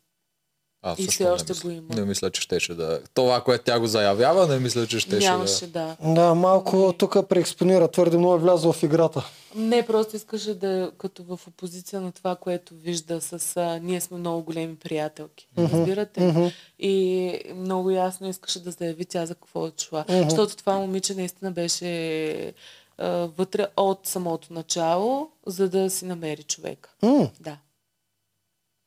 [0.81, 1.69] Аз И все не още мисля.
[1.69, 1.95] го има.
[1.95, 2.99] Не мисля, че щеше да...
[3.13, 5.97] Това, което тя го заявява, не мисля, че щеше Нямаше, да...
[6.03, 6.13] да.
[6.13, 9.25] Да, малко тук преекспонира, твърде много е влязъл в играта.
[9.55, 14.01] Не, просто искаше да е като в опозиция на това, което вижда с а, ние
[14.01, 15.47] сме много големи приятелки.
[15.57, 16.51] Разбирате?
[16.79, 20.05] И много ясно искаше да заяви тя за какво е чула.
[20.09, 22.53] Защото това момиче наистина беше
[22.97, 26.89] а, вътре от самото начало, за да си намери човека.
[27.01, 27.57] М, Да.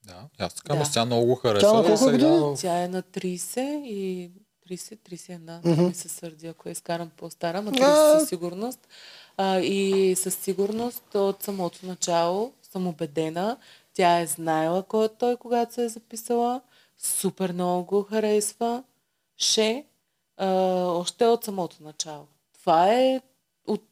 [0.05, 0.91] Да, аз така, Да.
[0.93, 1.71] тя много го харесва.
[1.71, 2.57] Тя на колко сега- години?
[2.57, 4.31] Тя е на 30 и
[4.71, 5.87] 30, 31, mm-hmm.
[5.89, 8.21] ми се сърди, ако я изкарам по-стара, но 30 А.
[8.21, 8.89] със сигурност.
[9.37, 13.57] А, и със сигурност от самото начало съм убедена,
[13.95, 16.61] тя е знаела кой е той, когато се е записала.
[16.99, 18.83] Супер много го харесва.
[19.39, 19.85] Ше,
[20.37, 20.47] а,
[20.87, 22.27] още от самото начало.
[22.61, 23.21] Това е
[23.67, 23.85] от,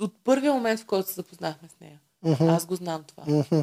[0.00, 2.00] от първия момент, в който се запознахме с нея.
[2.22, 2.48] Мгм.
[2.48, 3.22] Аз го знам това.
[3.26, 3.60] Мгм.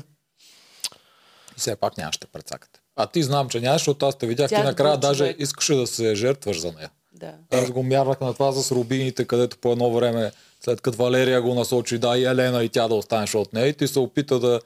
[1.51, 2.79] И все пак нямаш да прецакате.
[2.95, 5.17] А ти знам, че нямаш, защото аз те видях, Тя ти е накрая добър даже
[5.19, 5.35] човек.
[5.39, 6.89] искаше да се жертваш за нея.
[7.13, 7.33] Да.
[7.51, 11.53] Аз го мярнах на това с рубините, където по едно време, след като Валерия го
[11.53, 14.59] насочи, да и Елена и тя да останеш от нея, и ти се опита да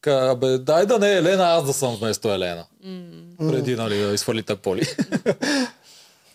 [0.00, 2.64] ка, бе, дай да не е Елена, аз да съм вместо Елена.
[3.40, 4.82] Преди, нали, да изфалите поли.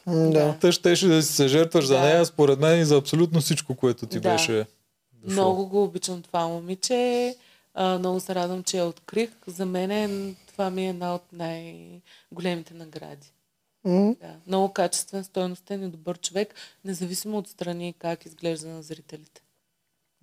[0.07, 0.55] М, Да.
[0.61, 2.01] Та щеше да си се жертваш за Да.
[2.01, 4.29] нея, според мен и за абсолютно всичко, което ти Да.
[4.31, 4.65] беше
[5.13, 5.33] дошло.
[5.33, 7.35] Много го обичам това момиче.
[7.81, 9.29] А, много се радвам, че я открих.
[9.47, 10.09] За мен е,
[10.47, 13.27] това ми е една от най-големите награди.
[13.85, 14.27] М, Да.
[14.47, 16.53] Много качествен, стойностен и добър човек,
[16.85, 19.41] независимо от страни как изглежда на зрителите.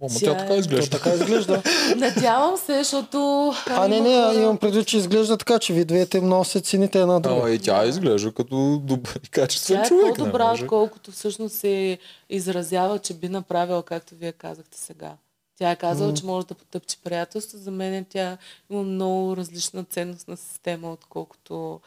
[0.00, 0.90] О, ма Тя тя така е- изглежда.
[0.90, 1.62] така изглежда.
[1.96, 3.52] Надявам се, защото...
[3.66, 7.36] А не, не, имам предвид, че изглежда така, че ви двете се цените една друга.
[7.36, 10.04] Ама и тя изглежда като добър и качествен Тя е човек.
[10.06, 10.62] не по-добра, може.
[10.64, 11.98] отколкото всъщност се
[12.30, 15.16] изразява, че би направила, както вие казахте сега.
[15.58, 17.58] Тя е казала, че може да потъпчи приятелство.
[17.58, 18.36] За мен тя
[18.70, 21.80] има много различна ценностна система, отколкото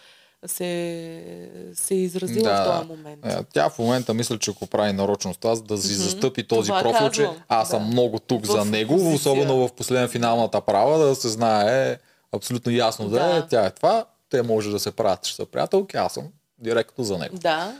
[0.45, 3.25] се, се е изразила Да, в този момент.
[3.25, 6.03] Е, Тя в момента мисля, че го прави нарочно това, за да си Мгм.
[6.03, 7.85] застъпи този Това профил, че казвам, аз съм да.
[7.85, 9.15] много тук В за него, позиция.
[9.15, 11.97] особено в последен финалната права, да се знае
[12.31, 13.47] абсолютно ясно да, е, Да.
[13.47, 16.23] тя е това, те може да се правят, че са приятелки, аз съм
[16.59, 17.35] директно за него.
[17.35, 17.71] Да.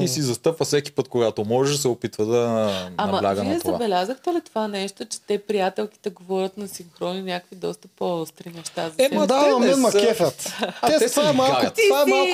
[0.00, 3.72] И си застъпва всеки път, когато може, се опитва да Ама набляга вие на това.
[3.72, 8.94] забелязахте ли това нещо, че те приятелките говорят на синхрони някакви доста по-остри неща за
[8.94, 9.26] себе ма си?
[9.28, 10.52] Да, те ама мен ма са- кефят.
[10.80, 11.54] А, Те те са това се е малко.
[11.88, 12.32] Това е малко.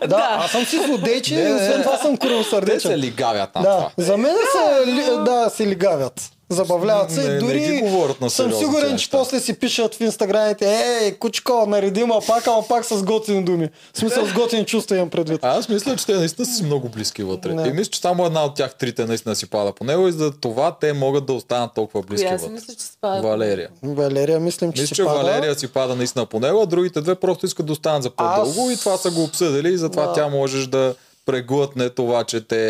[0.00, 0.28] Да, Да.
[0.34, 2.94] аз съм си злодейче и освен това съм Те се кръвосърдечен.
[2.94, 3.90] лигавят на Да, това.
[3.98, 6.30] за мен са, ли- да, се лигавят.
[6.50, 9.18] Забавляват се Не, и не дори ги говорят на съм сигурен, че неща.
[9.18, 10.66] после си пишат в инстаграмите,
[11.02, 13.68] ей, кучко, нареди ма пак, ама пак с готини думи.
[13.94, 15.38] В смисъл с готини чувства имам предвид.
[15.42, 17.54] А аз мисля, че те наистина са си много близки вътре.
[17.54, 17.68] Не.
[17.68, 20.30] И мисля, че само една от тях трите наистина си пада по него и за
[20.32, 22.54] това те могат да останат толкова близки Коя си вътре.
[22.54, 23.22] мисля, че спада?
[23.22, 23.68] Валерия.
[23.84, 25.18] Валерия, мислим, че Мисля, си че пада.
[25.18, 28.62] Валерия си пада наистина по него, а другите две просто искат да останат за по-дълго
[28.62, 30.12] Аз- и това са го обсъдили и затова Да.
[30.12, 30.94] тя можеш да
[31.26, 32.60] преглътне това, че те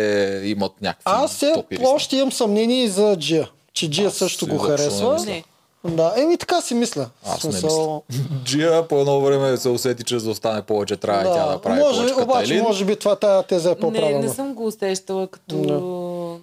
[0.45, 3.49] имат някакви Аз се топи още имам съмнение за Джия.
[3.77, 5.13] Че Джия също го не харесва.
[5.13, 5.25] мисля.
[5.25, 5.43] Не.
[5.85, 7.09] Да, еми така си мисля.
[7.25, 8.03] Аз не смисъл,
[8.43, 11.61] Джия по едно време се усети, че за да остане повече трябва и тя да
[11.61, 12.63] прави може, обаче, Катайлин.
[12.63, 14.19] може би това тази теза е Не, по-правилна.
[14.19, 15.55] не съм го усещала като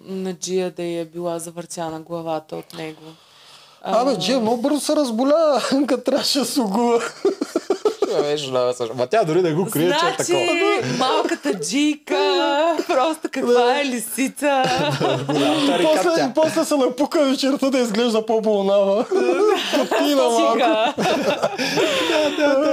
[0.06, 3.02] на Джия да е била завъртяна главата от него.
[3.82, 6.60] Абе, Джия много бързо се разболя, като трябваше да се
[8.14, 8.30] огула.
[8.32, 8.94] Беше, да, също.
[8.94, 10.96] Ма тя дори да го крие, че е Значи, такова.
[10.98, 12.16] малката джийка,
[12.86, 14.62] просто каква е лисица.
[15.82, 19.04] После, после се напука вечерта да изглежда по-болнава.
[19.74, 20.52] Подпина малко.
[20.54, 20.94] Чика.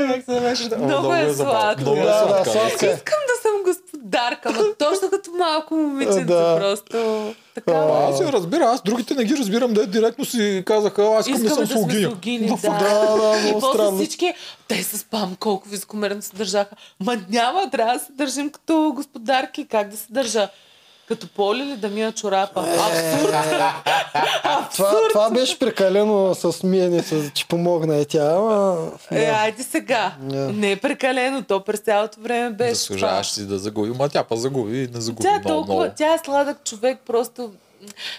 [0.07, 0.69] Как се беше?
[0.77, 2.51] Много е е Да, да, сладка.
[2.51, 2.93] сладка е.
[2.93, 3.63] Искам да съм
[4.01, 6.57] господарка, но точно като малко момиченце, Да.
[6.59, 6.97] просто
[7.55, 7.71] така.
[7.73, 11.41] Ама Аз я разбира, аз другите не ги разбирам, да директно си казаха, аз искам
[11.41, 12.57] да Искаме съм да слугиня.
[12.57, 12.69] В- да.
[12.69, 14.33] Да, да, и после всички,
[14.67, 16.75] те с спам колко високомерно се държаха.
[16.99, 19.67] Ма няма, трябва да се държим като господарки.
[19.67, 20.49] Как да се държа?
[21.11, 22.65] Като поли ли да мия чорапа?
[22.67, 22.77] Е.
[22.79, 23.33] Абсурд!
[24.75, 28.35] Това, това беше прекалено с миене, че помогна и тя.
[28.35, 30.15] Ама, Е, айде сега.
[30.21, 30.51] Да.
[30.51, 31.43] Не е прекалено.
[31.43, 35.01] То през цялото време беше Заслужаваш си да загуби, ма тя па загуби и не
[35.01, 35.93] загуби Тя е много, толкова, много.
[35.97, 37.51] тя е сладък човек, просто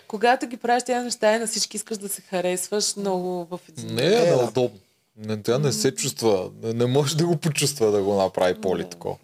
[0.09, 3.95] когато ги правиш тези неща и на всички искаш да се харесваш много в един.
[3.95, 4.79] Не е неудобно.
[5.17, 8.85] Не, тя не се чувства, не, не може да го почувства да го направи поли
[8.85, 9.17] такова.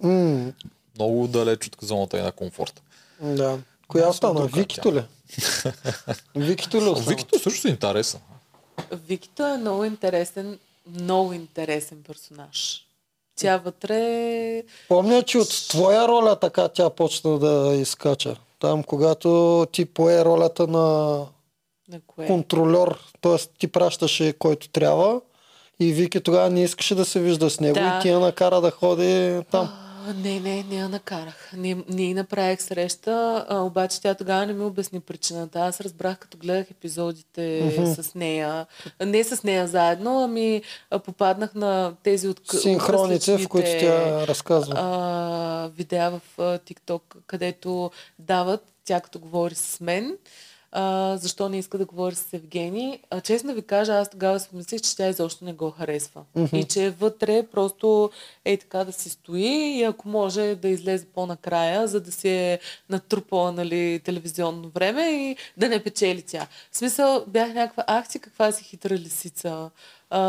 [0.99, 2.83] Много далеч от зоната и на комфорт.
[3.21, 3.59] Да.
[3.89, 4.35] Коя остана?
[4.35, 5.03] друга Викито ли?
[6.37, 7.07] Викито ли остана?
[7.09, 8.21] Викито също е интересен.
[8.93, 12.85] Викито е много интересен, много интересен персонаж.
[13.37, 14.63] Тя вътре...
[14.89, 18.37] Помня, че от твоя роля така тя почна да изкача.
[18.61, 21.19] Там, когато ти пое ролята на
[21.89, 22.27] На кое?
[22.27, 23.37] контролер, т.е.
[23.59, 25.21] ти пращаше който трябва
[25.81, 27.97] и Вики тогава не искаше да се вижда с него Да.
[27.99, 29.88] и ти я накара да ходи там.
[30.15, 31.51] Не, не, не я накарах.
[31.57, 35.61] Не, не й направих среща, а, обаче тя тогава не ми обясни причината.
[35.61, 38.67] Аз разбрах, като гледах епизодите с нея.
[39.07, 40.63] Не с нея заедно, ами
[41.05, 44.75] попаднах на тези от Синхроните, в които тя разказва.
[44.77, 50.17] а, видеа в TikTok, където дават, тя като говори с мен,
[50.73, 52.99] а, защо не иска да говори с Евгений.
[53.11, 56.23] А, честно ви кажа, аз тогава си мислех, че тя изобщо не го харесва.
[56.37, 56.57] Mm-hmm.
[56.57, 58.11] И че вътре просто
[58.45, 62.59] е така да си стои и ако може да излезе по-накрая, за да си е
[62.91, 66.47] натрупала нали, телевизионно време и да не печели тя.
[66.73, 69.71] В смисъл, бях някаква, ах ти каква си хитра лисица.
[70.11, 70.21] А,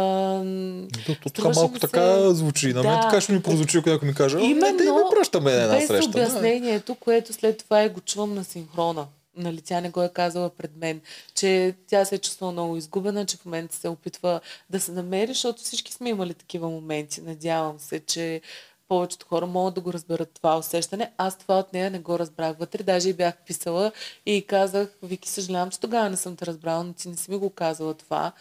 [1.05, 2.73] То, струваше малко ми така звучи.
[2.73, 3.01] На мен Да.
[3.01, 4.67] така ще ми прозвучи, ако ми каже, Именно...
[4.67, 6.09] Именно, да ме пращаме на една без среща.
[6.09, 9.05] обяснението, което след това и го чувам на синхрона.
[9.39, 11.01] Нали, тя не го е казала пред мен,
[11.35, 15.27] че тя се е чувствала много изгубена, че в момента се опитва да се намери,
[15.27, 17.21] защото всички сме имали такива моменти.
[17.21, 18.41] Надявам се, че
[18.87, 21.13] повечето хора могат да го разберат това усещане.
[21.17, 22.83] Аз това от нея не го разбрах вътре.
[22.83, 23.91] Даже и бях писала
[24.25, 27.37] и казах, Вики, съжалявам, че тогава не съм те разбрала, но ти не си ми
[27.37, 28.31] го казала това.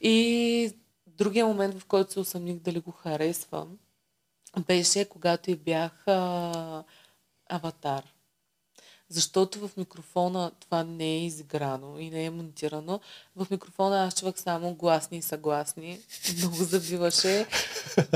[0.00, 0.72] И
[1.06, 3.78] другия момент, в който се усъмних дали го харесвам,
[4.66, 6.84] беше когато и бях а,
[7.48, 8.11] аватар.
[9.12, 13.00] Защото в микрофона това не е изиграно и не е монтирано.
[13.36, 15.98] В микрофона аз чувах само гласни и съгласни.
[16.38, 17.46] Много забиваше.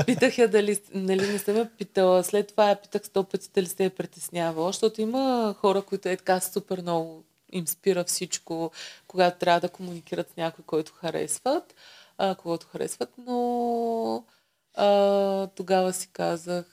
[0.05, 2.23] Питах я дали нали, не съм я питала.
[2.23, 6.17] След това я питах сто пъти дали се е притеснявала, защото има хора, които е
[6.17, 8.71] така супер много им спира всичко,
[9.07, 11.75] когато трябва да комуникират с някой, който харесват,
[12.17, 14.23] а, когато харесват, но
[14.73, 16.65] а, тогава си казах,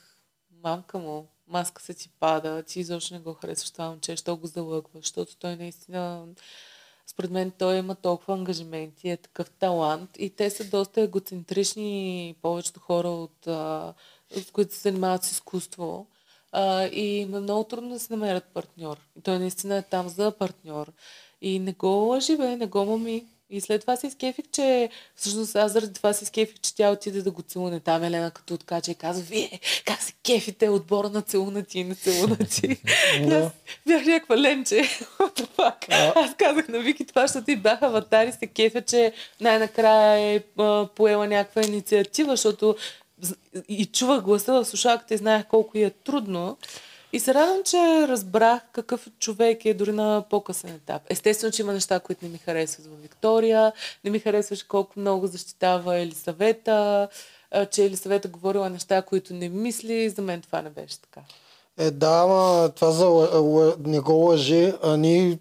[0.63, 4.47] мамка му, маска се ти пада, ти изобщо не го харесваш това момче, що го
[4.47, 6.27] залъгваш, защото той наистина,
[7.07, 12.81] според мен той има толкова ангажименти, е такъв талант и те са доста егоцентрични, повечето
[12.81, 13.45] хора, от,
[14.31, 16.07] с които се занимават с изкуство.
[16.93, 19.01] И е много трудно да се намерят партньор.
[19.19, 20.93] И той наистина е там за партньор.
[21.41, 23.27] И не го лъжи, бе, не го мами.
[23.51, 27.23] И след това се изкефих, че всъщност аз заради това се изкефих, че тя отиде
[27.23, 27.81] да го целуне.
[27.81, 31.95] Там Елена като откача и казва, вие как се кефите отбора на целунати и не
[31.95, 32.81] целунати.
[33.33, 33.53] Аз
[33.87, 34.83] бях някаква ленче.
[36.15, 40.41] Аз казах на Вики това, защото и бях аватар и се кефя, че най-накрая е
[40.95, 42.77] поела някаква инициатива, защото
[43.69, 46.57] и чувах гласа в слушалката и знаех колко е трудно.
[47.15, 51.03] И се радвам, че разбрах какъв човек е дори на по-късен етап.
[51.11, 53.73] Естествено, че има неща, които не ми харесват в Виктория.
[54.05, 57.09] Не ми харесваше колко много защитава Елисавета,
[57.71, 60.11] че Елисавета говорила неща, които не мисли.
[60.11, 61.21] За мен това не беше така.
[61.79, 65.39] Е, да, ама това за лъ- не го лъжи, а ние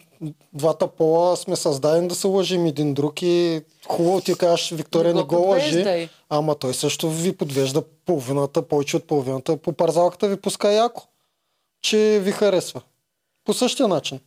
[0.54, 5.20] двата пола сме създадени да се лъжим един друг и хубаво ти кажеш, Виктория Не
[5.20, 10.28] не го го лъжи, ама той също ви подвежда половината, повече от половината, по парзалката
[10.28, 11.04] ви пуска яко,
[11.84, 12.81] че ви харесва.
[13.45, 14.19] По същия начин.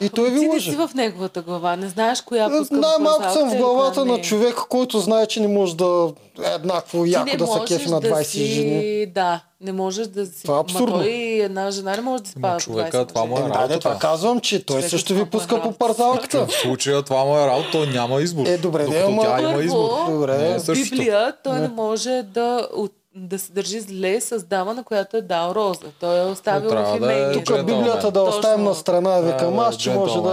[0.00, 0.70] И той ви Ти не лъжи.
[0.70, 1.76] си в неговата глава.
[1.76, 4.20] Не знаеш коя Е, пуска в Най-малко съм в главата коя на е.
[4.20, 6.12] човек, който знае, че не може да
[6.42, 8.44] е еднакво Ти яко да се кефи на 20 си...
[8.44, 9.06] жени.
[9.06, 10.42] Да, не можеш да си...
[10.42, 10.96] Това е абсурдно.
[10.96, 13.54] Ма той една жена не може да си пада човека, 20 това му е мъже.
[13.54, 16.46] Еми, да, това казвам, че той Човека, също ви му е пуска по парзалката.
[16.46, 18.46] В случая това му е работа, той няма избор.
[18.46, 19.90] Е, добре, не, ама- тя има избор.
[20.10, 20.60] Добре.
[20.68, 20.72] Е.
[20.72, 21.60] Библия той Не.
[21.60, 25.80] не може да, от, да се държи зле с дама, на която е дал роза.
[26.00, 27.44] Той е оставил в да е имение.
[27.44, 27.56] Тук.
[27.56, 28.38] Библията да Точно.
[28.38, 30.30] оставим на страна, викам Да, аз, че може да,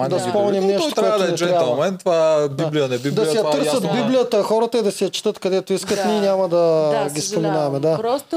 [0.00, 3.36] да, да спомним нещо, Той трябва да е джентълмен, това Библия, не Библия, Да си
[3.36, 4.02] я е търсят ясно.
[4.02, 6.04] Библията хората и да си я четат където искат, Да.
[6.04, 7.80] ние няма да, Да, ги споменаваме.
[7.80, 7.96] Да.
[7.96, 8.36] Просто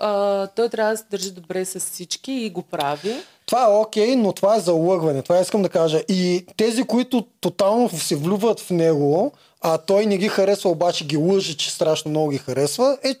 [0.00, 3.16] а, той трябва да се държи добре с всички и го прави.
[3.46, 5.22] Това е окей, но това е залъгване.
[5.22, 5.98] Това искам да кажа.
[6.08, 9.32] И тези, които тотално се влюбват в него,
[9.66, 13.14] а той не ги харесва, обаче ги лъжи, че страшно много ги харесва, е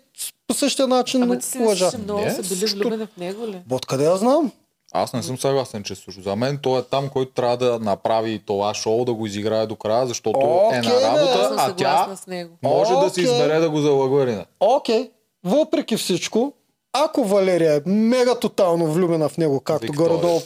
[0.48, 1.90] по същия начин Ама ти си лъжа.
[1.90, 3.60] че много са били също- влюбени в него ли?
[3.70, 4.52] Откъде я знам?
[4.92, 6.20] Аз не съм съгласен, че също.
[6.20, 9.76] За мен той е там, който трябва да направи това шоу, да го изиграе до
[9.76, 12.50] края, защото Окей, е на работа, съм а съгласна тя с него.
[12.62, 13.24] може да си Окей.
[13.24, 13.78] избере да го
[14.24, 14.46] не.
[14.60, 15.10] Окей,
[15.44, 16.52] въпреки всичко,
[16.92, 20.40] ако Валерия е мега тотално влюбена в него, както горе-долу...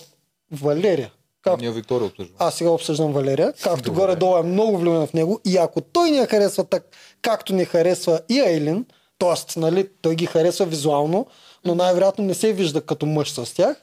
[0.53, 1.11] Валерия.
[1.43, 1.61] Как...
[1.61, 2.37] Ние Виктория обсъждаме.
[2.39, 4.01] Аз сега обсъждам Валерия, както Добре.
[4.01, 6.85] горе-долу е много влюбена в него и ако той не я харесва так,
[7.23, 8.85] както не харесва и Айлин,
[9.19, 9.61] т.е.
[9.61, 11.27] Нали, той ги харесва визуално,
[11.65, 13.77] но най-вероятно не се вижда като мъж с тях,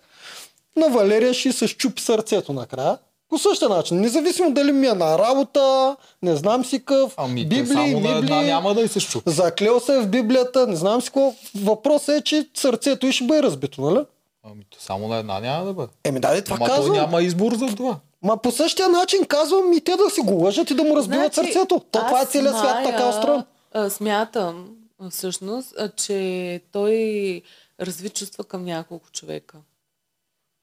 [0.75, 2.97] на Валерия ще се щупи сърцето накрая.
[3.29, 7.65] По същия начин, независимо дали ми е на работа, не знам си къв, Ами, Библии,
[7.67, 9.31] само на една Библии, няма да и се щупи.
[9.31, 11.34] заклел се в Библията, не знам си какво.
[11.55, 14.05] Въпросът е, че сърцето й ще бъде разбито, нали?
[14.47, 15.91] Ами, то само на една няма да бъде.
[16.03, 16.95] Еми дай това Ама той казвам.
[16.95, 17.95] няма избор за това.
[18.23, 21.33] Ма по същия начин казвам и те да си го лъжат и да му разбиват
[21.33, 21.81] сърцето.
[21.81, 23.43] То това е целият свят така устроен.
[23.73, 24.69] а, Смятам,
[25.09, 27.41] всъщност, че той
[27.81, 29.57] разви чувства към няколко човека.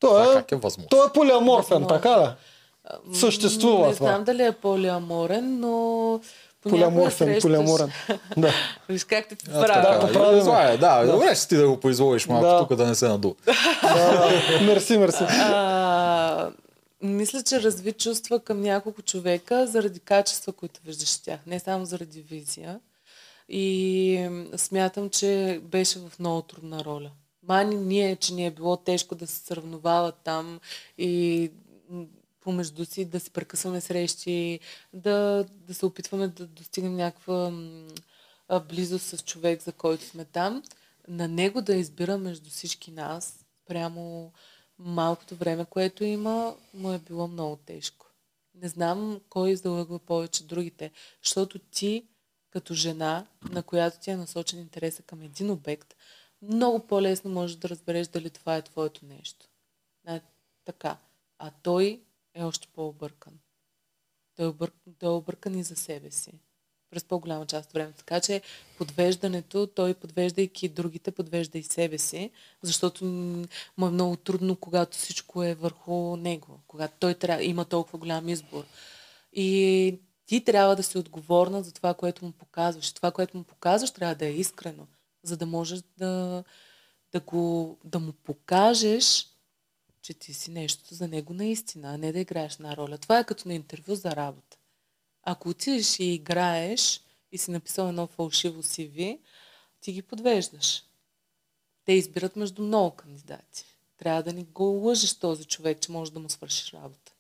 [0.01, 0.89] Той е, как е възможно?
[0.89, 1.89] той е полиаморфен, Възможно.
[1.89, 2.25] така ли?
[2.85, 4.09] А, м, Съществува Не това.
[4.09, 6.21] знам дали е полиаморен, но
[6.65, 7.93] Полиаморфен, срещаш- полиаморен.
[8.37, 8.53] Да.
[8.89, 10.01] Виж как те А, поправя.
[10.01, 10.41] да.
[10.41, 12.59] Това е, да, добре ще ти да го произволиш малко Да.
[12.59, 13.35] тук да не се надува.
[13.83, 14.65] да, да.
[14.65, 15.25] Мерси, мерси.
[15.29, 16.51] А,
[17.03, 21.85] мисля, че разви чувства към няколко човека заради качества, които виждаш в тях, не само
[21.87, 22.81] заради визия.
[23.49, 27.11] И смятам, че беше в много трудна роля.
[27.43, 30.61] Мани ние, че ни е било тежко да се сравновават там
[30.99, 31.51] и
[32.45, 34.61] помежду си да си прекъсваме срещи,
[34.93, 37.53] да, да се опитваме да достигнем някаква
[38.69, 40.63] близост с човек, за който сме там.
[41.09, 44.33] На него да избира между всички нас, прямо
[44.79, 48.07] малкото време, което има, му е било много тежко.
[48.55, 50.91] Не знам кой издълъгва повече другите,
[51.23, 52.07] защото ти,
[52.51, 55.95] като жена, на която ти е насочен интереса към един обект,
[56.43, 59.47] много по-лесно можеш да разбереш дали това е твоето нещо.
[60.07, 60.21] А,
[60.65, 60.97] така.
[61.39, 62.03] А той
[62.35, 63.33] е още по-объркан.
[64.37, 64.71] Той е, обър...
[64.99, 66.33] той е объркан и за себе си.
[66.91, 67.99] През по-голяма част от времето.
[67.99, 68.43] Така че
[68.79, 72.31] подвеждането, той подвеждайки другите, подвежда и себе си,
[72.63, 73.05] защото
[73.77, 78.29] му е много трудно, когато всичко е върху него, когато той трябва, има толкова голям
[78.29, 78.65] избор.
[79.33, 82.93] И ти трябва да си отговорна за това, което му показваш.
[82.93, 84.87] Това, което му показваш, трябва да е искрено,
[85.23, 86.45] за да можеш да,
[87.13, 89.34] да, го, да му покажеш,
[90.05, 92.99] че ти си нещо за него наистина, а не да играеш на роля.
[92.99, 94.57] Това е като на интервю за работа.
[95.23, 97.01] Ако отидеш и играеш
[97.33, 99.21] и си написал едно фалшиво CV,
[99.81, 100.83] ти ги подвеждаш.
[101.85, 103.65] Те избират между много кандидати.
[103.97, 107.13] Трябва да ни го лъжеш този човек, че може да му свършиш работа.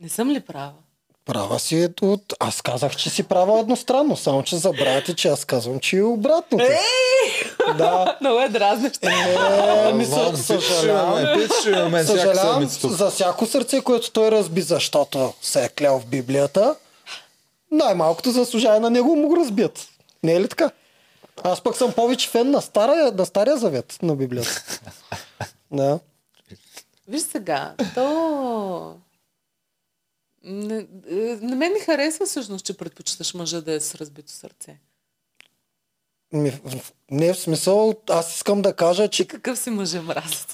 [0.00, 0.82] Не съм ли права?
[1.28, 2.34] Права си е от...
[2.40, 6.64] Аз казах, че си права едностранно, само че забравяте, че аз казвам, че е обратното.
[6.64, 7.74] Ей!
[7.78, 8.16] Да.
[8.20, 9.08] Много е дразнещо.
[9.08, 12.04] Е, ми съжалявам.
[12.04, 16.76] Съжалявам за всяко сърце, което той разби, защото се е клял в Библията.
[17.70, 19.88] Най-малкото заслужава на него му го разбият.
[20.22, 20.70] Не е ли така?
[21.42, 24.64] Аз пък съм повече фен на, стария, на Стария завет на Библията.
[25.72, 25.98] Да.
[27.08, 28.94] Виж сега, то...
[30.48, 34.78] Не, е, на мен ми харесва всъщност, че предпочиташ мъжа да е с разбито сърце.
[36.32, 39.24] Ми, в- не в смисъл, аз искам да кажа, че...
[39.24, 40.46] Какъв си мъже мразец?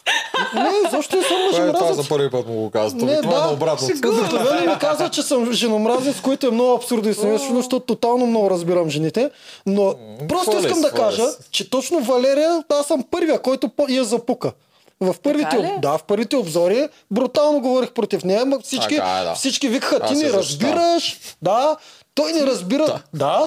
[0.55, 1.97] Не, защо не съм Това е това мъжемразец?
[1.97, 3.07] за първи път му го казвам.
[3.07, 3.87] Не, Това е да, на обратно.
[3.87, 8.51] Обикновено ми казва, че съм женомразец, което е много абсурдно и смешно, защото тотално много
[8.51, 9.31] разбирам жените.
[9.67, 9.95] Но
[10.29, 14.53] просто искам да кажа, че точно Валерия, аз съм първия, който я запука.
[15.05, 19.35] В първите, да, в първите обзори брутално говорих против нея, ма всички, Така е, да.
[19.35, 21.19] всички викаха, ти не разбираш.
[21.43, 21.77] Да,
[22.15, 23.03] той не разбира.
[23.15, 23.47] Да,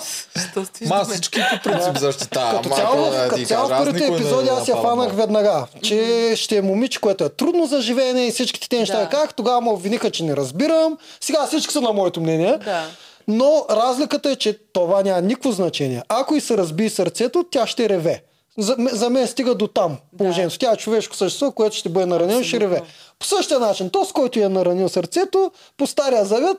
[0.85, 2.63] Ма всички по принцип защитавам.
[2.63, 6.61] като цяло, като ти цяло в първите епизоди аз я фанах веднага, че ще е
[6.61, 8.99] момиче, което е трудно за живеене и всичките те неща.
[8.99, 9.09] Да.
[9.09, 10.97] Как тогава ме обвиниха, че не разбирам.
[11.21, 12.57] Сега всички са на моето мнение.
[12.57, 12.83] Да.
[13.27, 16.01] Но разликата е, че това няма никакво значение.
[16.09, 18.23] Ако и се разби сърцето, тя ще реве.
[18.57, 20.59] За, за мен стига до там положението.
[20.59, 22.81] Тя е човешко същество, което ще бъде наранено, ще реве.
[23.19, 26.57] По същия начин, този, който е наранил сърцето, по стария завет,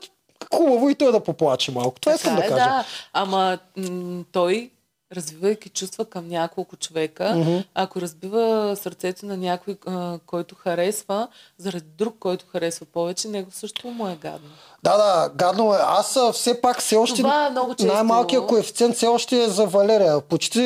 [0.53, 1.99] хубаво и той да поплаче малко.
[1.99, 2.63] Това искам да Така кажа.
[2.63, 2.85] е, да.
[3.13, 4.71] Ама м- той,
[5.15, 7.45] развивайки чувства към няколко човека,
[7.75, 11.27] ако разбива сърцето на някой, а, който харесва,
[11.57, 14.49] заради друг, който харесва повече, него също му е гадно.
[14.83, 15.77] Да, да, гадно е.
[15.81, 17.21] Аз а, все пак все още...
[17.21, 17.93] Това е много често.
[17.93, 20.21] Най-малкият коефициент все още е за Валерия.
[20.21, 20.59] Почти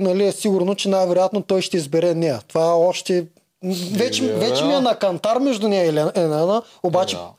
[0.00, 2.40] нали, е сигурно, че най-вероятно той ще избере нея.
[2.48, 3.26] Това още...
[3.92, 7.30] Вече, вече ми е на кантар между нея и Елена, обаче Да.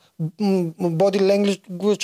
[0.80, 1.60] Боди Ленглич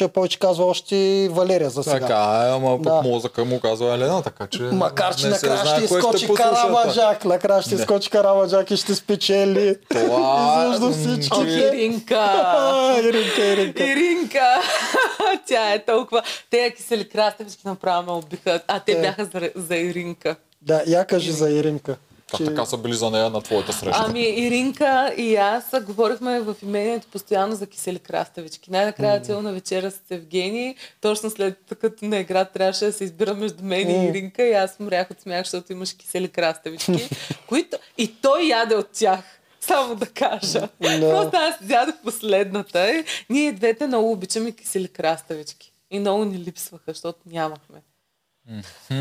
[0.08, 0.96] повече казва още
[1.30, 1.98] Валерия за сега.
[1.98, 2.14] Така
[2.44, 3.02] е, ама пък Да.
[3.02, 4.62] мозъка му казва Елена, така че...
[4.62, 7.24] Макар, че накрая ще послуша, Карабаджак.
[7.24, 7.80] Накрая ще Не.
[7.80, 9.76] изскочи Карабаджак и ще спечели.
[9.90, 11.38] Това- Измежду м, всички.
[11.40, 12.54] Че- Иринка!
[13.00, 13.84] Иринка, Иринка.
[13.84, 14.60] Иринка!
[15.46, 16.22] Тя е толкова...
[16.50, 18.60] Те кисели краставички направо ме убиха.
[18.68, 19.00] А те Е.
[19.00, 20.36] бяха за, за Иринка.
[20.62, 21.96] Да, я кажи за Иринка.
[22.30, 24.02] Как така са били за нея на твоята среща?
[24.06, 28.70] Ами Иринка и аз говорихме в имението постоянно за кисели краставички.
[28.70, 30.74] Най-накрая отидох на вечера с Евгений.
[31.00, 34.80] Точно след като на игра трябваше да се избира между мен и Иринка и аз
[34.80, 37.08] мрях от смях, защото имаш кисели краставички,
[37.48, 39.20] които и той яде от тях.
[39.60, 40.68] Само да кажа.
[40.80, 41.00] Да.
[41.00, 43.04] Просто аз ядох последната.
[43.30, 45.72] Ние двете много обичаме кисели краставички.
[45.90, 47.78] И много ни липсваха, защото нямахме.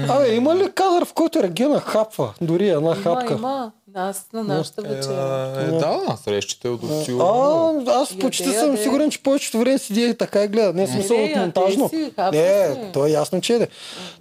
[0.10, 2.34] Абе, има ли кадър, в който Регена хапва?
[2.42, 3.34] Дори една Има, хапка.
[3.34, 3.72] има.
[3.90, 5.54] Нас на нашата Е, вечера.
[5.60, 7.84] е, да, на срещите от А, сигурно.
[7.90, 8.58] аз Яде, почти яде.
[8.58, 10.74] съм сигурен, че повечето време седи и така и гледа.
[10.74, 11.90] Не е смисъл не, от яде монтажно.
[11.90, 12.80] си, Не, си.
[12.94, 13.68] то е ясно, че е.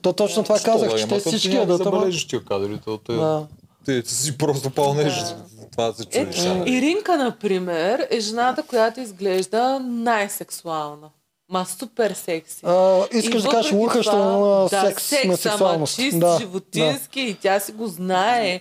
[0.03, 1.81] То точно това казах, че те всички ядат.
[1.81, 3.47] ама- забележиш тия кадри, то те, Да.
[3.85, 5.25] ти си просто пълнеш.
[5.73, 6.45] Това се Е, чудиш.
[6.67, 11.09] Иринка, например, е жената, която изглежда най-сексуална.
[11.49, 12.61] Ма супер секси.
[12.67, 15.95] А, искаш И да кажеш лъхаща на да, секс, на ама сексуалност.
[15.97, 18.61] чист, Да, животински и тя си го знае.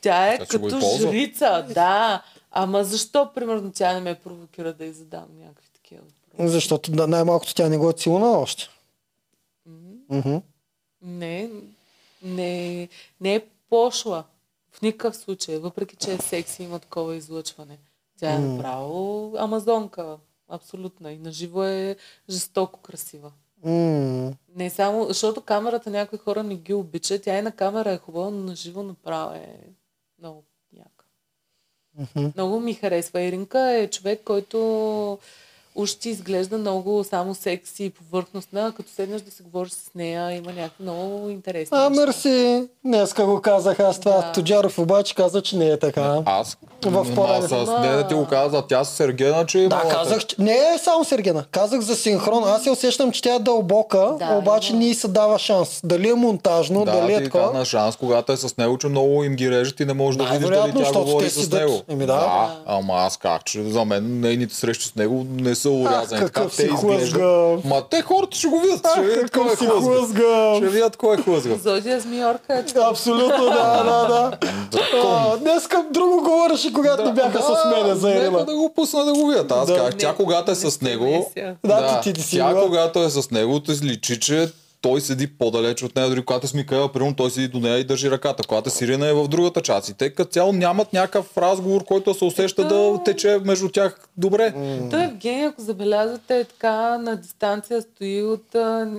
[0.00, 2.22] Тя е Тя като жрица, да.
[2.50, 6.52] Ама защо, примерно, тя не ме провокира да й задам някакви такива въпроси?
[6.52, 8.68] Защото да, най-малкото тя не го е целунала още.
[10.10, 10.36] Мгм.
[11.02, 11.50] Не,
[12.22, 12.88] не,
[13.20, 13.40] не е
[13.70, 14.24] пошла.
[14.72, 17.78] В никакъв случай, въпреки че е секси, има такова излъчване.
[18.20, 20.16] Тя е направо амазонка.
[20.48, 21.10] Абсолютно.
[21.10, 21.96] И наживо е
[22.30, 23.32] жестоко красива.
[23.64, 24.32] М.
[24.54, 27.22] Не само, защото камерата някои хора не ги обичат.
[27.22, 29.58] Тя и на камера е хубава, но на живо направо е
[30.18, 31.04] много яка.
[31.98, 32.32] Мгм.
[32.34, 33.22] Много ми харесва.
[33.22, 35.18] Иринка е човек, който
[35.76, 40.32] уж ти изглежда много само секси и повърхностна, като седнеш да се говориш с нея,
[40.32, 42.64] има някакви много интересни А, мерси.
[42.84, 44.12] Днеска го казах аз това.
[44.12, 44.32] Да.
[44.32, 46.22] Тоджаров обаче каза, че не е така.
[46.24, 47.48] Аз В ма, по-ранен.
[47.48, 50.36] с не да ти го каза, тя с Сергена, че Да, имала- казах, че...
[50.38, 51.44] не е само Сергена.
[51.44, 52.44] Казах за синхрон.
[52.46, 55.80] Аз се усещам, че тя е дълбока, Да, обаче й се дава шанс.
[55.84, 57.52] Дали е монтажно, Да, дали е ти такова.
[57.52, 60.24] на шанс, когато е с него, че много им ги режат и не можеш да
[60.24, 61.82] видиш дали тя говори с него.
[61.88, 62.56] Еми да.
[62.66, 66.20] ама аз как, че за мен нейните срещи с него не са урязани.
[66.20, 67.64] какъв така си те изглеждат.
[67.64, 69.84] Ма те хората ще го видят, ще видят кой е какъв си хлъзгав.
[69.84, 70.56] хлъзгав.
[70.56, 71.62] Ще видят кой е хлъзгав.
[71.62, 74.38] Зодия Змиорка е Абсолютно, да, да, да.
[75.04, 78.44] А, Днеска друго говореше, когато не бяха с мене за Ирина.
[78.44, 79.52] да го пусна да го видят.
[79.52, 79.76] Аз Да.
[79.76, 81.32] казах, тя когато е с него.
[81.64, 84.48] Да, ти- ти си тя когато е с него, те личи, че
[84.86, 87.78] той седи по-далеч от нея, дори когато е с Микаела, примерно той седи до нея
[87.78, 88.46] и държи ръката.
[88.46, 89.88] Когато е с Ирина е в другата част.
[89.88, 92.74] И те като цяло нямат някакъв разговор, който се усеща Ето.
[92.74, 94.52] да тече между тях добре.
[94.90, 98.92] Той Евгений, ако забелязвате, е така на дистанция стои от а,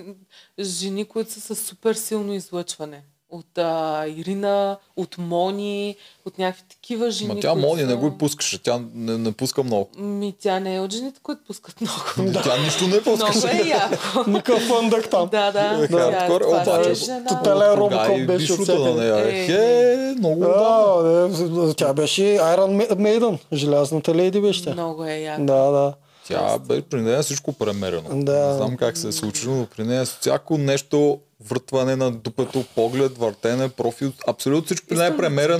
[0.59, 3.01] жени, които са с супер силно излъчване.
[3.29, 5.95] От а, Ирина, от Мони,
[6.25, 7.33] от някакви такива жени.
[7.33, 7.87] Ма тя които Мони са...
[7.87, 9.89] не го и пускаше, тя не, не пуска много.
[9.97, 12.33] Ми, тя не е от жените, които пускат много.
[12.43, 13.31] Тя нищо не пуска.
[13.31, 14.23] Много е яко.
[14.29, 15.29] Никакъв фъндък там.
[15.31, 15.83] да, да.
[15.83, 17.25] Е, тя това е жена.
[17.27, 19.47] тотален и беше от на нея.
[19.49, 21.29] Е, много отдавна.
[21.35, 24.69] А, не, тя беше Iron Maiden, желязната леди беше.
[24.69, 25.43] Много е яко.
[25.45, 25.93] Да, да.
[26.27, 28.09] Тя бе при нея всичко премерено.
[28.13, 28.47] Да.
[28.47, 33.17] Не знам как се е случило, но при нея всяко нещо, въртване на дупето, поглед,
[33.17, 35.17] въртене, профил, абсолютно всичко нея е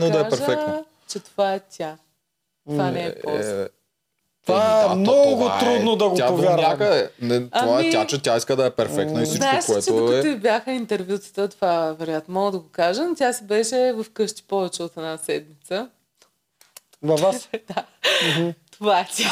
[0.10, 0.86] да е перфектно.
[1.10, 1.98] че това е тя.
[2.70, 3.44] Това не е пост.
[3.44, 3.68] Е,
[4.46, 6.60] Това е то много това трудно да го тя повярвам.
[6.62, 9.56] някъде- Не, това е Ами- тя, че тя иска да е перфектна и всичко, Знаеш,
[9.56, 10.32] ли, че което докато е...
[10.32, 14.44] и бяха интервютата, това вероятно мога да го кажа, но тя си беше в къщи
[14.44, 15.90] повече от една седмица.
[17.04, 17.50] Във вас.
[17.68, 17.86] да.
[18.72, 19.32] Това е тя.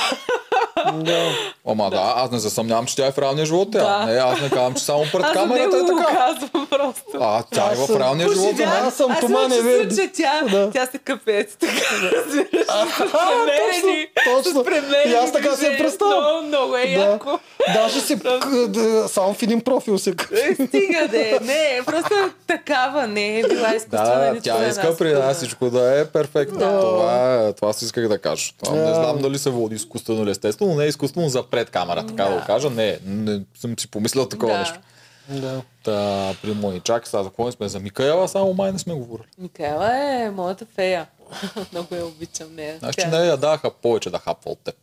[0.93, 1.29] Да.
[1.67, 3.67] Ама да, аз не се съмнявам, че тя е в реалния живот.
[3.71, 3.79] Тя.
[3.79, 4.05] Да.
[4.05, 6.15] Не, аз не казвам, че само пред Аз камерата е така.
[6.15, 7.03] казвам просто.
[7.15, 8.53] А, тя е Аз в реалния живот.
[8.61, 9.95] аз съм Аз Тома чувство, Неверди.
[9.95, 10.71] че тя, Да.
[10.71, 11.55] тя се капец.
[11.55, 12.67] Така, разбираш.
[14.25, 15.77] точно, премерени И аз така движения.
[15.77, 16.23] представям.
[16.23, 16.91] Много, много е Да.
[16.91, 17.39] яко.
[17.73, 18.17] Даже си
[19.07, 20.13] само в един профил се
[20.55, 21.39] Стига де.
[21.41, 23.07] Не, просто е такава.
[23.07, 24.33] Не е била изкуствена.
[24.33, 26.59] Да, тя иска при нас всичко да е перфектно.
[26.59, 28.51] Това, е, това си исках да кажа.
[28.71, 32.23] Не знам дали се води изкуствено или естествено, не е изкуствено за пред камера, така
[32.23, 32.35] да, Да.
[32.35, 32.69] го кажа.
[32.69, 34.59] Не, не съм си помислил такова Да.
[34.59, 34.79] нещо.
[35.29, 35.61] Да.
[35.83, 35.93] Та,
[36.41, 37.69] при мои чак, сега за кой сме?
[37.69, 39.27] За Микаела, само май не сме говорили.
[39.37, 41.07] Микаела е моята фея.
[41.71, 42.75] Много я обичам нея.
[42.79, 44.75] Значи Тя- не я даха повече да хапва от теб.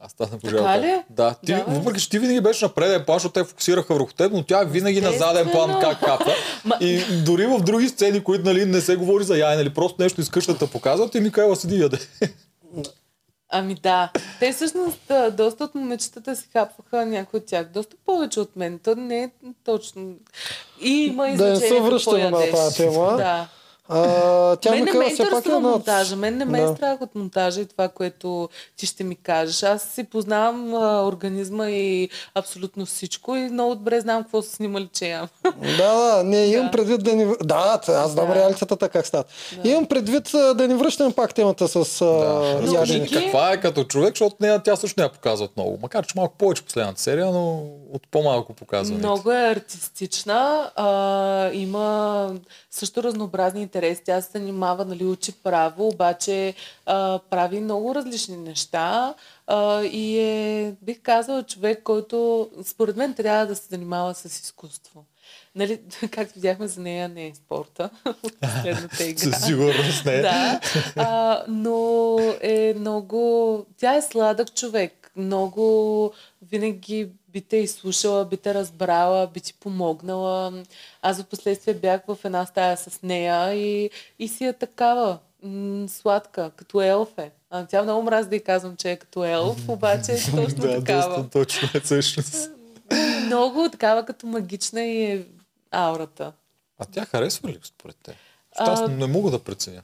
[0.00, 1.02] Аз станах Така ли?
[1.10, 4.12] Да, ти, Да, въпреки че ти винаги беше на преден план, защото те фокусираха върху
[4.12, 6.18] теб, но тя е винаги на заден план Естествено.
[6.18, 6.26] как.
[6.66, 10.02] Ма- И дори в други сцени, които нали, не се говори за яйна или просто
[10.02, 11.98] нещо из къщата показват и Микаела седи яде.
[13.56, 14.10] Ами да.
[14.40, 17.66] Те всъщност доста от момичетата си хапваха някои от тях.
[17.66, 18.78] Доста повече от мен.
[18.78, 19.30] То не е
[19.64, 20.14] точно.
[20.82, 23.16] И има и Да не се връщаме на тази тема.
[23.16, 23.48] Да.
[23.88, 24.02] А,
[24.56, 26.16] тя мен не Микаела ме е интересува една от- монтажа.
[26.16, 26.64] Мен не ме Да.
[26.64, 29.62] е страх от монтажа и това, което ти ще ми кажеш.
[29.62, 34.88] Аз си познавам а, организма и абсолютно всичко и много добре знам какво са снимали,
[34.88, 35.28] че ям.
[35.78, 36.70] Да, да, не, имам Да.
[36.70, 37.34] предвид да ни...
[37.42, 37.54] Да,
[37.88, 38.34] аз знам Да.
[38.34, 39.24] реалитета как става.
[39.64, 40.24] Имам предвид
[40.54, 42.60] да ни връщаме пак темата с а, Да.
[42.62, 43.08] Но ядене.
[43.08, 45.78] Каква е като човек, защото нея тя също не я показват много.
[45.82, 47.62] Макар, че малко повече последната серия, но
[47.92, 48.98] от по-малко показват.
[48.98, 50.34] Много е артистична.
[50.76, 50.88] А,
[51.52, 52.30] има
[52.70, 54.02] също разнообразни интереси.
[54.04, 56.54] Тя се занимава, нали, учи право, обаче
[56.86, 59.14] а, прави много различни неща.
[59.46, 65.04] А, и е, бих казала, човек, който според мен трябва да се занимава с изкуство.
[65.54, 65.80] Нали,
[66.10, 67.90] както видяхме за нея, не е спорта.
[68.40, 69.22] Последната игра.
[69.22, 70.20] Със сигурност не.
[70.20, 70.60] Да,
[70.96, 73.66] а, но е много...
[73.78, 75.03] Тя е сладък човек.
[75.16, 76.12] Много
[76.42, 80.62] винаги би те изслушала, би те разбрала, би ти помогнала.
[81.02, 85.88] Аз в последствие бях в една стая с нея и, и си е такава м-
[85.88, 87.30] сладка, като елф е.
[87.50, 90.76] А, тя много мрази да й казвам, че е като елф, обаче е точно да,
[90.76, 91.08] такава.
[91.08, 92.50] доста точно е всъщност.
[93.26, 95.24] Много такава като магична и е
[95.70, 96.32] аурата.
[96.78, 98.16] А тя харесва ли според те?
[98.56, 99.82] Аз А, не мога да преценя.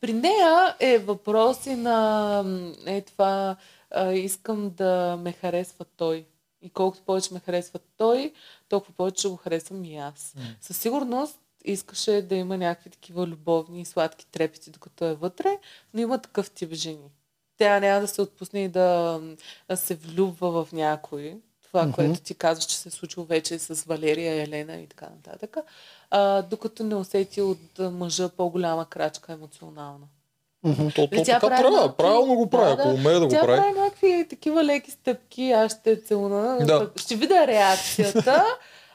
[0.00, 2.44] при нея е въпрос и на
[2.86, 3.56] е това
[3.96, 6.26] а, искам да ме харесва той.
[6.62, 8.32] И колкото повече ме харесва той,
[8.68, 10.34] толкова повече го харесвам и аз.
[10.60, 15.58] Със сигурност искаше да има някакви такива любовни и сладки трепети, докато е вътре,
[15.94, 17.10] но има такъв тип жени.
[17.56, 19.20] Тя няма да се отпусне и да,
[19.68, 21.40] да се влюбва в някой.
[21.62, 21.94] Това, mm-hmm.
[21.94, 25.56] което ти казваш, че се е случило вече с Валерия, Елена и така нататък.
[26.10, 30.06] А, докато не усети от мъжа по-голяма крачка емоционална.
[30.64, 30.86] Мгм.
[30.86, 31.70] То, то Тя така прави трябва.
[31.72, 32.76] някакви- Правилно го прави.
[32.76, 33.60] Да, Ако умее да го Тя прави.
[33.60, 36.58] прави някакви такива леки стъпки, аз ще целуна.
[36.58, 36.90] Да.
[36.96, 38.44] Ще видя реакцията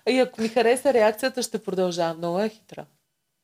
[0.08, 2.18] и ако ми хареса реакцията, ще продължавам.
[2.18, 2.86] Много е хитра.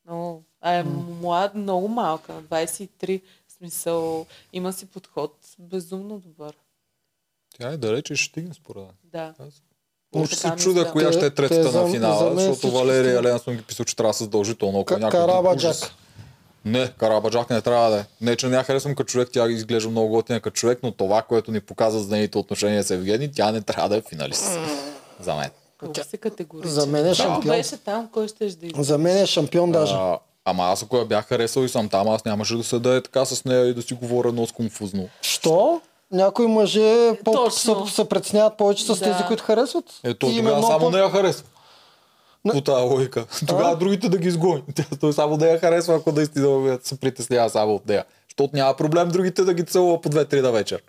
[0.06, 0.44] Много.
[0.62, 0.84] А е
[1.22, 3.22] млад, много малка, на 23.
[3.48, 6.54] В смисъл, има си подход безумно добър.
[7.52, 8.92] Тя е далече ще стигне според мен.
[9.04, 9.34] Да.
[9.40, 9.62] Аз
[10.16, 13.62] Още се чуда коя ще е третата те на за финала, защото Валерия съм ги
[13.62, 14.80] писал, че трябва да са задължително.
[14.80, 15.72] Ако някой Карабаджак.
[15.72, 15.92] ужас.
[16.68, 18.06] Не, Карабаджак не трябва да е.
[18.22, 21.22] Не, че не я харесвам като човек, тя изглежда много готина като човек, но това,
[21.22, 24.60] което ни показва за нейните отношения с Евгений, тя не трябва да е финалист.
[25.20, 25.50] За мен.
[25.80, 26.72] Колко си категоричен.
[26.72, 27.42] За мен е Ако шампион.
[27.48, 28.84] беше там, кой ще да?
[28.84, 29.94] За мен е шампион даже.
[29.94, 33.02] А, ама аз ако я бях харесал и съм там, аз нямаше да седа е
[33.02, 35.10] така с нея и да си говоря много конфузно.
[35.22, 35.82] Що?
[36.12, 37.86] Някои мъже по- Точно.
[37.86, 39.00] се, се преценяват повече с Да.
[39.02, 39.86] тези, които харесват.
[40.04, 41.44] Ето, тогава само по- не я харесва.
[42.48, 42.54] Не.
[42.54, 43.26] По тази логика.
[43.48, 44.64] Тогава другите да ги изгони.
[45.00, 48.06] Той само да я харесва, ако наистина се притеснява само от нея.
[48.30, 50.82] Защото няма проблем другите да ги целува по 2-3 на вечер.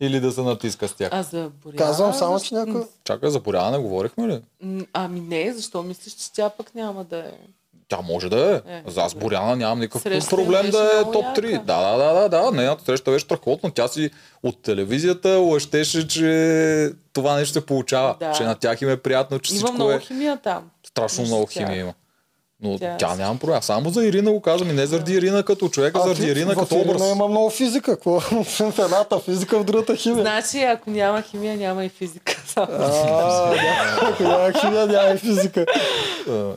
[0.00, 1.08] Или да се натиска с тях.
[1.12, 1.78] А за Боряна...
[1.78, 2.82] Казвам само, че някой...
[3.04, 4.42] Чакай, за Боряна не говорихме ли?
[4.92, 7.32] Ами не, защо мислиш, че тя пък няма да е?
[7.92, 8.72] Тя може да е.
[8.74, 9.14] Е, За аз.
[9.14, 11.40] Боряна нямам никакъв Срещата проблем да е много топ яка.
[11.40, 11.64] 3.
[11.64, 12.50] Да, да, да, да, да.
[12.50, 13.70] Нейната среща беше страхотна.
[13.70, 14.10] Тя си
[14.42, 18.16] от телевизията лъщеше, че това нещо се получава.
[18.20, 18.32] Да.
[18.32, 20.00] Че на тях им е приятно, че Има всичко много е...
[20.00, 20.70] химия там.
[20.86, 21.94] Страшно между много химия има.
[22.62, 23.62] Но Тя тя, нямам проблем.
[23.62, 26.54] Само за Ирина го казвам и не заради Ирина като човек, а А, заради Ирина
[26.54, 27.10] като Ирина образ.
[27.10, 27.92] има много физика.
[27.92, 28.20] Какво?
[28.20, 30.20] В едната физика, в другата химия.
[30.20, 32.36] Значи, ако няма химия, няма и физика.
[32.56, 32.62] А,
[34.02, 35.66] Ако няма химия, няма и физика.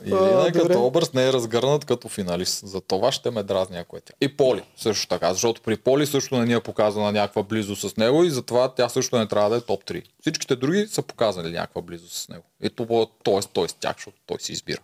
[0.04, 2.66] Ирина като образ не е разгърнат като финалист.
[2.66, 4.12] За това ще ме дразни, ако е тя.
[4.20, 7.96] И Поли също така, защото при Поли също не ни е показана някаква близост с
[7.96, 10.02] него и затова тя също не трябва да е топ 3.
[10.20, 12.42] Всичките други са показали някаква близост с него.
[12.62, 13.40] И това, т.е.
[13.52, 14.78] той с тях, защото той си избира.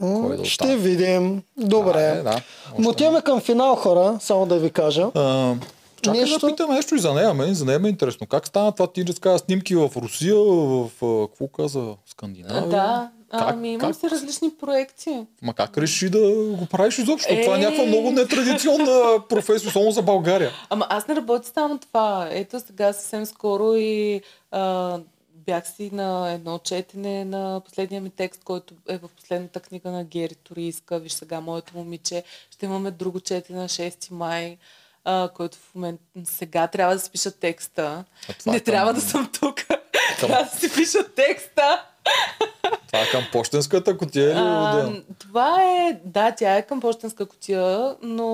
[0.00, 1.42] Кой да Ще видим.
[1.58, 1.92] Добре.
[1.92, 2.40] Да, е, да.
[2.78, 5.06] Но Още отиваме към финал, хора, само да ви кажа.
[5.14, 5.54] А,
[6.02, 6.38] чакай Нещо?
[6.38, 7.34] да питам нещо и за нея.
[7.34, 8.26] Мен, за нея ме е интересно.
[8.26, 12.68] Как стана това ти разказа снимки в Русия, в, в какво каза, Скандинавия?
[12.68, 15.26] Да, Как- ами имам си различни проекти.
[15.42, 16.18] Ма как реши да
[16.50, 17.28] го правиш изобщо?
[17.42, 17.62] Това е Е.
[17.62, 20.50] някаква много нетрадиционна професия, само за България.
[20.70, 22.28] Ама аз не работя само това.
[22.30, 24.20] Ето сега съвсем скоро и
[24.50, 24.98] а,
[25.44, 30.04] бях си на едно четене на последния ми текст, който е в последната книга на
[30.04, 30.98] Гери Торийска.
[30.98, 32.22] Виж сега, моето момиче.
[32.50, 34.58] Ще имаме друго четене на 6 май,
[35.04, 38.04] а, който в момента сега трябва да си пиша текста.
[38.38, 39.56] Това Не е към- трябва да съм тук.
[40.20, 41.86] трябва да си пиша текста.
[42.86, 47.96] Това е към почтенската котия или А, това е, да, тя е към почтенска котия,
[48.02, 48.28] но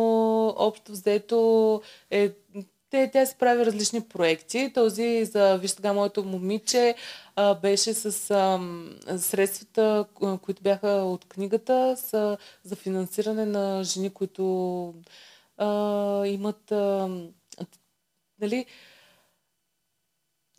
[0.49, 2.31] общо взето е,
[2.90, 4.73] те, тя си прави различни проекти.
[4.74, 6.94] Този за Виж сега моето момиче
[7.36, 14.10] а, беше с ам, средствата, ко- които бяха от книгата, са за финансиране на жени,
[14.10, 14.94] които
[15.56, 17.28] а, имат ам,
[18.40, 18.66] нали,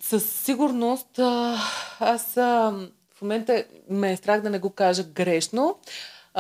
[0.02, 1.58] със сигурност а,
[2.00, 2.72] аз а,
[3.16, 5.80] в момента ме е страх да не го кажа грешно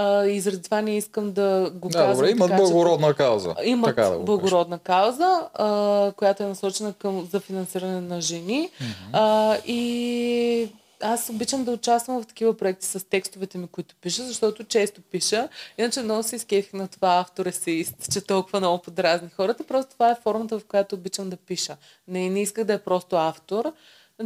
[0.01, 3.55] а, и заради това не искам да го Да, казвам добре, имат така, благородна кауза.
[3.63, 4.23] Имат така да кажа.
[4.23, 8.69] благородна кауза, а, която е насочена към, за финансиране на жени.
[9.13, 10.69] А, и
[11.01, 15.49] аз обичам да участвам в такива проекти с текстовете ми, които пиша, защото често пиша.
[15.77, 19.63] Иначе много се изкефих на това автор есеист, че толкова много подразни хората.
[19.63, 21.77] Просто това е формата, в която обичам да пиша.
[22.07, 23.73] Не, не исках да е просто автор.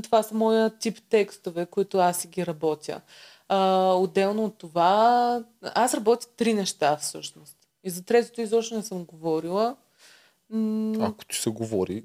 [0.03, 3.01] Това са моя тип текстове, които аз си ги работя.
[3.47, 7.57] А, отделно от това, аз работя три неща всъщност.
[7.83, 9.75] И за третото изобщо не съм говорила.
[10.49, 12.03] М, Ако ти се говори,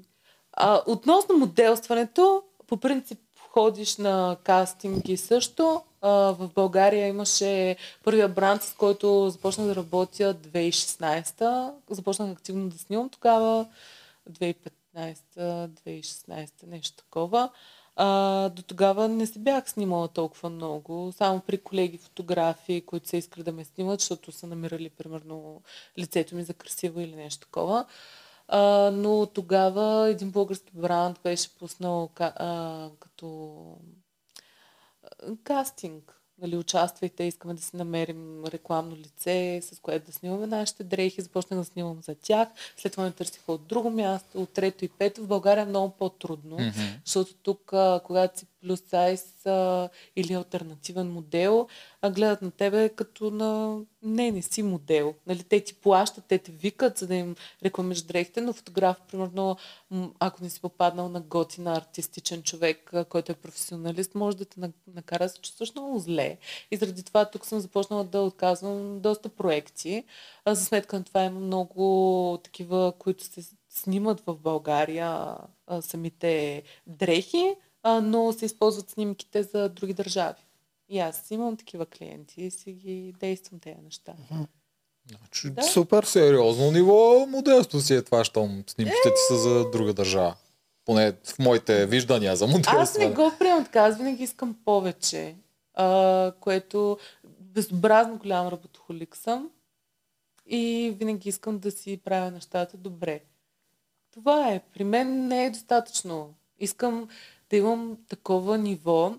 [0.53, 5.81] а, относно моделстването, по принцип ходиш на кастинги също.
[6.01, 11.73] А, в България имаше първия бранд, с който започнах да работя 2016.
[11.89, 13.65] Започнах активно да снимам тогава.
[14.29, 17.49] 2015-2016, нещо такова.
[18.01, 21.11] А, до тогава не се бях снимала толкова много.
[21.15, 25.61] Само при колеги фотографии, които са искали да ме снимат, защото са намирали, примерно,
[25.97, 27.85] лицето ми за красиво или нещо такова.
[28.47, 33.57] А, но тогава един български бранд беше пуснал а, като
[35.43, 41.21] кастинг нали, участвайте, искаме да си намерим рекламно лице, с което да снимаме нашите дрехи.
[41.21, 42.47] Започнах да снимам за тях.
[42.77, 45.21] След това ме търсиха от друго място, от трето и пето.
[45.23, 46.69] В България е много по-трудно, Мгм.
[47.05, 51.67] защото тук, когато си плюс сайз а, или альтернативен модел,
[52.01, 55.15] а гледат на тебе като на не, не си модел.
[55.27, 59.57] Нали, те ти плащат, те те викат, за да им рекламиш дрехите, но фотограф, примерно,
[60.19, 64.71] ако не си попаднал на готин артистичен човек, който е професионалист, може да те на-
[64.95, 66.37] накара да се чувстваш много зле.
[66.71, 70.03] И заради това тук съм започнала да отказвам доста проекти.
[70.45, 75.37] А за сметка на това има много такива, които се снимат в България
[75.67, 80.43] а, самите дрехи, а, но се използват снимките за други държави.
[80.89, 84.13] И аз имам такива клиенти и си ги действам тези неща.
[85.09, 85.63] Значи, Да.
[85.63, 86.03] Супер.
[86.03, 90.35] сериозно ниво моделство си е това, щом снимките ти са за друга държава.
[90.85, 92.77] Поне в моите виждания за моделство.
[92.77, 95.35] Аз не го приемам така, аз винаги искам повече,
[95.73, 96.97] а, което
[97.39, 99.49] безобразно голям работохолик съм
[100.45, 103.21] и винаги искам да си правя нещата добре.
[104.13, 104.59] Това е.
[104.73, 106.33] При мен не е достатъчно.
[106.59, 107.09] Искам
[107.49, 109.13] да имам такова ниво,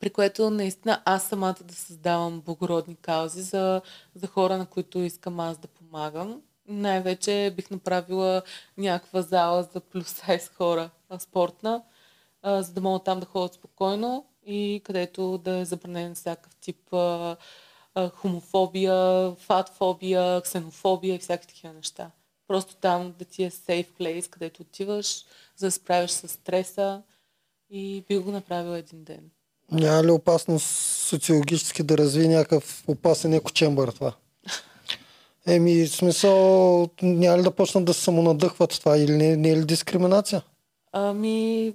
[0.00, 3.80] при което наистина аз самата да създавам благородни каузи за,
[4.14, 6.42] за хора, на които искам аз да помагам.
[6.68, 8.42] Най-вече бих направила
[8.78, 11.82] някаква зала за плюс сайз хора, спортна,
[12.42, 16.92] а, за да могат там да ходят спокойно и където да е забранен всякакъв тип
[16.92, 17.36] а,
[17.94, 22.10] а, хомофобия, фатфобия, ксенофобия и всякакви такива неща.
[22.48, 25.24] Просто там да ти е safe place, където отиваш,
[25.56, 27.02] за да справиш с стреса
[27.70, 29.30] и би го направила един ден.
[29.72, 30.66] Няма ли опасност
[30.98, 34.12] социологически да развие някакъв опасен екочембър това?
[35.46, 39.56] Еми, в смисъл, няма ли да почнат да се самонадъхват това или не, не е
[39.56, 40.42] ли дискриминация?
[40.92, 41.74] Ами,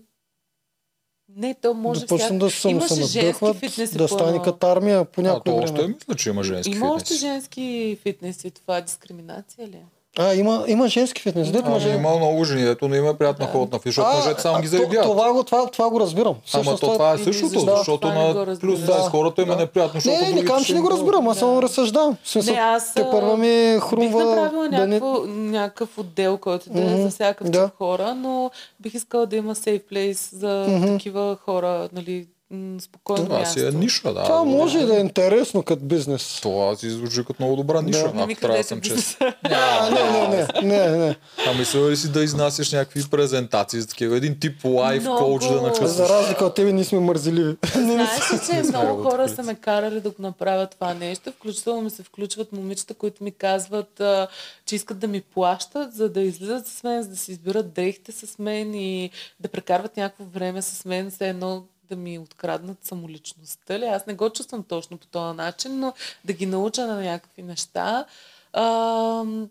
[1.35, 5.33] не, то може да почнат да се фитнеси да стане като армия по А, то
[5.33, 5.87] някое още време.
[5.87, 7.19] мисля, че има женски Има още фитнес.
[7.19, 8.51] женски фитнеси.
[8.51, 9.75] Това е дискриминация ли?
[9.75, 9.85] е?
[10.17, 11.51] А, има, има женски фитнес.
[11.51, 11.89] Дето мъже...
[11.89, 13.51] има много жени, ето не им е приятно Да.
[13.51, 15.03] ходят на фитнес, защото мъжете само ги заебят.
[15.03, 16.35] Това, го, това, това го разбирам.
[16.53, 19.09] Ама то това е същото, защо защото това не го на плюс сайз Да.
[19.09, 19.59] хората им е Да.
[19.59, 21.39] неприятно, защото Не, не казвам, че не го разбирам, аз Да.
[21.39, 22.17] само разсъждавам.
[22.23, 24.85] В смисъл, Не, аз, те първа ми Бих хрумва направила да не...
[24.87, 27.65] някакво, някакъв отдел, който да е Мгм, за всякакъв да.
[27.65, 30.87] тип хора, но бих искала да има safe place за Мгм.
[30.87, 33.59] такива хора, нали, м, спокойно Това място.
[33.59, 34.23] си е ниша, да.
[34.23, 34.97] Това може да.
[34.97, 36.39] е интересно като бизнес.
[36.41, 38.21] Това си звучи като много добра ниша, Да.
[38.21, 39.17] ако трябва да съм бизнеса.
[39.43, 41.15] А, не, не, не, не, не.
[41.47, 44.17] А мисля ли си да изнасяш някакви презентации за такива?
[44.17, 45.89] Един тип лайф коуч да накъсваш?
[45.89, 47.57] За разлика от тебе ние сме мързеливи.
[47.73, 51.31] Знаеш ли, че много го хора са ме карали да го направят това нещо.
[51.31, 54.27] Включително ми се включват момичета, които ми казват, а,
[54.65, 58.11] че искат да ми плащат, за да излизат с мен, за да си избират дрехите
[58.11, 59.09] с мен и
[59.39, 63.85] да прекарват някакво време с мен, все едно да ми откраднат самоличността ли.
[63.85, 65.93] Аз не го чувствам точно по този начин, но
[66.25, 68.05] да ги науча на някакви неща.
[68.53, 69.49] Ам,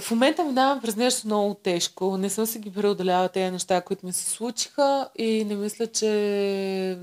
[0.00, 2.16] в момента минавам през нещо много тежко.
[2.16, 6.98] Не съм си ги преодоляла тези неща, които ми се случиха и не мисля, че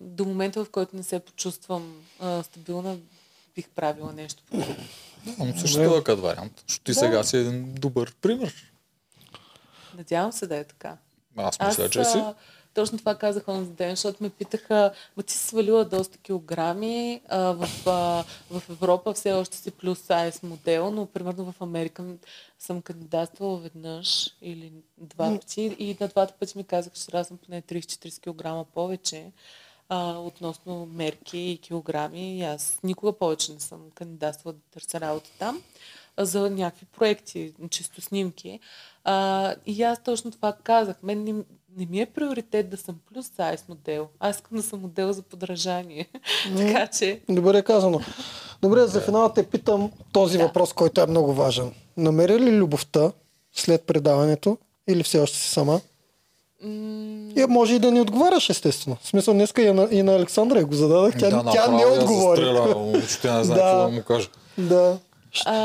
[0.00, 2.96] до момента, в който не се почувствам а, стабилна,
[3.54, 4.76] бих правила нещо подобно.
[5.38, 6.64] Но също е като вариант.
[6.66, 6.98] Защото ти Да.
[6.98, 8.72] сега си един добър пример.
[9.96, 10.96] Надявам се да е така.
[11.36, 12.22] Аз Аз мисля, че си.
[12.74, 17.38] Точно това казах онзи ден, защото ме питаха, ма ти си свалила доста килограми, а,
[17.38, 22.04] в, а, в Европа все още си плюс сайз модел, но примерно в Америка
[22.58, 27.36] съм кандидатствала веднъж или два пъти и на двата пъти ми казаха, че трябва съм
[27.36, 29.32] поне 30-40 кг повече
[29.88, 32.38] а, относно мерки и килограми.
[32.38, 35.62] И аз никога повече не съм кандидатствала да търся работа там
[36.16, 38.60] а, за някакви проекти, чисто снимки.
[39.04, 41.02] А, и аз точно това казах.
[41.02, 41.44] Мен не,
[41.76, 44.08] не ми е приоритет да съм плюс сайз модел.
[44.20, 46.08] Аз искам да съм модел за подражание.
[46.58, 48.00] така че, Добре казано.
[48.62, 50.44] Добре, за финал те питам този Да.
[50.44, 51.72] въпрос, който е много важен.
[51.96, 53.12] Намери ли любовта
[53.52, 54.58] след предаването
[54.88, 55.80] или все още си сама?
[56.62, 56.70] м-
[57.36, 58.96] И може и да ни отговаряш, естествено.
[59.02, 61.18] В смисъл, днеска и на, и на Александра я го зададах.
[61.18, 62.40] Тя, да, тя не отговори.
[62.40, 63.62] застреля, Въобще не знае Да.
[63.62, 64.28] какво да му кажа.
[64.58, 64.98] Да.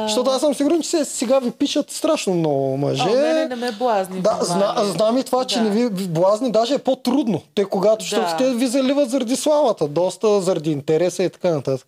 [0.02, 3.04] Защото аз съм сигурен, че се- сега ви пишат страшно много мъже.
[3.04, 4.22] а, мене не ме блазни.
[4.22, 5.64] Да, зна, знам и това, че Да.
[5.64, 7.42] не ви блазни, даже е по-трудно.
[7.56, 8.04] Те когато, Да.
[8.06, 11.88] защото те ви заливат заради славата, доста заради интереса и така нататък.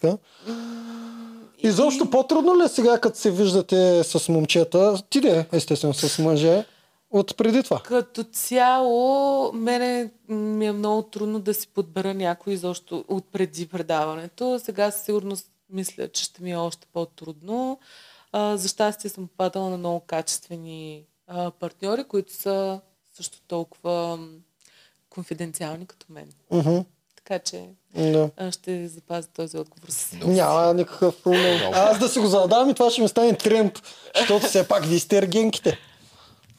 [1.59, 6.65] Изобщо по-трудно ли е сега, като се виждате с момчета, ти де, естествено, с мъже,
[7.11, 7.79] от преди това?
[7.79, 9.13] Като цяло,
[9.53, 14.59] мене ми е много трудно да си подбера някой изобщо от преди предаването.
[14.59, 17.79] Сега със сигурност мисля, че ще ми е още по-трудно.
[18.31, 22.81] А, за щастие съм попадала на много качествени а, партньори, които са
[23.13, 24.19] също толкова
[25.09, 26.29] конфиденциални като мен.
[26.51, 26.77] Мгм.
[27.15, 28.29] така че Да.
[28.37, 31.71] а, ще запазя този отговор с Няма никакъв проблем.
[31.73, 33.81] Аз да си го задам и това ще ми стане тренд,
[34.15, 35.77] защото все пак вие сте ергенките.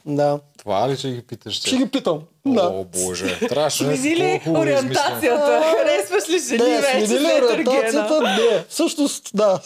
[0.06, 0.40] Да.
[0.60, 1.54] Това ли ще ги питаш?
[1.54, 2.20] Ще ги питам.
[2.46, 2.62] Да.
[2.62, 3.38] О, боже.
[3.48, 5.62] Трябваше да Смени ли да ориентацията?
[5.76, 8.20] Харесваш ли жени Не, вече смени ли ориентацията?
[8.20, 8.64] Не.
[8.68, 9.60] Всъщност, да.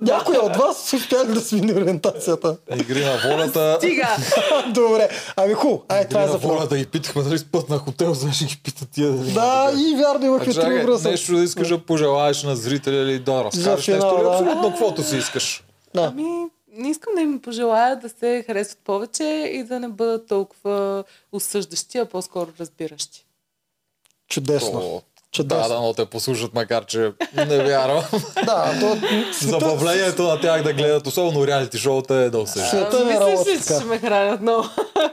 [0.00, 2.56] Някой от вас успях да смени ориентацията.
[2.76, 3.76] Игри на волята.
[3.78, 4.08] Стига!
[4.74, 5.08] Добре.
[5.36, 5.82] Ами хубаво.
[5.88, 8.88] Ай, това е за волята ги питахме дали спът на хотел, да ще ги питат
[8.90, 9.32] тия дали.
[9.32, 11.10] Да, и вярно имахме три въпроса.
[11.10, 14.30] нещо да искаш да пожелаеш на зрителя или да разкажеш нещо да.
[14.30, 15.62] абсолютно каквото си искаш.
[15.94, 16.02] Да.
[16.02, 21.04] Ами, не искам да им пожелая да се харесват повече и да не бъдат толкова
[21.32, 23.26] осъждащи, а по-скоро разбиращи.
[24.28, 24.78] Чудесно.
[24.78, 25.68] О, Да, Чудесно.
[25.68, 28.04] да, но те послушат, макар че не вярвам.
[28.36, 28.96] Да, то
[29.42, 32.68] Забавлението на тях да гледат, особено реалити шоута е да осъжда.
[32.68, 34.62] Света А, не мислиш работи ли, че ще ме хранят много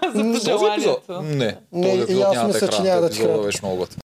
[0.05, 0.43] за Този епизод?
[0.43, 1.21] пожеланието?
[1.23, 2.67] Не, този епизод аз няма мисля, да
[3.01, 3.43] да хранят.
[3.43, 3.85] беше много.